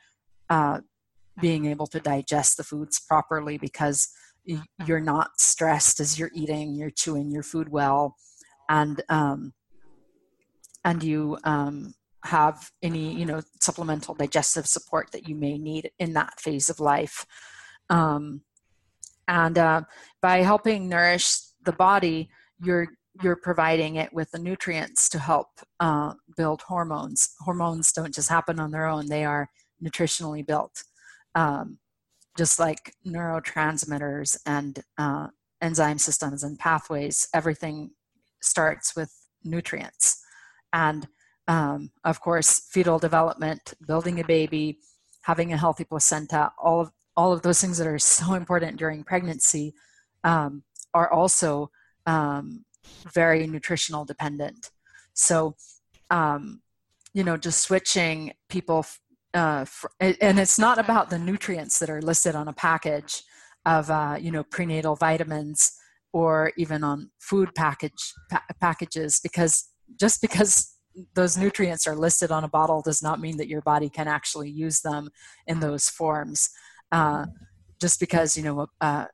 uh, 0.49 0.79
being 1.41 1.65
able 1.65 1.87
to 1.87 1.99
digest 1.99 2.57
the 2.57 2.63
foods 2.63 2.99
properly 2.99 3.57
because 3.57 4.09
you're 4.85 4.99
not 4.99 5.31
stressed 5.39 5.99
as 5.99 6.19
you're 6.19 6.31
eating 6.33 6.75
you're 6.75 6.89
chewing 6.89 7.31
your 7.31 7.43
food 7.43 7.69
well 7.69 8.15
and 8.69 9.01
um, 9.09 9.53
and 10.83 11.03
you 11.03 11.37
um, 11.43 11.93
have 12.23 12.71
any 12.81 13.13
you 13.13 13.25
know 13.25 13.41
supplemental 13.61 14.13
digestive 14.13 14.67
support 14.67 15.11
that 15.11 15.27
you 15.27 15.35
may 15.35 15.57
need 15.57 15.91
in 15.99 16.13
that 16.13 16.39
phase 16.39 16.69
of 16.69 16.79
life. 16.79 17.25
Um, 17.89 18.41
and 19.27 19.57
uh, 19.57 19.81
by 20.21 20.37
helping 20.37 20.89
nourish 20.89 21.39
the 21.63 21.71
body 21.71 22.29
you're 22.59 22.87
you're 23.21 23.35
providing 23.35 23.97
it 23.97 24.11
with 24.11 24.31
the 24.31 24.39
nutrients 24.39 25.07
to 25.09 25.19
help 25.19 25.47
uh, 25.79 26.13
build 26.35 26.61
hormones. 26.63 27.35
Hormones 27.41 27.91
don't 27.91 28.13
just 28.13 28.29
happen 28.29 28.59
on 28.59 28.71
their 28.71 28.87
own. 28.87 29.07
They 29.07 29.23
are 29.23 29.49
nutritionally 29.83 30.45
built 30.45 30.83
um, 31.35 31.77
just 32.37 32.59
like 32.59 32.93
neurotransmitters 33.05 34.37
and 34.45 34.83
uh, 34.97 35.27
enzyme 35.61 35.97
systems 35.97 36.43
and 36.43 36.59
pathways 36.59 37.27
everything 37.33 37.91
starts 38.41 38.95
with 38.95 39.11
nutrients 39.43 40.23
and 40.73 41.07
um, 41.47 41.91
of 42.03 42.21
course, 42.21 42.67
fetal 42.71 42.99
development, 42.99 43.73
building 43.85 44.19
a 44.19 44.23
baby, 44.23 44.79
having 45.21 45.53
a 45.53 45.57
healthy 45.57 45.83
placenta, 45.83 46.51
all 46.61 46.81
of 46.81 46.91
all 47.15 47.31
of 47.31 47.43
those 47.43 47.61
things 47.61 47.77
that 47.77 47.87
are 47.87 47.99
so 47.99 48.33
important 48.33 48.77
during 48.77 49.03
pregnancy 49.03 49.73
um, 50.23 50.63
are 50.93 51.11
also 51.11 51.69
um, 52.05 52.65
very 53.13 53.45
nutritional 53.45 54.03
dependent. 54.03 54.71
So, 55.13 55.55
um, 56.09 56.61
you 57.13 57.23
know, 57.23 57.37
just 57.37 57.61
switching 57.61 58.33
people, 58.49 58.85
uh, 59.33 59.65
and 59.99 60.39
it's 60.39 60.59
not 60.59 60.77
about 60.77 61.09
the 61.09 61.19
nutrients 61.19 61.79
that 61.79 61.89
are 61.89 62.01
listed 62.01 62.35
on 62.35 62.47
a 62.47 62.53
package 62.53 63.23
of, 63.65 63.89
uh, 63.89 64.17
you 64.19 64.31
know, 64.31 64.43
prenatal 64.43 64.95
vitamins 64.95 65.71
or 66.11 66.51
even 66.57 66.83
on 66.83 67.09
food 67.19 67.49
package 67.55 68.13
pa- 68.29 68.43
packages, 68.61 69.19
because 69.21 69.69
just 69.99 70.21
because 70.21 70.77
those 71.15 71.37
nutrients 71.37 71.87
are 71.87 71.95
listed 71.95 72.31
on 72.31 72.43
a 72.43 72.47
bottle 72.47 72.81
does 72.81 73.01
not 73.01 73.19
mean 73.19 73.37
that 73.37 73.47
your 73.47 73.61
body 73.61 73.89
can 73.89 74.07
actually 74.07 74.49
use 74.49 74.81
them 74.81 75.09
in 75.47 75.59
those 75.59 75.89
forms. 75.89 76.49
Uh, 76.91 77.25
just 77.81 77.99
because 77.99 78.37
you 78.37 78.43
know 78.43 78.67
a, 78.81 79.07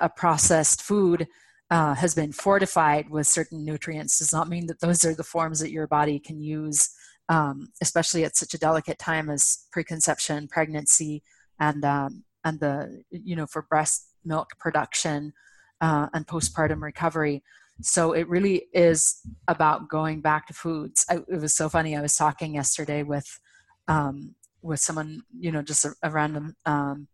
a 0.00 0.08
processed 0.08 0.82
food 0.82 1.28
uh, 1.70 1.94
has 1.94 2.14
been 2.14 2.32
fortified 2.32 3.08
with 3.08 3.26
certain 3.26 3.64
nutrients 3.64 4.18
does 4.18 4.32
not 4.32 4.48
mean 4.48 4.66
that 4.66 4.80
those 4.80 5.04
are 5.04 5.14
the 5.14 5.22
forms 5.22 5.60
that 5.60 5.70
your 5.70 5.86
body 5.86 6.18
can 6.18 6.40
use, 6.40 6.90
um, 7.30 7.68
especially 7.80 8.24
at 8.24 8.36
such 8.36 8.52
a 8.52 8.58
delicate 8.58 8.98
time 8.98 9.30
as 9.30 9.64
preconception, 9.70 10.48
pregnancy, 10.48 11.22
and 11.58 11.84
um, 11.84 12.24
and 12.44 12.58
the 12.58 13.02
you 13.10 13.36
know 13.36 13.46
for 13.46 13.62
breast 13.62 14.08
milk 14.24 14.50
production 14.58 15.32
uh, 15.80 16.08
and 16.12 16.26
postpartum 16.26 16.82
recovery. 16.82 17.42
So 17.82 18.12
it 18.12 18.28
really 18.28 18.66
is 18.74 19.20
about 19.48 19.88
going 19.88 20.20
back 20.20 20.48
to 20.48 20.54
foods. 20.54 21.06
I, 21.08 21.20
it 21.28 21.40
was 21.40 21.54
so 21.54 21.68
funny. 21.70 21.96
I 21.96 22.02
was 22.02 22.16
talking 22.16 22.54
yesterday 22.54 23.04
with 23.04 23.38
um, 23.86 24.34
with 24.60 24.80
someone, 24.80 25.22
you 25.38 25.52
know, 25.52 25.62
just 25.62 25.84
a, 25.84 25.94
a 26.02 26.10
random. 26.10 26.56
Um, 26.66 27.06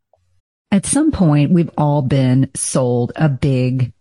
At 0.73 0.87
some 0.87 1.13
point, 1.13 1.53
we've 1.53 1.71
all 1.77 2.03
been 2.03 2.51
sold 2.55 3.13
a 3.17 3.29
big 3.29 3.93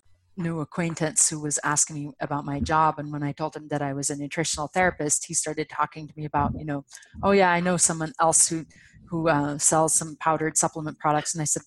new 0.41 0.59
acquaintance 0.59 1.29
who 1.29 1.39
was 1.39 1.59
asking 1.63 1.95
me 1.95 2.11
about 2.19 2.45
my 2.45 2.59
job 2.59 2.95
and 2.97 3.11
when 3.11 3.23
i 3.23 3.31
told 3.31 3.55
him 3.55 3.67
that 3.69 3.81
i 3.81 3.93
was 3.93 4.09
a 4.09 4.15
nutritional 4.15 4.67
therapist 4.67 5.25
he 5.25 5.33
started 5.33 5.69
talking 5.69 6.07
to 6.07 6.13
me 6.17 6.25
about 6.25 6.51
you 6.57 6.65
know 6.65 6.83
oh 7.23 7.31
yeah 7.31 7.51
i 7.51 7.59
know 7.59 7.77
someone 7.77 8.13
else 8.19 8.47
who 8.49 8.65
who 9.09 9.27
uh, 9.27 9.57
sells 9.57 9.93
some 9.93 10.15
powdered 10.19 10.57
supplement 10.57 10.97
products 10.99 11.33
and 11.33 11.41
i 11.41 11.45
said 11.45 11.61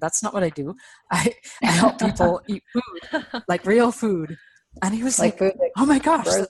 that's 0.00 0.22
not 0.22 0.34
what 0.34 0.42
i 0.42 0.50
do. 0.50 0.74
I, 1.10 1.34
I 1.62 1.70
help 1.70 1.98
people 1.98 2.42
eat 2.48 2.62
food 2.72 3.24
like 3.48 3.64
real 3.64 3.90
food. 3.90 4.36
And 4.82 4.94
he 4.94 5.02
was 5.02 5.18
like, 5.18 5.40
like 5.40 5.56
oh 5.76 5.86
my 5.86 5.98
gosh 5.98 6.26
that's, 6.26 6.48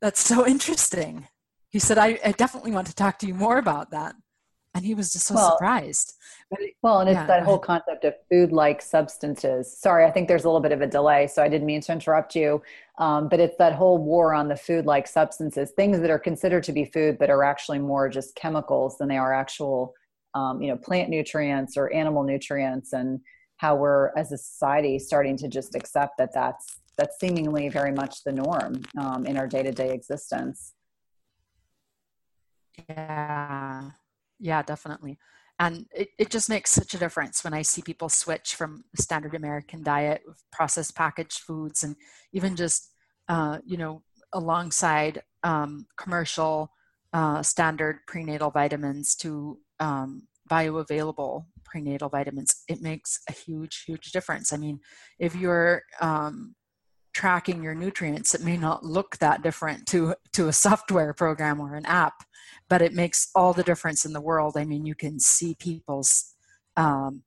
that's, 0.00 0.20
so 0.20 0.46
interesting. 0.46 1.26
He 1.70 1.78
said 1.78 1.98
I, 1.98 2.18
I 2.24 2.32
definitely 2.32 2.72
want 2.72 2.86
to 2.88 2.94
talk 2.94 3.18
to 3.20 3.26
you 3.26 3.34
more 3.34 3.58
about 3.58 3.90
that 3.92 4.14
and 4.74 4.84
he 4.84 4.94
was 4.94 5.12
just 5.12 5.26
so 5.26 5.34
well, 5.34 5.52
surprised. 5.52 6.14
It, 6.50 6.74
well, 6.82 7.00
and 7.00 7.08
it's 7.08 7.16
yeah, 7.16 7.26
that 7.26 7.42
whole 7.42 7.58
concept 7.58 8.04
of 8.04 8.14
food-like 8.30 8.80
substances. 8.80 9.76
Sorry, 9.76 10.04
I 10.04 10.10
think 10.10 10.28
there's 10.28 10.44
a 10.44 10.48
little 10.48 10.60
bit 10.60 10.72
of 10.72 10.80
a 10.80 10.86
delay, 10.86 11.26
so 11.26 11.42
I 11.42 11.48
didn't 11.48 11.66
mean 11.66 11.80
to 11.82 11.92
interrupt 11.92 12.34
you. 12.34 12.62
Um, 12.98 13.28
but 13.28 13.40
it's 13.40 13.56
that 13.58 13.74
whole 13.74 13.98
war 13.98 14.34
on 14.34 14.48
the 14.48 14.56
food-like 14.56 15.06
substances, 15.06 15.72
things 15.72 16.00
that 16.00 16.10
are 16.10 16.18
considered 16.18 16.64
to 16.64 16.72
be 16.72 16.84
food, 16.84 17.18
but 17.18 17.30
are 17.30 17.44
actually 17.44 17.80
more 17.80 18.08
just 18.08 18.34
chemicals 18.34 18.98
than 18.98 19.08
they 19.08 19.18
are 19.18 19.34
actual, 19.34 19.94
um, 20.34 20.62
you 20.62 20.68
know, 20.68 20.76
plant 20.76 21.10
nutrients 21.10 21.76
or 21.76 21.92
animal 21.92 22.22
nutrients, 22.22 22.92
and 22.92 23.20
how 23.56 23.76
we're 23.76 24.16
as 24.16 24.32
a 24.32 24.38
society 24.38 24.98
starting 24.98 25.36
to 25.36 25.48
just 25.48 25.74
accept 25.74 26.18
that 26.18 26.32
that's 26.32 26.78
that's 26.96 27.18
seemingly 27.18 27.70
very 27.70 27.92
much 27.92 28.22
the 28.22 28.32
norm 28.32 28.82
um, 28.98 29.24
in 29.24 29.38
our 29.38 29.46
day-to-day 29.46 29.92
existence. 29.94 30.74
Yeah 32.88 33.92
yeah 34.42 34.62
definitely. 34.62 35.18
And 35.58 35.86
it, 35.94 36.08
it 36.18 36.30
just 36.30 36.48
makes 36.48 36.70
such 36.70 36.92
a 36.94 36.98
difference 36.98 37.44
when 37.44 37.54
i 37.54 37.62
see 37.62 37.82
people 37.82 38.08
switch 38.08 38.54
from 38.56 38.84
standard 38.98 39.34
american 39.34 39.82
diet 39.82 40.22
processed 40.50 40.96
packaged 40.96 41.38
foods 41.38 41.84
and 41.84 41.94
even 42.32 42.56
just 42.56 42.90
uh, 43.28 43.58
you 43.64 43.76
know 43.76 44.02
alongside 44.32 45.22
um, 45.44 45.86
commercial 45.96 46.72
uh, 47.12 47.42
standard 47.42 48.00
prenatal 48.08 48.50
vitamins 48.50 49.14
to 49.14 49.58
um, 49.78 50.26
bioavailable 50.50 51.44
prenatal 51.64 52.08
vitamins 52.08 52.64
it 52.66 52.82
makes 52.82 53.20
a 53.28 53.32
huge 53.32 53.84
huge 53.86 54.10
difference. 54.10 54.52
I 54.52 54.56
mean 54.56 54.80
if 55.18 55.36
you're 55.36 55.82
um, 56.00 56.54
tracking 57.12 57.62
your 57.62 57.74
nutrients 57.74 58.34
it 58.34 58.42
may 58.42 58.56
not 58.56 58.84
look 58.84 59.16
that 59.18 59.42
different 59.42 59.86
to 59.86 60.14
to 60.32 60.48
a 60.48 60.52
software 60.52 61.12
program 61.12 61.60
or 61.60 61.74
an 61.74 61.86
app 61.86 62.24
but 62.68 62.82
it 62.82 62.94
makes 62.94 63.28
all 63.34 63.52
the 63.52 63.62
difference 63.62 64.04
in 64.04 64.12
the 64.12 64.20
world 64.20 64.56
i 64.56 64.64
mean 64.64 64.86
you 64.86 64.94
can 64.94 65.18
see 65.18 65.54
people's 65.58 66.34
um, 66.76 67.22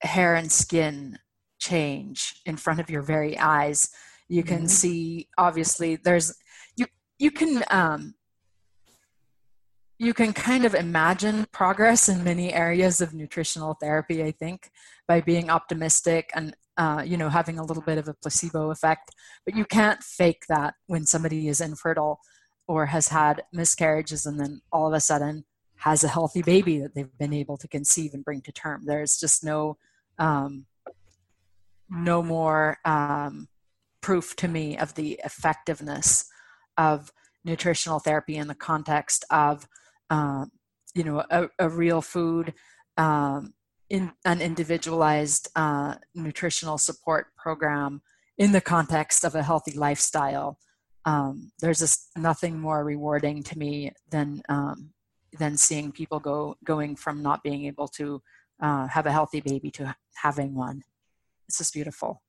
hair 0.00 0.34
and 0.34 0.50
skin 0.50 1.16
change 1.60 2.34
in 2.44 2.56
front 2.56 2.80
of 2.80 2.90
your 2.90 3.02
very 3.02 3.38
eyes 3.38 3.88
you 4.28 4.42
can 4.42 4.58
mm-hmm. 4.58 4.66
see 4.66 5.28
obviously 5.38 5.96
there's 5.96 6.34
you 6.76 6.86
you 7.18 7.30
can 7.30 7.62
um, 7.70 8.14
you 10.02 10.12
can 10.12 10.32
kind 10.32 10.64
of 10.64 10.74
imagine 10.74 11.46
progress 11.52 12.08
in 12.08 12.24
many 12.24 12.52
areas 12.52 13.00
of 13.00 13.14
nutritional 13.14 13.74
therapy 13.74 14.22
i 14.22 14.30
think 14.30 14.70
by 15.06 15.20
being 15.20 15.50
optimistic 15.50 16.30
and 16.34 16.54
uh, 16.76 17.02
you 17.04 17.16
know, 17.16 17.28
having 17.28 17.58
a 17.58 17.64
little 17.64 17.82
bit 17.82 17.98
of 17.98 18.08
a 18.08 18.14
placebo 18.14 18.70
effect. 18.70 19.14
But 19.44 19.56
you 19.56 19.64
can't 19.64 20.02
fake 20.02 20.44
that 20.48 20.74
when 20.86 21.04
somebody 21.04 21.48
is 21.48 21.60
infertile 21.60 22.20
or 22.66 22.86
has 22.86 23.08
had 23.08 23.42
miscarriages 23.52 24.24
and 24.24 24.40
then 24.40 24.62
all 24.72 24.88
of 24.88 24.94
a 24.94 25.00
sudden 25.00 25.44
has 25.76 26.04
a 26.04 26.08
healthy 26.08 26.42
baby 26.42 26.78
that 26.78 26.94
they've 26.94 27.18
been 27.18 27.32
able 27.34 27.56
to 27.58 27.68
conceive 27.68 28.14
and 28.14 28.24
bring 28.24 28.40
to 28.42 28.52
term. 28.52 28.84
There's 28.86 29.18
just 29.18 29.44
no, 29.44 29.76
um, 30.18 30.66
no 31.90 32.22
more 32.22 32.78
um, 32.84 33.48
proof 34.00 34.34
to 34.36 34.48
me 34.48 34.78
of 34.78 34.94
the 34.94 35.20
effectiveness 35.24 36.24
of 36.78 37.12
nutritional 37.44 37.98
therapy 37.98 38.36
in 38.36 38.46
the 38.46 38.54
context 38.54 39.24
of, 39.30 39.68
uh, 40.12 40.44
you 40.94 41.04
know, 41.04 41.24
a, 41.30 41.48
a 41.58 41.68
real 41.68 42.02
food 42.02 42.52
um, 42.98 43.54
in 43.88 44.12
an 44.26 44.42
individualized 44.42 45.48
uh, 45.56 45.94
nutritional 46.14 46.76
support 46.76 47.28
program 47.36 48.02
in 48.36 48.52
the 48.52 48.60
context 48.60 49.24
of 49.24 49.34
a 49.34 49.42
healthy 49.42 49.72
lifestyle. 49.72 50.58
Um, 51.06 51.50
there's 51.60 51.78
just 51.78 52.10
nothing 52.16 52.60
more 52.60 52.84
rewarding 52.84 53.42
to 53.44 53.58
me 53.58 53.92
than 54.10 54.42
um, 54.48 54.90
than 55.38 55.56
seeing 55.56 55.90
people 55.90 56.20
go 56.20 56.56
going 56.62 56.94
from 56.94 57.22
not 57.22 57.42
being 57.42 57.64
able 57.64 57.88
to 57.88 58.22
uh, 58.60 58.86
have 58.88 59.06
a 59.06 59.12
healthy 59.12 59.40
baby 59.40 59.70
to 59.72 59.96
having 60.22 60.54
one. 60.54 60.82
It's 61.48 61.58
just 61.58 61.72
beautiful. 61.72 62.22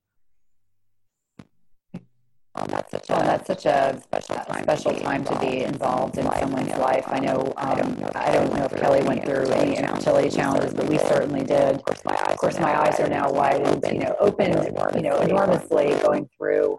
Well, 2.55 2.67
that's 2.67 2.91
such 2.91 3.09
a, 3.09 3.13
well, 3.13 3.23
that's 3.23 3.47
such 3.47 3.65
a 3.65 3.99
special 4.03 4.35
time, 4.35 4.63
special 4.63 4.91
to, 4.91 4.97
be 4.99 5.03
time 5.03 5.25
to 5.25 5.39
be 5.39 5.63
involved 5.63 6.19
in 6.19 6.25
someone's 6.39 6.77
life. 6.77 7.03
I 7.07 7.17
know, 7.17 7.51
um, 7.57 7.69
I 7.69 7.75
don't 7.75 7.99
know, 7.99 8.11
I 8.13 8.31
don't 8.31 8.53
know 8.53 8.65
if 8.65 8.79
Kelly 8.79 9.01
went 9.01 9.25
through 9.25 9.47
any 9.53 9.75
infertility 9.75 10.29
challenges, 10.29 10.71
but 10.71 10.87
we 10.87 10.99
certainly 10.99 11.43
did. 11.43 11.75
Of 11.77 11.83
course, 11.83 12.05
my 12.05 12.13
eyes, 12.13 12.33
of 12.33 12.37
course, 12.37 12.59
my 12.59 12.79
eyes 12.79 12.99
are 12.99 13.09
now 13.09 13.31
wide 13.31 13.61
and 13.61 13.83
you 13.83 13.99
know 14.01 14.15
open, 14.19 14.51
you 14.95 15.01
know, 15.01 15.17
enormously 15.17 15.95
going 16.03 16.29
through 16.37 16.77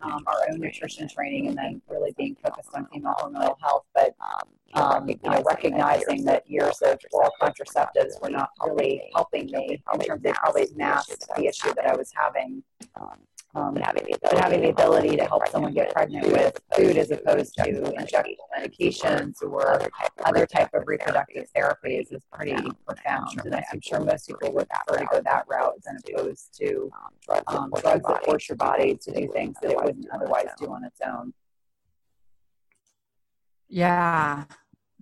um, 0.00 0.24
our 0.26 0.46
own 0.50 0.58
nutrition 0.58 1.06
training 1.06 1.48
and 1.48 1.58
then 1.58 1.82
really 1.90 2.14
being 2.16 2.34
focused 2.42 2.70
on 2.72 2.86
female 2.86 3.14
hormonal 3.18 3.56
health. 3.60 3.84
But 3.94 4.14
um, 4.72 5.06
you 5.06 5.18
know, 5.22 5.42
recognizing 5.46 6.24
that 6.24 6.48
years 6.48 6.78
of 6.80 6.98
oral 7.12 7.32
contraceptives 7.42 8.20
were 8.22 8.30
not 8.30 8.48
really 8.66 9.02
helping 9.14 9.50
me 9.50 9.82
in 9.92 10.00
terms 10.00 10.24
of 10.24 10.34
probably 10.34 10.68
masked 10.76 11.26
the 11.36 11.46
issue 11.46 11.74
that 11.74 11.86
I 11.86 11.94
was 11.94 12.10
having 12.14 12.62
um, 13.54 13.74
but 13.74 13.82
having 13.82 14.04
the 14.04 14.14
ability, 14.14 14.40
having 14.40 14.60
the 14.62 14.68
ability 14.68 15.16
to 15.16 15.24
help 15.24 15.48
someone 15.48 15.74
get 15.74 15.92
pregnant 15.92 16.26
with 16.30 16.60
food 16.76 16.96
as 16.96 17.10
opposed 17.10 17.54
to 17.54 17.64
injectable 17.64 18.46
medications 18.56 19.42
or 19.42 19.80
other 20.24 20.46
type 20.46 20.68
of 20.72 20.84
reproductive 20.86 21.46
therapies 21.56 22.12
is 22.12 22.20
pretty 22.32 22.54
profound. 22.86 23.40
And 23.44 23.54
I'm 23.54 23.80
sure 23.80 24.00
most 24.00 24.28
people 24.28 24.52
would 24.52 24.68
prefer 24.68 25.00
to 25.00 25.06
go 25.10 25.20
that 25.22 25.46
route 25.48 25.74
as 25.78 26.02
opposed 26.08 26.56
to 26.58 26.90
um, 27.48 27.70
drugs 27.82 28.02
that 28.06 28.24
force 28.24 28.48
your 28.48 28.56
body 28.56 28.96
to 29.02 29.12
do 29.12 29.28
things 29.32 29.56
that 29.62 29.72
it 29.72 29.76
wouldn't 29.76 30.06
otherwise 30.12 30.48
do 30.58 30.66
on 30.66 30.84
its 30.84 31.00
own. 31.04 31.32
Yeah, 33.68 34.44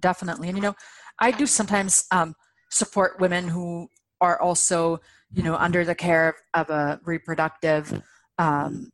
definitely. 0.01 0.49
And 0.49 0.57
you 0.57 0.62
know, 0.62 0.74
I 1.18 1.32
do 1.32 1.46
sometimes 1.46 2.07
um, 2.11 2.34
support 2.70 3.20
women 3.20 3.49
who 3.49 3.88
are 4.22 4.40
also, 4.40 5.01
you 5.32 5.42
know, 5.42 5.55
under 5.57 5.84
the 5.84 5.94
care 5.94 6.34
of 6.55 6.70
a 6.70 6.99
reproductive 7.05 8.03
um, 8.39 8.91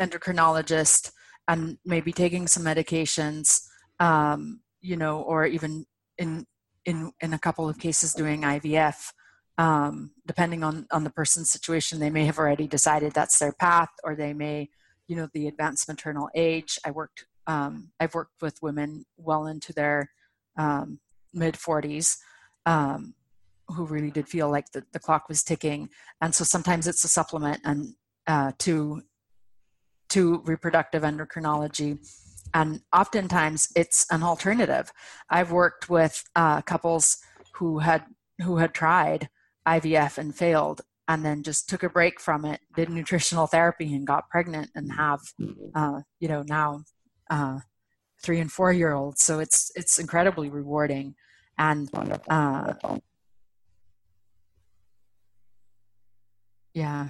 endocrinologist 0.00 1.12
and 1.48 1.78
maybe 1.84 2.12
taking 2.12 2.46
some 2.46 2.64
medications, 2.64 3.62
um, 4.00 4.60
you 4.80 4.96
know, 4.96 5.20
or 5.20 5.46
even 5.46 5.86
in 6.18 6.46
in 6.84 7.12
in 7.20 7.32
a 7.32 7.38
couple 7.38 7.68
of 7.68 7.78
cases 7.78 8.14
doing 8.14 8.42
IVF. 8.42 9.12
Um, 9.56 10.10
depending 10.26 10.64
on 10.64 10.86
on 10.90 11.04
the 11.04 11.10
person's 11.10 11.50
situation, 11.50 12.00
they 12.00 12.10
may 12.10 12.24
have 12.24 12.38
already 12.38 12.66
decided 12.66 13.12
that's 13.12 13.38
their 13.38 13.52
path, 13.52 13.90
or 14.02 14.16
they 14.16 14.32
may, 14.32 14.68
you 15.06 15.16
know, 15.16 15.28
the 15.32 15.46
advanced 15.46 15.88
maternal 15.88 16.28
age. 16.34 16.78
I 16.84 16.90
worked. 16.90 17.26
Um, 17.46 17.90
I've 18.00 18.14
worked 18.14 18.40
with 18.40 18.62
women 18.62 19.04
well 19.18 19.46
into 19.46 19.72
their 19.74 20.10
um, 20.56 20.98
mid 21.34 21.54
40s 21.54 22.16
um, 22.64 23.14
who 23.68 23.84
really 23.84 24.10
did 24.10 24.28
feel 24.28 24.50
like 24.50 24.70
the, 24.72 24.84
the 24.92 24.98
clock 24.98 25.28
was 25.28 25.42
ticking 25.42 25.88
and 26.20 26.34
so 26.34 26.44
sometimes 26.44 26.86
it's 26.86 27.04
a 27.04 27.08
supplement 27.08 27.60
and 27.64 27.94
uh, 28.26 28.52
to 28.58 29.02
to 30.10 30.42
reproductive 30.44 31.02
endocrinology. 31.02 31.98
And 32.52 32.82
oftentimes 32.92 33.72
it's 33.74 34.06
an 34.10 34.22
alternative. 34.22 34.92
I've 35.28 35.50
worked 35.50 35.90
with 35.90 36.22
uh, 36.36 36.62
couples 36.62 37.18
who 37.54 37.80
had 37.80 38.04
who 38.42 38.58
had 38.58 38.74
tried 38.74 39.28
ivf 39.66 40.18
and 40.18 40.34
failed 40.34 40.82
and 41.08 41.24
then 41.24 41.42
just 41.42 41.68
took 41.68 41.82
a 41.82 41.88
break 41.88 42.20
from 42.20 42.44
it 42.44 42.60
did 42.76 42.90
nutritional 42.90 43.46
therapy 43.46 43.94
and 43.94 44.06
got 44.06 44.28
pregnant 44.28 44.70
and 44.74 44.92
have 44.92 45.20
uh, 45.74 46.00
you 46.20 46.28
know 46.28 46.42
now 46.46 46.82
uh, 47.30 47.58
three 48.22 48.40
and 48.40 48.50
four 48.50 48.72
year 48.72 48.92
olds. 48.92 49.22
So 49.22 49.38
it's 49.38 49.70
it's 49.74 49.98
incredibly 49.98 50.48
rewarding. 50.48 51.14
And 51.56 51.88
uh, 52.28 52.74
yeah 56.72 57.08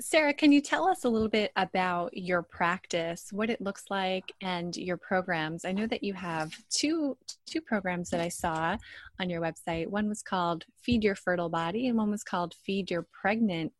Sarah, 0.00 0.34
can 0.34 0.52
you 0.52 0.60
tell 0.60 0.86
us 0.86 1.04
a 1.04 1.08
little 1.08 1.28
bit 1.28 1.52
about 1.56 2.16
your 2.16 2.42
practice, 2.42 3.28
what 3.32 3.50
it 3.50 3.60
looks 3.60 3.84
like, 3.90 4.32
and 4.40 4.76
your 4.76 4.96
programs? 4.96 5.64
I 5.64 5.72
know 5.72 5.86
that 5.86 6.02
you 6.02 6.14
have 6.14 6.52
two 6.70 7.16
two 7.46 7.60
programs 7.60 8.10
that 8.10 8.20
I 8.20 8.28
saw 8.28 8.76
on 9.20 9.30
your 9.30 9.40
website. 9.40 9.88
One 9.88 10.08
was 10.08 10.22
called 10.22 10.64
Feed 10.82 11.04
Your 11.04 11.14
Fertile 11.14 11.48
Body, 11.48 11.88
and 11.88 11.96
one 11.96 12.10
was 12.10 12.22
called 12.22 12.54
Feed 12.64 12.90
Your 12.90 13.06
Pregnant 13.12 13.72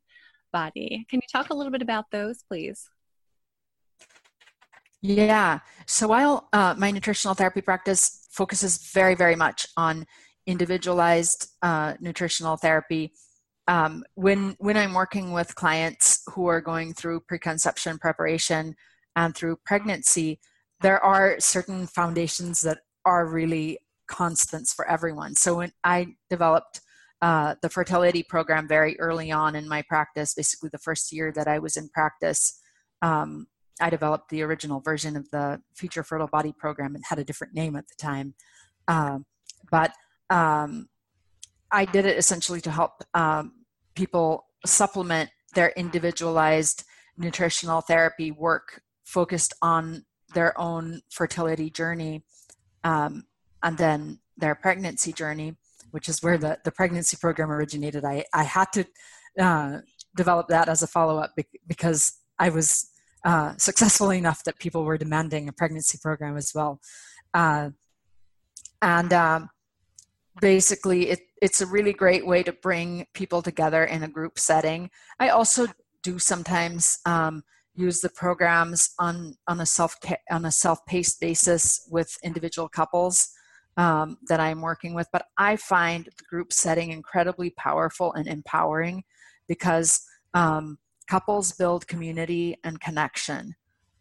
Body. 0.53 1.07
Can 1.09 1.21
you 1.21 1.29
talk 1.31 1.51
a 1.51 1.55
little 1.55 1.73
bit 1.73 1.83
about 1.83 2.11
those, 2.11 2.43
please? 2.49 2.89
Yeah. 5.01 5.59
So 5.87 6.09
while 6.09 6.49
uh, 6.53 6.75
my 6.79 6.91
nutritional 6.91 7.35
therapy 7.35 7.61
practice 7.61 8.27
focuses 8.31 8.91
very, 8.93 9.15
very 9.15 9.37
much 9.37 9.67
on 9.77 10.07
individualized 10.47 11.51
uh, 11.63 11.95
nutritional 12.01 12.57
therapy, 12.57 13.13
um, 13.67 14.05
when 14.15 14.57
when 14.59 14.77
I'm 14.77 14.95
working 14.95 15.33
with 15.33 15.55
clients 15.55 16.23
who 16.33 16.47
are 16.47 16.61
going 16.61 16.93
through 16.93 17.21
preconception 17.21 17.99
preparation 17.99 18.75
and 19.17 19.35
through 19.35 19.57
pregnancy, 19.65 20.41
there 20.81 21.03
are 21.03 21.41
certain 21.41 21.87
foundations 21.87 22.61
that 22.61 22.79
are 23.05 23.27
really 23.27 23.79
constants 24.07 24.73
for 24.73 24.87
everyone. 24.89 25.35
So 25.35 25.57
when 25.57 25.73
I 25.83 26.09
developed 26.29 26.81
uh, 27.23 27.55
the 27.63 27.71
fertility 27.71 28.23
program 28.23 28.69
very 28.69 28.99
early 29.01 29.33
on 29.33 29.55
in 29.55 29.67
my 29.67 29.83
practice, 29.83 30.35
basically 30.35 30.69
the 30.71 30.79
first 30.79 31.11
year 31.11 31.33
that 31.33 31.49
I 31.49 31.59
was 31.59 31.77
in 31.77 31.89
practice, 31.89 32.61
um, 33.01 33.47
I 33.81 33.89
developed 33.89 34.29
the 34.29 34.43
original 34.43 34.81
version 34.81 35.17
of 35.17 35.31
the 35.31 35.63
Feed 35.75 35.97
Your 35.97 36.05
Fertile 36.05 36.27
Body 36.27 36.53
program 36.53 36.95
and 36.95 37.05
had 37.09 37.19
a 37.19 37.25
different 37.25 37.55
name 37.55 37.77
at 37.77 37.89
the 37.89 37.95
time. 37.99 38.35
Um, 38.89 39.25
but 39.71 39.93
um, 40.29 40.89
I 41.71 41.85
did 41.85 42.07
it 42.07 42.19
essentially 42.19 42.61
to 42.63 42.71
help 42.71 43.03
um, 43.15 43.53
people 43.95 44.47
supplement 44.67 45.31
their 45.55 45.73
individualized 45.77 46.85
nutritional 47.17 47.81
therapy 47.81 48.31
work 48.31 48.83
focused 49.05 49.55
on 49.63 50.05
their 50.35 50.59
own 50.59 51.01
fertility 51.11 51.71
journey 51.71 52.25
um, 52.83 53.25
and 53.63 53.79
then 53.79 54.19
their 54.37 54.55
pregnancy 54.55 55.13
journey, 55.13 55.57
which 55.91 56.09
is 56.09 56.23
where 56.23 56.39
the, 56.39 56.59
the 56.65 56.73
pregnancy 56.73 57.17
program 57.17 57.51
originated. 57.51 58.05
I, 58.05 58.25
I 58.33 58.43
had 58.45 58.73
to 58.73 58.85
uh, 59.39 59.79
develop 60.17 60.49
that 60.49 60.69
as 60.69 60.83
a 60.83 60.87
follow 60.87 61.19
up 61.19 61.33
because 61.67 62.15
I 62.39 62.49
was 62.49 62.89
uh, 63.25 63.55
successful 63.57 64.11
enough 64.11 64.45
that 64.45 64.59
people 64.59 64.85
were 64.85 64.99
demanding 64.99 65.49
a 65.49 65.53
pregnancy 65.53 65.99
program 66.03 66.37
as 66.37 66.53
well. 66.55 66.81
Uh, 67.33 67.71
and 68.83 69.13
um, 69.13 69.49
basically, 70.41 71.11
it, 71.11 71.21
it's 71.41 71.61
a 71.61 71.67
really 71.67 71.93
great 71.93 72.27
way 72.27 72.43
to 72.43 72.53
bring 72.53 73.07
people 73.15 73.43
together 73.43 73.85
in 73.85 74.03
a 74.03 74.09
group 74.09 74.39
setting. 74.39 74.91
I 75.21 75.31
also 75.31 75.67
do 76.03 76.19
sometimes 76.19 76.99
um, 77.07 77.43
use 77.75 78.01
the 78.01 78.11
programs 78.11 78.91
on 78.99 79.35
on 79.49 79.61
a 79.61 79.67
self 79.67 79.97
on 80.31 80.45
a 80.45 80.51
self 80.51 80.85
paced 80.87 81.21
basis 81.21 81.87
with 81.91 82.17
individual 82.23 82.69
couples 82.69 83.31
um, 83.77 84.19
that 84.29 84.41
I'm 84.41 84.61
working 84.61 84.95
with. 84.95 85.09
But 85.13 85.27
I 85.39 85.57
find 85.57 86.05
the 86.05 86.25
group 86.29 86.53
setting 86.53 86.91
incredibly 86.91 87.51
powerful 87.51 88.13
and 88.13 88.29
empowering 88.29 89.05
because 89.49 90.03
um, 90.35 90.79
couples 91.09 91.53
build 91.53 91.87
community 91.87 92.57
and 92.65 92.81
connection 92.81 93.55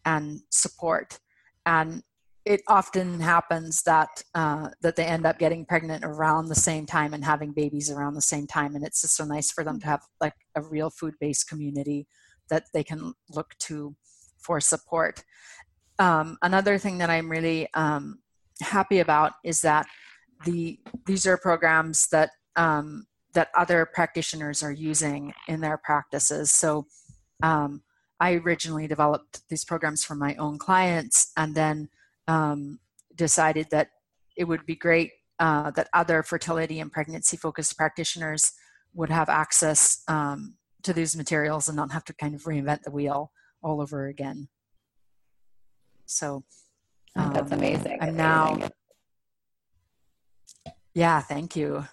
and 0.04 0.40
support 0.50 1.18
and 1.66 2.02
it 2.44 2.60
often 2.68 3.20
happens 3.20 3.82
that 3.82 4.22
uh, 4.34 4.68
that 4.82 4.96
they 4.96 5.04
end 5.04 5.24
up 5.24 5.38
getting 5.38 5.64
pregnant 5.64 6.04
around 6.04 6.48
the 6.48 6.54
same 6.54 6.86
time 6.86 7.14
and 7.14 7.24
having 7.24 7.52
babies 7.52 7.90
around 7.90 8.14
the 8.14 8.20
same 8.20 8.46
time 8.46 8.74
and 8.74 8.84
it's 8.84 9.02
just 9.02 9.16
so 9.16 9.24
nice 9.24 9.50
for 9.50 9.64
them 9.64 9.80
to 9.80 9.86
have 9.86 10.02
like 10.20 10.34
a 10.54 10.62
real 10.62 10.90
food-based 10.90 11.48
community 11.48 12.06
that 12.50 12.64
they 12.74 12.84
can 12.84 13.14
look 13.30 13.54
to 13.58 13.94
for 14.38 14.60
support 14.60 15.24
um, 15.98 16.36
another 16.42 16.78
thing 16.78 16.98
that 16.98 17.10
i'm 17.10 17.30
really 17.30 17.68
um, 17.74 18.18
happy 18.60 18.98
about 18.98 19.32
is 19.42 19.60
that 19.62 19.86
the 20.44 20.78
these 21.06 21.26
are 21.26 21.38
programs 21.38 22.08
that 22.08 22.30
um, 22.56 23.06
that 23.34 23.48
other 23.56 23.86
practitioners 23.86 24.62
are 24.62 24.72
using 24.72 25.32
in 25.48 25.60
their 25.60 25.76
practices. 25.76 26.50
So 26.50 26.86
um, 27.42 27.82
I 28.20 28.34
originally 28.34 28.86
developed 28.86 29.42
these 29.48 29.64
programs 29.64 30.04
for 30.04 30.14
my 30.14 30.34
own 30.36 30.58
clients 30.58 31.32
and 31.36 31.54
then 31.54 31.88
um, 32.28 32.78
decided 33.14 33.68
that 33.70 33.88
it 34.36 34.44
would 34.44 34.66
be 34.66 34.76
great 34.76 35.12
uh, 35.38 35.70
that 35.72 35.88
other 35.92 36.22
fertility 36.22 36.80
and 36.80 36.92
pregnancy 36.92 37.36
focused 37.36 37.76
practitioners 37.76 38.52
would 38.94 39.10
have 39.10 39.28
access 39.28 40.02
um, 40.08 40.54
to 40.82 40.92
these 40.92 41.16
materials 41.16 41.68
and 41.68 41.76
not 41.76 41.90
have 41.90 42.04
to 42.04 42.12
kind 42.14 42.34
of 42.34 42.42
reinvent 42.42 42.82
the 42.82 42.90
wheel 42.90 43.32
all 43.62 43.80
over 43.80 44.06
again. 44.06 44.48
So 46.06 46.44
that's 47.16 47.52
um, 47.52 47.58
amazing. 47.58 47.98
And 48.00 48.16
now, 48.16 48.68
yeah, 50.94 51.20
thank 51.20 51.56
you 51.56 51.84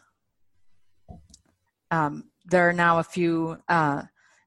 um, 1.91 2.23
there 2.45 2.67
are 2.67 2.73
now 2.73 2.99
a 2.99 3.03
few 3.03 3.57
uh, 3.67 4.03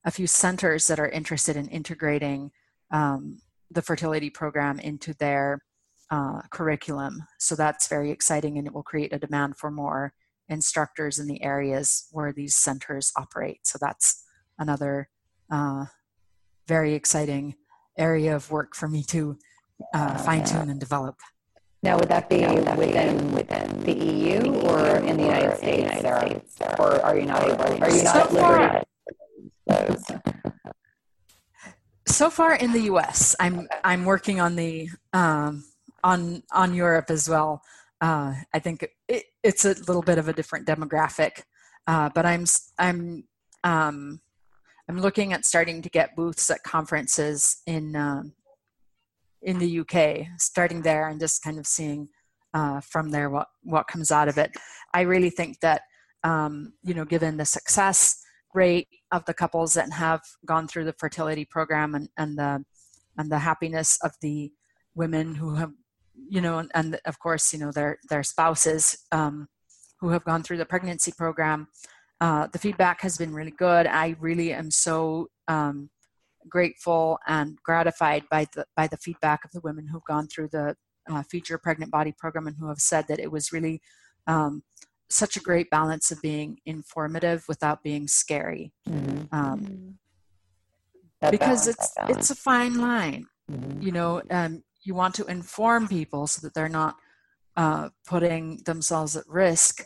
a 0.07 0.11
few 0.11 0.27
centers 0.27 0.87
that 0.89 0.99
are 0.99 1.09
interested 1.09 1.57
in 1.57 1.69
integrating 1.69 2.51
um, 2.91 3.41
the 3.71 3.83
fertility 3.83 4.31
program 4.31 4.81
into 4.81 5.15
their 5.15 5.61
uh, 6.11 6.43
curriculum. 6.51 7.23
So 7.39 7.55
that's 7.55 7.89
very 7.89 8.11
exciting, 8.11 8.59
and 8.59 8.67
it 8.67 8.75
will 8.75 8.83
create 8.83 9.13
a 9.13 9.19
demand 9.19 9.57
for 9.57 9.71
more 9.71 10.13
instructors 10.49 11.19
in 11.19 11.27
the 11.27 11.43
areas 11.43 12.09
where 12.13 12.33
these 12.33 12.55
centers 12.55 13.13
operate. 13.17 13.67
So 13.67 13.79
that's 13.81 14.25
another 14.59 15.09
uh, 15.51 15.87
very 16.69 16.95
exciting 16.95 17.55
area 17.99 18.35
of 18.35 18.51
work 18.51 18.75
for 18.75 18.89
me 18.89 19.03
to 19.05 19.39
uh, 19.93 20.17
fine 20.19 20.45
tune 20.45 20.71
and 20.71 20.81
develop. 20.81 21.17
Now, 21.83 21.99
would 21.99 22.09
that 22.09 22.31
be 22.31 22.47
within 22.47 23.33
within 23.33 23.81
the 23.81 23.93
EU 23.93 24.55
or 24.63 24.97
in 24.97 25.19
the 25.19 25.25
United 25.25 25.59
States? 25.59 26.59
Or 26.79 27.01
are 27.03 27.19
you 27.19 27.27
not 27.27 27.43
able? 27.45 27.85
Are 27.85 27.91
you 27.91 28.03
not 28.03 28.31
so 28.31 28.35
liberty? 28.35 28.85
So 32.07 32.31
far 32.31 32.55
in 32.55 32.73
the 32.73 32.83
U.S., 32.83 33.37
I'm 33.39 33.69
I'm 33.83 34.07
working 34.07 34.41
on 34.41 34.57
the 34.57 34.89
um, 35.13 35.65
on 36.05 36.43
on 36.53 36.75
Europe 36.75 37.11
as 37.11 37.29
well. 37.29 37.63
Uh, 38.01 38.35
I 38.53 38.59
think 38.59 38.87
it, 39.09 39.25
it's 39.43 39.65
a 39.65 39.71
little 39.71 40.03
bit 40.03 40.19
of 40.19 40.29
a 40.29 40.33
different 40.33 40.67
demographic, 40.69 41.43
uh, 41.87 42.11
but 42.15 42.27
I'm 42.27 42.45
I'm 42.79 43.25
um, 43.65 44.21
I'm 44.89 45.01
looking 45.01 45.33
at 45.33 45.47
starting 45.47 45.83
to 45.83 45.89
get 45.89 46.15
booths 46.15 46.51
at 46.51 46.63
conferences 46.63 47.63
in 47.67 47.97
um, 47.97 48.35
in 49.43 49.59
the 49.59 49.81
UK, 49.81 50.27
starting 50.39 50.83
there 50.83 51.09
and 51.09 51.19
just 51.19 51.43
kind 51.43 51.59
of 51.59 51.67
seeing 51.67 52.09
uh, 52.53 52.81
from 52.81 53.11
there 53.11 53.31
what 53.31 53.49
what 53.63 53.89
comes 53.89 54.13
out 54.13 54.29
of 54.29 54.39
it. 54.39 54.53
I 54.93 55.01
really 55.01 55.31
think 55.31 55.61
that 55.61 55.83
um, 56.23 56.75
you 56.83 56.95
know, 56.95 57.05
given 57.07 57.39
the 57.39 57.47
success 57.47 58.21
rate 58.55 58.89
of 59.11 59.25
the 59.25 59.35
couples 59.35 59.73
that 59.73 59.93
have 59.93 60.21
gone 60.47 60.69
through 60.69 60.85
the 60.85 60.95
fertility 60.99 61.45
program 61.45 61.95
and, 61.95 62.09
and 62.19 62.39
the 62.39 62.65
and 63.17 63.31
the 63.31 63.39
happiness 63.39 63.99
of 64.03 64.13
the 64.21 64.53
women 64.95 65.35
who 65.37 65.55
have 65.55 65.73
you 66.29 66.41
know 66.41 66.59
and, 66.59 66.71
and 66.75 67.01
of 67.05 67.19
course 67.19 67.53
you 67.53 67.59
know 67.59 67.73
their 67.73 67.99
their 68.09 68.23
spouses 68.23 68.97
um, 69.13 69.49
who 70.01 70.11
have 70.11 70.25
gone 70.25 70.43
through 70.43 70.59
the 70.59 70.67
pregnancy 70.67 71.13
program 71.13 71.69
uh, 72.21 72.47
the 72.49 72.59
feedback 72.59 73.01
has 73.01 73.17
been 73.17 73.35
really 73.35 73.51
good 73.51 73.87
i 73.87 74.15
really 74.21 74.53
am 74.53 74.71
so 74.71 75.29
um, 75.49 75.91
grateful 76.49 77.19
and 77.27 77.59
gratified 77.63 78.25
by 78.31 78.47
the 78.55 78.65
by 78.77 78.87
the 78.87 78.97
feedback 78.97 79.45
of 79.45 79.51
the 79.53 79.61
women 79.61 79.87
who've 79.87 80.05
gone 80.05 80.27
through 80.27 80.49
the 80.49 80.77
uh, 81.11 81.23
Feed 81.23 81.49
Your 81.49 81.59
Pregnant 81.59 81.91
Body 81.91 82.15
program 82.17 82.47
and 82.47 82.57
who 82.59 82.69
have 82.69 82.79
said 82.79 83.07
that 83.09 83.19
it 83.19 83.31
was 83.31 83.53
really 83.53 83.81
um, 84.27 84.63
such 85.11 85.37
a 85.37 85.41
great 85.41 85.71
balance 85.71 86.11
of 86.11 86.21
being 86.23 86.59
informative 86.67 87.45
without 87.49 87.83
being 87.83 88.09
scary 88.09 88.73
mm-hmm. 88.89 89.23
um, 89.33 89.99
because 91.31 91.67
balance, 91.67 91.69
it's 91.69 91.95
it's 92.09 92.31
a 92.31 92.35
fine 92.35 92.81
line 92.81 93.27
mm-hmm. 93.51 93.83
you 93.83 93.93
know 93.93 94.23
um, 94.31 94.63
you 94.85 94.95
want 94.95 95.15
to 95.17 95.25
inform 95.27 95.89
people 95.89 96.27
so 96.27 96.41
that 96.47 96.55
they're 96.55 96.69
not 96.69 96.97
uh, 97.57 97.89
putting 98.07 98.59
themselves 98.65 99.17
at 99.17 99.27
risk. 99.29 99.83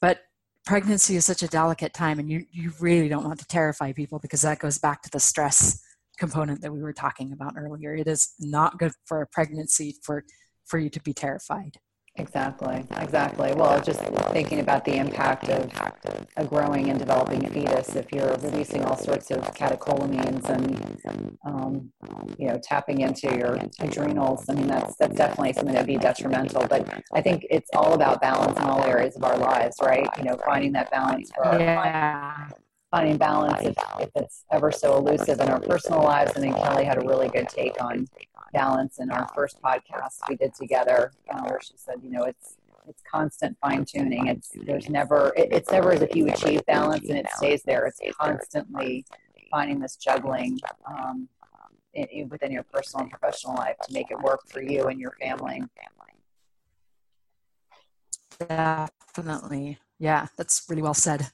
But 0.00 0.20
pregnancy 0.64 1.16
is 1.16 1.24
such 1.24 1.42
a 1.42 1.48
delicate 1.48 1.94
time 1.94 2.18
and 2.18 2.30
you, 2.30 2.44
you 2.50 2.72
really 2.80 3.08
don't 3.08 3.24
want 3.24 3.38
to 3.40 3.46
terrify 3.46 3.92
people 3.92 4.18
because 4.18 4.42
that 4.42 4.58
goes 4.58 4.78
back 4.78 5.02
to 5.02 5.10
the 5.10 5.20
stress 5.20 5.82
component 6.18 6.62
that 6.62 6.72
we 6.72 6.82
were 6.82 6.92
talking 6.92 7.32
about 7.32 7.54
earlier. 7.56 7.94
It 7.94 8.08
is 8.08 8.34
not 8.40 8.78
good 8.78 8.92
for 9.04 9.20
a 9.22 9.26
pregnancy 9.26 9.96
for 10.02 10.24
for 10.64 10.78
you 10.80 10.90
to 10.90 11.00
be 11.00 11.14
terrified 11.14 11.78
Exactly, 12.18 12.82
exactly. 12.98 13.52
Well, 13.54 13.78
just 13.82 14.00
thinking 14.32 14.60
about 14.60 14.86
the 14.86 14.96
impact 14.96 15.50
of 15.50 15.70
a 16.36 16.44
growing 16.46 16.88
and 16.88 16.98
developing 16.98 17.46
fetus 17.50 17.94
if 17.94 18.10
you're 18.10 18.34
releasing 18.38 18.84
all 18.84 18.96
sorts 18.96 19.30
of 19.30 19.42
catecholamines 19.54 20.48
and, 20.48 21.38
um, 21.44 21.92
you 22.38 22.48
know, 22.48 22.58
tapping 22.62 23.02
into 23.02 23.36
your 23.36 23.58
adrenals. 23.80 24.46
I 24.48 24.54
mean, 24.54 24.66
that's 24.66 24.96
that's 24.96 25.14
definitely 25.14 25.52
something 25.52 25.74
that'd 25.74 25.86
be 25.86 25.98
detrimental. 25.98 26.66
But 26.66 26.88
I 27.12 27.20
think 27.20 27.46
it's 27.50 27.68
all 27.74 27.92
about 27.92 28.22
balance 28.22 28.56
in 28.58 28.64
all 28.64 28.82
areas 28.84 29.16
of 29.16 29.24
our 29.24 29.36
lives, 29.36 29.76
right? 29.82 30.08
You 30.16 30.24
know, 30.24 30.38
finding 30.46 30.72
that 30.72 30.90
balance 30.90 31.30
for 31.36 31.58
yeah. 31.58 32.48
finding 32.90 33.18
balance 33.18 33.60
if, 33.62 33.76
if 34.00 34.10
it's 34.14 34.44
ever 34.50 34.72
so 34.72 34.96
elusive 34.96 35.38
in 35.40 35.48
our 35.48 35.60
personal 35.60 36.02
lives. 36.02 36.32
I 36.34 36.40
think 36.40 36.56
Kelly 36.56 36.84
had 36.84 36.96
a 36.96 37.06
really 37.06 37.28
good 37.28 37.48
take 37.50 37.78
on 37.82 38.06
balance 38.56 38.98
in 38.98 39.10
our 39.10 39.28
first 39.34 39.60
podcast 39.60 40.16
we 40.28 40.36
did 40.36 40.54
together, 40.54 41.12
uh, 41.30 41.42
where 41.42 41.60
she 41.60 41.74
said, 41.76 41.96
you 42.02 42.10
know, 42.10 42.24
it's 42.24 42.56
it's 42.88 43.02
constant 43.10 43.56
fine 43.60 43.84
tuning. 43.84 44.28
It's 44.28 44.50
there's 44.68 44.88
never 44.88 45.32
it, 45.36 45.48
it's 45.52 45.70
never 45.70 45.92
as 45.92 46.02
if 46.02 46.14
you 46.16 46.28
achieve 46.28 46.64
balance 46.66 47.08
and 47.08 47.18
it 47.18 47.26
stays 47.36 47.62
there. 47.62 47.86
It's 47.86 48.00
constantly 48.16 49.04
finding 49.50 49.78
this 49.80 49.96
juggling 49.96 50.58
um, 50.86 51.28
in, 51.94 52.06
in, 52.06 52.28
within 52.28 52.50
your 52.50 52.62
personal 52.62 53.02
and 53.04 53.10
professional 53.10 53.54
life 53.54 53.76
to 53.86 53.92
make 53.92 54.10
it 54.10 54.18
work 54.20 54.40
for 54.48 54.62
you 54.62 54.86
and 54.86 54.98
your 55.00 55.14
family. 55.20 55.62
Definitely, 58.38 59.78
yeah, 59.98 60.26
that's 60.36 60.64
really 60.68 60.82
well 60.82 60.94
said. 60.94 61.30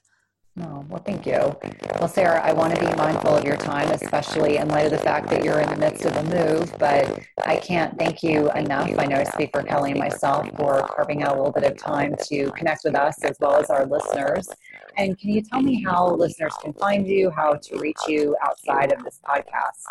Oh, 0.61 0.85
well, 0.87 1.01
thank 1.03 1.25
you. 1.25 1.57
Well, 1.99 2.07
Sarah, 2.07 2.39
I 2.39 2.53
want 2.53 2.75
to 2.75 2.79
be 2.79 2.85
mindful 2.95 3.35
of 3.35 3.43
your 3.43 3.57
time, 3.57 3.89
especially 3.89 4.57
in 4.57 4.67
light 4.67 4.85
of 4.85 4.91
the 4.91 4.99
fact 4.99 5.27
that 5.29 5.43
you're 5.43 5.59
in 5.59 5.67
the 5.67 5.77
midst 5.77 6.05
of 6.05 6.15
a 6.15 6.23
move, 6.23 6.71
but 6.77 7.21
I 7.43 7.55
can't 7.55 7.97
thank 7.97 8.21
you 8.21 8.51
enough. 8.51 8.91
I 8.99 9.05
know 9.07 9.15
I 9.15 9.23
speak 9.23 9.49
for 9.51 9.63
Kelly 9.63 9.91
and 9.91 9.99
myself 9.99 10.47
for 10.55 10.87
carving 10.95 11.23
out 11.23 11.33
a 11.33 11.37
little 11.37 11.51
bit 11.51 11.63
of 11.63 11.75
time 11.75 12.15
to 12.25 12.51
connect 12.51 12.83
with 12.83 12.95
us 12.95 13.23
as 13.23 13.35
well 13.39 13.55
as 13.55 13.71
our 13.71 13.87
listeners. 13.87 14.47
And 14.95 15.17
can 15.17 15.31
you 15.31 15.41
tell 15.41 15.59
me 15.59 15.81
how 15.81 16.13
listeners 16.13 16.53
can 16.61 16.71
find 16.73 17.07
you, 17.07 17.31
how 17.31 17.53
to 17.53 17.79
reach 17.79 17.97
you 18.07 18.35
outside 18.43 18.93
of 18.93 19.03
this 19.03 19.19
podcast? 19.27 19.87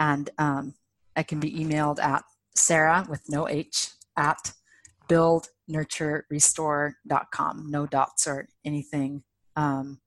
And 0.00 0.30
um, 0.38 0.74
I 1.14 1.22
can 1.22 1.38
be 1.38 1.52
emailed 1.52 2.00
at 2.00 2.24
Sarah 2.54 3.06
with 3.08 3.22
no 3.28 3.48
H 3.48 3.90
at 4.16 4.52
buildnurturerestore.com. 5.08 7.70
No 7.70 7.86
dots 7.86 8.26
or 8.26 8.48
anything 8.64 9.22
um, 9.54 10.00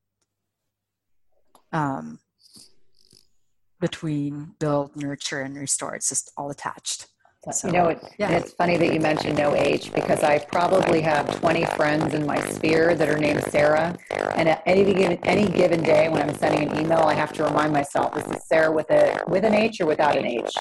um, 1.72 2.20
between 3.80 4.56
build, 4.60 4.94
nurture, 4.96 5.42
and 5.42 5.56
restore. 5.56 5.94
It's 5.96 6.10
just 6.10 6.32
all 6.36 6.50
attached. 6.50 7.08
So, 7.52 7.68
you 7.68 7.74
know, 7.74 7.88
it, 7.90 8.00
yeah. 8.18 8.32
it's 8.32 8.54
funny 8.54 8.76
that 8.78 8.94
you 8.94 9.00
mentioned 9.00 9.38
no 9.38 9.56
age 9.56 9.94
because 9.94 10.24
I 10.24 10.40
probably 10.40 11.02
have 11.02 11.40
20 11.40 11.66
friends 11.78 12.14
in 12.14 12.26
my 12.26 12.40
sphere 12.50 12.96
that 12.96 13.08
are 13.08 13.18
named 13.18 13.44
Sarah. 13.50 13.96
And 14.36 14.50
at 14.50 14.64
any 14.66 14.84
given, 14.94 15.20
any 15.24 15.48
given 15.48 15.84
day 15.84 16.10
when 16.10 16.22
I'm 16.22 16.36
sending 16.36 16.70
an 16.70 16.80
email, 16.80 17.00
I 17.00 17.14
have 17.14 17.34
to 17.34 17.44
remind 17.44 17.72
myself, 17.72 18.14
this 18.16 18.26
is 18.36 18.48
Sarah 18.48 18.72
with 18.72 18.90
a 18.90 19.20
with 19.28 19.46
an 19.46 19.54
H 19.54 19.80
or 19.80 19.86
without 19.86 20.18
an 20.18 20.26
H? 20.26 20.54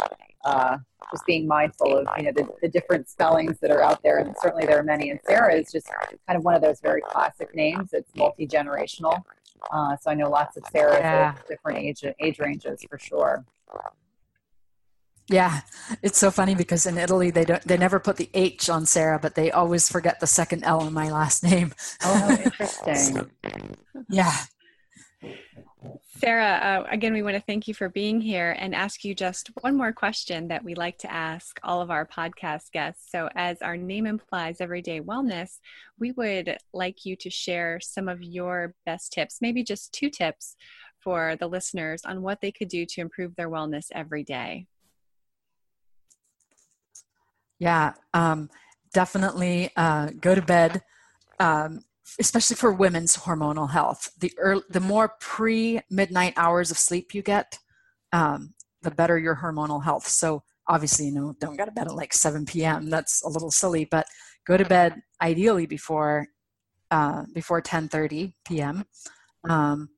Uh, 0.45 0.79
just 1.11 1.25
being 1.27 1.47
mindful 1.47 1.99
of 1.99 2.07
you 2.19 2.25
know 2.25 2.33
the, 2.33 2.49
the 2.61 2.69
different 2.69 3.09
spellings 3.09 3.59
that 3.61 3.71
are 3.71 3.83
out 3.83 4.03
there, 4.03 4.19
and 4.19 4.35
certainly 4.41 4.67
there 4.67 4.79
are 4.79 4.83
many. 4.83 5.11
And 5.11 5.21
Sarah 5.27 5.55
is 5.55 5.73
just 5.73 5.89
kind 6.27 6.37
of 6.37 6.45
one 6.45 6.55
of 6.55 6.63
those 6.63 6.81
very 6.81 7.01
classic 7.01 7.55
names. 7.55 7.93
It's 7.93 8.15
multi 8.15 8.47
generational, 8.47 9.23
uh, 9.73 9.97
so 9.97 10.11
I 10.11 10.15
know 10.15 10.29
lots 10.29 10.57
of 10.57 10.65
Sarahs 10.65 11.01
yeah. 11.01 11.35
at 11.37 11.49
different 11.49 11.79
age 11.79 12.05
age 12.21 12.39
ranges 12.39 12.85
for 12.89 12.99
sure. 12.99 13.45
Yeah, 15.29 15.61
it's 16.03 16.19
so 16.19 16.31
funny 16.31 16.55
because 16.55 16.85
in 16.85 16.99
Italy 16.99 17.31
they 17.31 17.47
don't 17.47 17.63
they 17.63 17.79
never 17.79 17.99
put 17.99 18.17
the 18.17 18.29
H 18.35 18.69
on 18.69 18.85
Sarah, 18.85 19.19
but 19.19 19.35
they 19.35 19.51
always 19.51 19.89
forget 19.89 20.21
the 20.21 20.27
second 20.27 20.65
L 20.65 20.87
in 20.87 20.93
my 20.93 21.11
last 21.11 21.43
name. 21.43 21.73
Oh, 22.05 22.39
interesting. 22.45 23.31
yeah. 24.11 24.35
Sarah, 26.19 26.85
uh, 26.87 26.87
again, 26.91 27.13
we 27.13 27.23
want 27.23 27.35
to 27.35 27.43
thank 27.43 27.67
you 27.67 27.75
for 27.75 27.89
being 27.89 28.21
here 28.21 28.57
and 28.59 28.75
ask 28.75 29.05
you 29.05 29.15
just 29.15 29.51
one 29.61 29.77
more 29.77 29.93
question 29.93 30.49
that 30.49 30.65
we 30.65 30.75
like 30.75 30.97
to 30.99 31.13
ask 31.13 31.59
all 31.63 31.81
of 31.81 31.91
our 31.91 32.07
podcast 32.07 32.71
guests. 32.73 33.11
So, 33.11 33.29
as 33.35 33.61
our 33.63 33.77
name 33.77 34.07
implies, 34.07 34.61
everyday 34.61 35.01
wellness, 35.01 35.59
we 35.99 36.13
would 36.13 36.57
like 36.73 37.05
you 37.05 37.17
to 37.17 37.31
share 37.31 37.81
some 37.81 38.09
of 38.09 38.23
your 38.23 38.75
best 38.87 39.13
tips, 39.13 39.39
maybe 39.41 39.63
just 39.63 39.93
two 39.93 40.09
tips 40.09 40.57
for 41.01 41.37
the 41.37 41.49
listeners 41.49 42.03
on 42.05 42.23
what 42.23 42.41
they 42.41 42.53
could 42.53 42.69
do 42.69 42.87
to 42.87 43.01
improve 43.01 43.35
their 43.37 43.51
wellness 43.51 43.87
every 43.93 44.23
day. 44.23 44.67
Yeah, 47.59 47.95
um, 48.13 48.51
definitely 48.93 49.71
uh, 49.77 50.11
go 50.21 50.35
to 50.35 50.43
bed, 50.43 50.83
um, 51.39 51.81
especially 52.19 52.57
for 52.57 52.73
women's 52.73 53.17
hormonal 53.17 53.71
health. 53.71 54.11
The 54.19 54.33
early, 54.39 54.63
the 54.71 54.81
more 54.81 55.15
pre 55.21 55.81
midnight 55.91 56.35
hours 56.37 56.71
of 56.71 56.79
sleep 56.79 57.15
you 57.15 57.23
get, 57.23 57.59
um, 58.13 58.55
the 58.83 58.91
better 58.91 59.19
your 59.19 59.37
hormonal 59.37 59.83
health. 59.85 60.07
So 60.07 60.43
obviously, 60.69 61.07
you 61.07 61.13
know, 61.13 61.35
don't 61.41 61.57
go 61.57 61.65
to 61.65 61.71
bed 61.71 61.87
at 61.87 61.95
like 61.95 62.13
7 62.13 62.45
p.m. 62.47 62.91
That's 62.91 63.23
a 63.23 63.29
little 63.29 63.51
silly, 63.51 63.85
but 63.85 64.07
go 64.47 64.57
to 64.57 64.65
bed 64.65 65.03
ideally 65.21 65.67
before 65.67 66.29
uh, 66.91 67.25
before 67.35 67.61
10:30 67.63 68.35
p.m. 68.47 68.85
Um, 69.49 69.91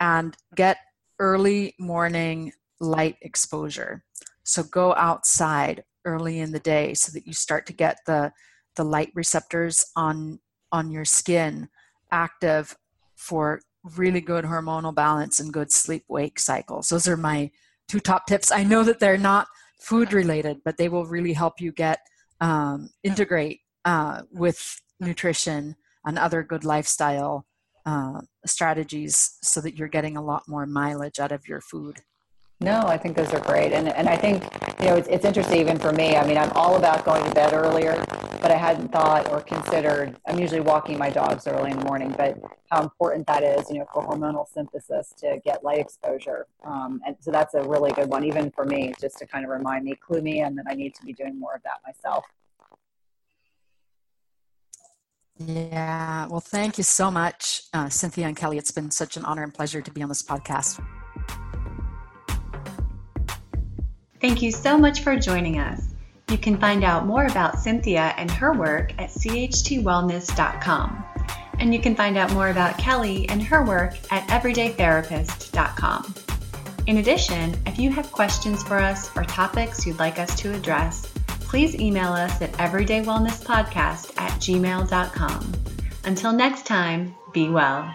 and 0.00 0.36
get 0.54 0.78
early 1.18 1.74
morning 1.78 2.52
light 2.80 3.16
exposure. 3.22 4.04
So 4.42 4.62
go 4.62 4.94
outside 4.94 5.84
early 6.04 6.40
in 6.40 6.52
the 6.52 6.60
day 6.60 6.94
so 6.94 7.12
that 7.12 7.26
you 7.26 7.32
start 7.32 7.66
to 7.66 7.72
get 7.72 7.98
the 8.06 8.32
the 8.76 8.84
light 8.84 9.10
receptors 9.14 9.84
on 9.96 10.38
on 10.72 10.90
your 10.90 11.04
skin 11.04 11.68
active 12.10 12.76
for 13.16 13.60
really 13.96 14.20
good 14.20 14.44
hormonal 14.44 14.94
balance 14.94 15.40
and 15.40 15.52
good 15.52 15.70
sleep 15.70 16.04
wake 16.08 16.38
cycles. 16.38 16.88
Those 16.88 17.06
are 17.06 17.16
my 17.16 17.50
two 17.88 18.00
top 18.00 18.26
tips. 18.26 18.50
I 18.50 18.64
know 18.64 18.82
that 18.82 18.98
they're 18.98 19.18
not 19.18 19.46
food 19.80 20.12
related 20.12 20.58
but 20.64 20.76
they 20.78 20.88
will 20.88 21.04
really 21.06 21.32
help 21.32 21.60
you 21.60 21.70
get 21.70 22.00
um, 22.40 22.90
integrate 23.02 23.60
uh, 23.84 24.22
with 24.32 24.80
nutrition 25.00 25.76
and 26.06 26.18
other 26.18 26.42
good 26.42 26.64
lifestyle 26.64 27.46
uh, 27.86 28.20
strategies 28.46 29.36
so 29.42 29.60
that 29.60 29.76
you're 29.76 29.88
getting 29.88 30.16
a 30.16 30.22
lot 30.22 30.42
more 30.48 30.66
mileage 30.66 31.18
out 31.18 31.32
of 31.32 31.46
your 31.46 31.60
food 31.60 32.00
no, 32.60 32.80
I 32.82 32.96
think 32.96 33.16
those 33.16 33.32
are 33.32 33.40
great. 33.40 33.72
And, 33.72 33.88
and 33.88 34.08
I 34.08 34.16
think, 34.16 34.44
you 34.80 34.86
know, 34.86 34.96
it's, 34.96 35.08
it's 35.08 35.24
interesting 35.24 35.60
even 35.60 35.78
for 35.78 35.92
me. 35.92 36.16
I 36.16 36.26
mean, 36.26 36.38
I'm 36.38 36.50
all 36.52 36.76
about 36.76 37.04
going 37.04 37.24
to 37.28 37.34
bed 37.34 37.52
earlier. 37.52 38.02
but 38.44 38.52
I 38.52 38.56
hadn't 38.56 38.92
thought 38.92 39.32
or 39.32 39.40
considered. 39.40 40.18
I'm 40.26 40.38
usually 40.38 40.60
walking 40.60 40.98
my 40.98 41.08
dogs 41.08 41.46
early 41.46 41.70
in 41.70 41.78
the 41.78 41.84
morning, 41.86 42.14
but 42.14 42.36
how 42.70 42.82
important 42.82 43.26
that 43.26 43.42
is, 43.42 43.70
you 43.70 43.78
know, 43.78 43.86
for 43.90 44.06
hormonal 44.06 44.46
synthesis 44.46 45.14
to 45.20 45.40
get 45.42 45.64
light 45.64 45.78
exposure. 45.78 46.46
Um, 46.62 47.00
and 47.06 47.16
so 47.20 47.30
that's 47.30 47.54
a 47.54 47.62
really 47.62 47.90
good 47.92 48.10
one, 48.10 48.22
even 48.22 48.50
for 48.50 48.66
me, 48.66 48.92
just 49.00 49.16
to 49.20 49.26
kind 49.26 49.46
of 49.46 49.50
remind 49.50 49.86
me, 49.86 49.94
clue 49.94 50.20
me 50.20 50.42
in 50.42 50.56
that 50.56 50.66
I 50.68 50.74
need 50.74 50.94
to 50.96 51.06
be 51.06 51.14
doing 51.14 51.40
more 51.40 51.54
of 51.54 51.62
that 51.62 51.80
myself. 51.86 52.26
Yeah, 55.38 56.26
well, 56.26 56.40
thank 56.40 56.76
you 56.76 56.84
so 56.84 57.10
much, 57.10 57.62
uh, 57.72 57.88
Cynthia 57.88 58.26
and 58.26 58.36
Kelly. 58.36 58.58
It's 58.58 58.70
been 58.70 58.90
such 58.90 59.16
an 59.16 59.24
honor 59.24 59.42
and 59.42 59.54
pleasure 59.54 59.80
to 59.80 59.90
be 59.90 60.02
on 60.02 60.10
this 60.10 60.22
podcast. 60.22 60.84
Thank 64.20 64.42
you 64.42 64.52
so 64.52 64.78
much 64.78 65.02
for 65.02 65.16
joining 65.16 65.58
us. 65.58 65.94
You 66.30 66.38
can 66.38 66.58
find 66.58 66.84
out 66.84 67.06
more 67.06 67.26
about 67.26 67.58
Cynthia 67.58 68.14
and 68.16 68.30
her 68.30 68.52
work 68.54 68.92
at 68.98 69.10
chtwellness.com. 69.10 71.04
And 71.58 71.74
you 71.74 71.80
can 71.80 71.94
find 71.94 72.16
out 72.16 72.32
more 72.32 72.48
about 72.48 72.78
Kelly 72.78 73.28
and 73.28 73.42
her 73.42 73.64
work 73.64 73.94
at 74.10 74.26
everydaytherapist.com. 74.28 76.14
In 76.86 76.98
addition, 76.98 77.54
if 77.66 77.78
you 77.78 77.90
have 77.90 78.12
questions 78.12 78.62
for 78.62 78.78
us 78.78 79.10
or 79.16 79.24
topics 79.24 79.86
you'd 79.86 79.98
like 79.98 80.18
us 80.18 80.38
to 80.40 80.52
address, 80.54 81.06
please 81.26 81.74
email 81.76 82.12
us 82.12 82.42
at 82.42 82.52
everydaywellnesspodcast 82.54 84.18
at 84.18 84.32
gmail.com. 84.40 85.52
Until 86.04 86.32
next 86.32 86.66
time, 86.66 87.14
be 87.32 87.48
well. 87.48 87.94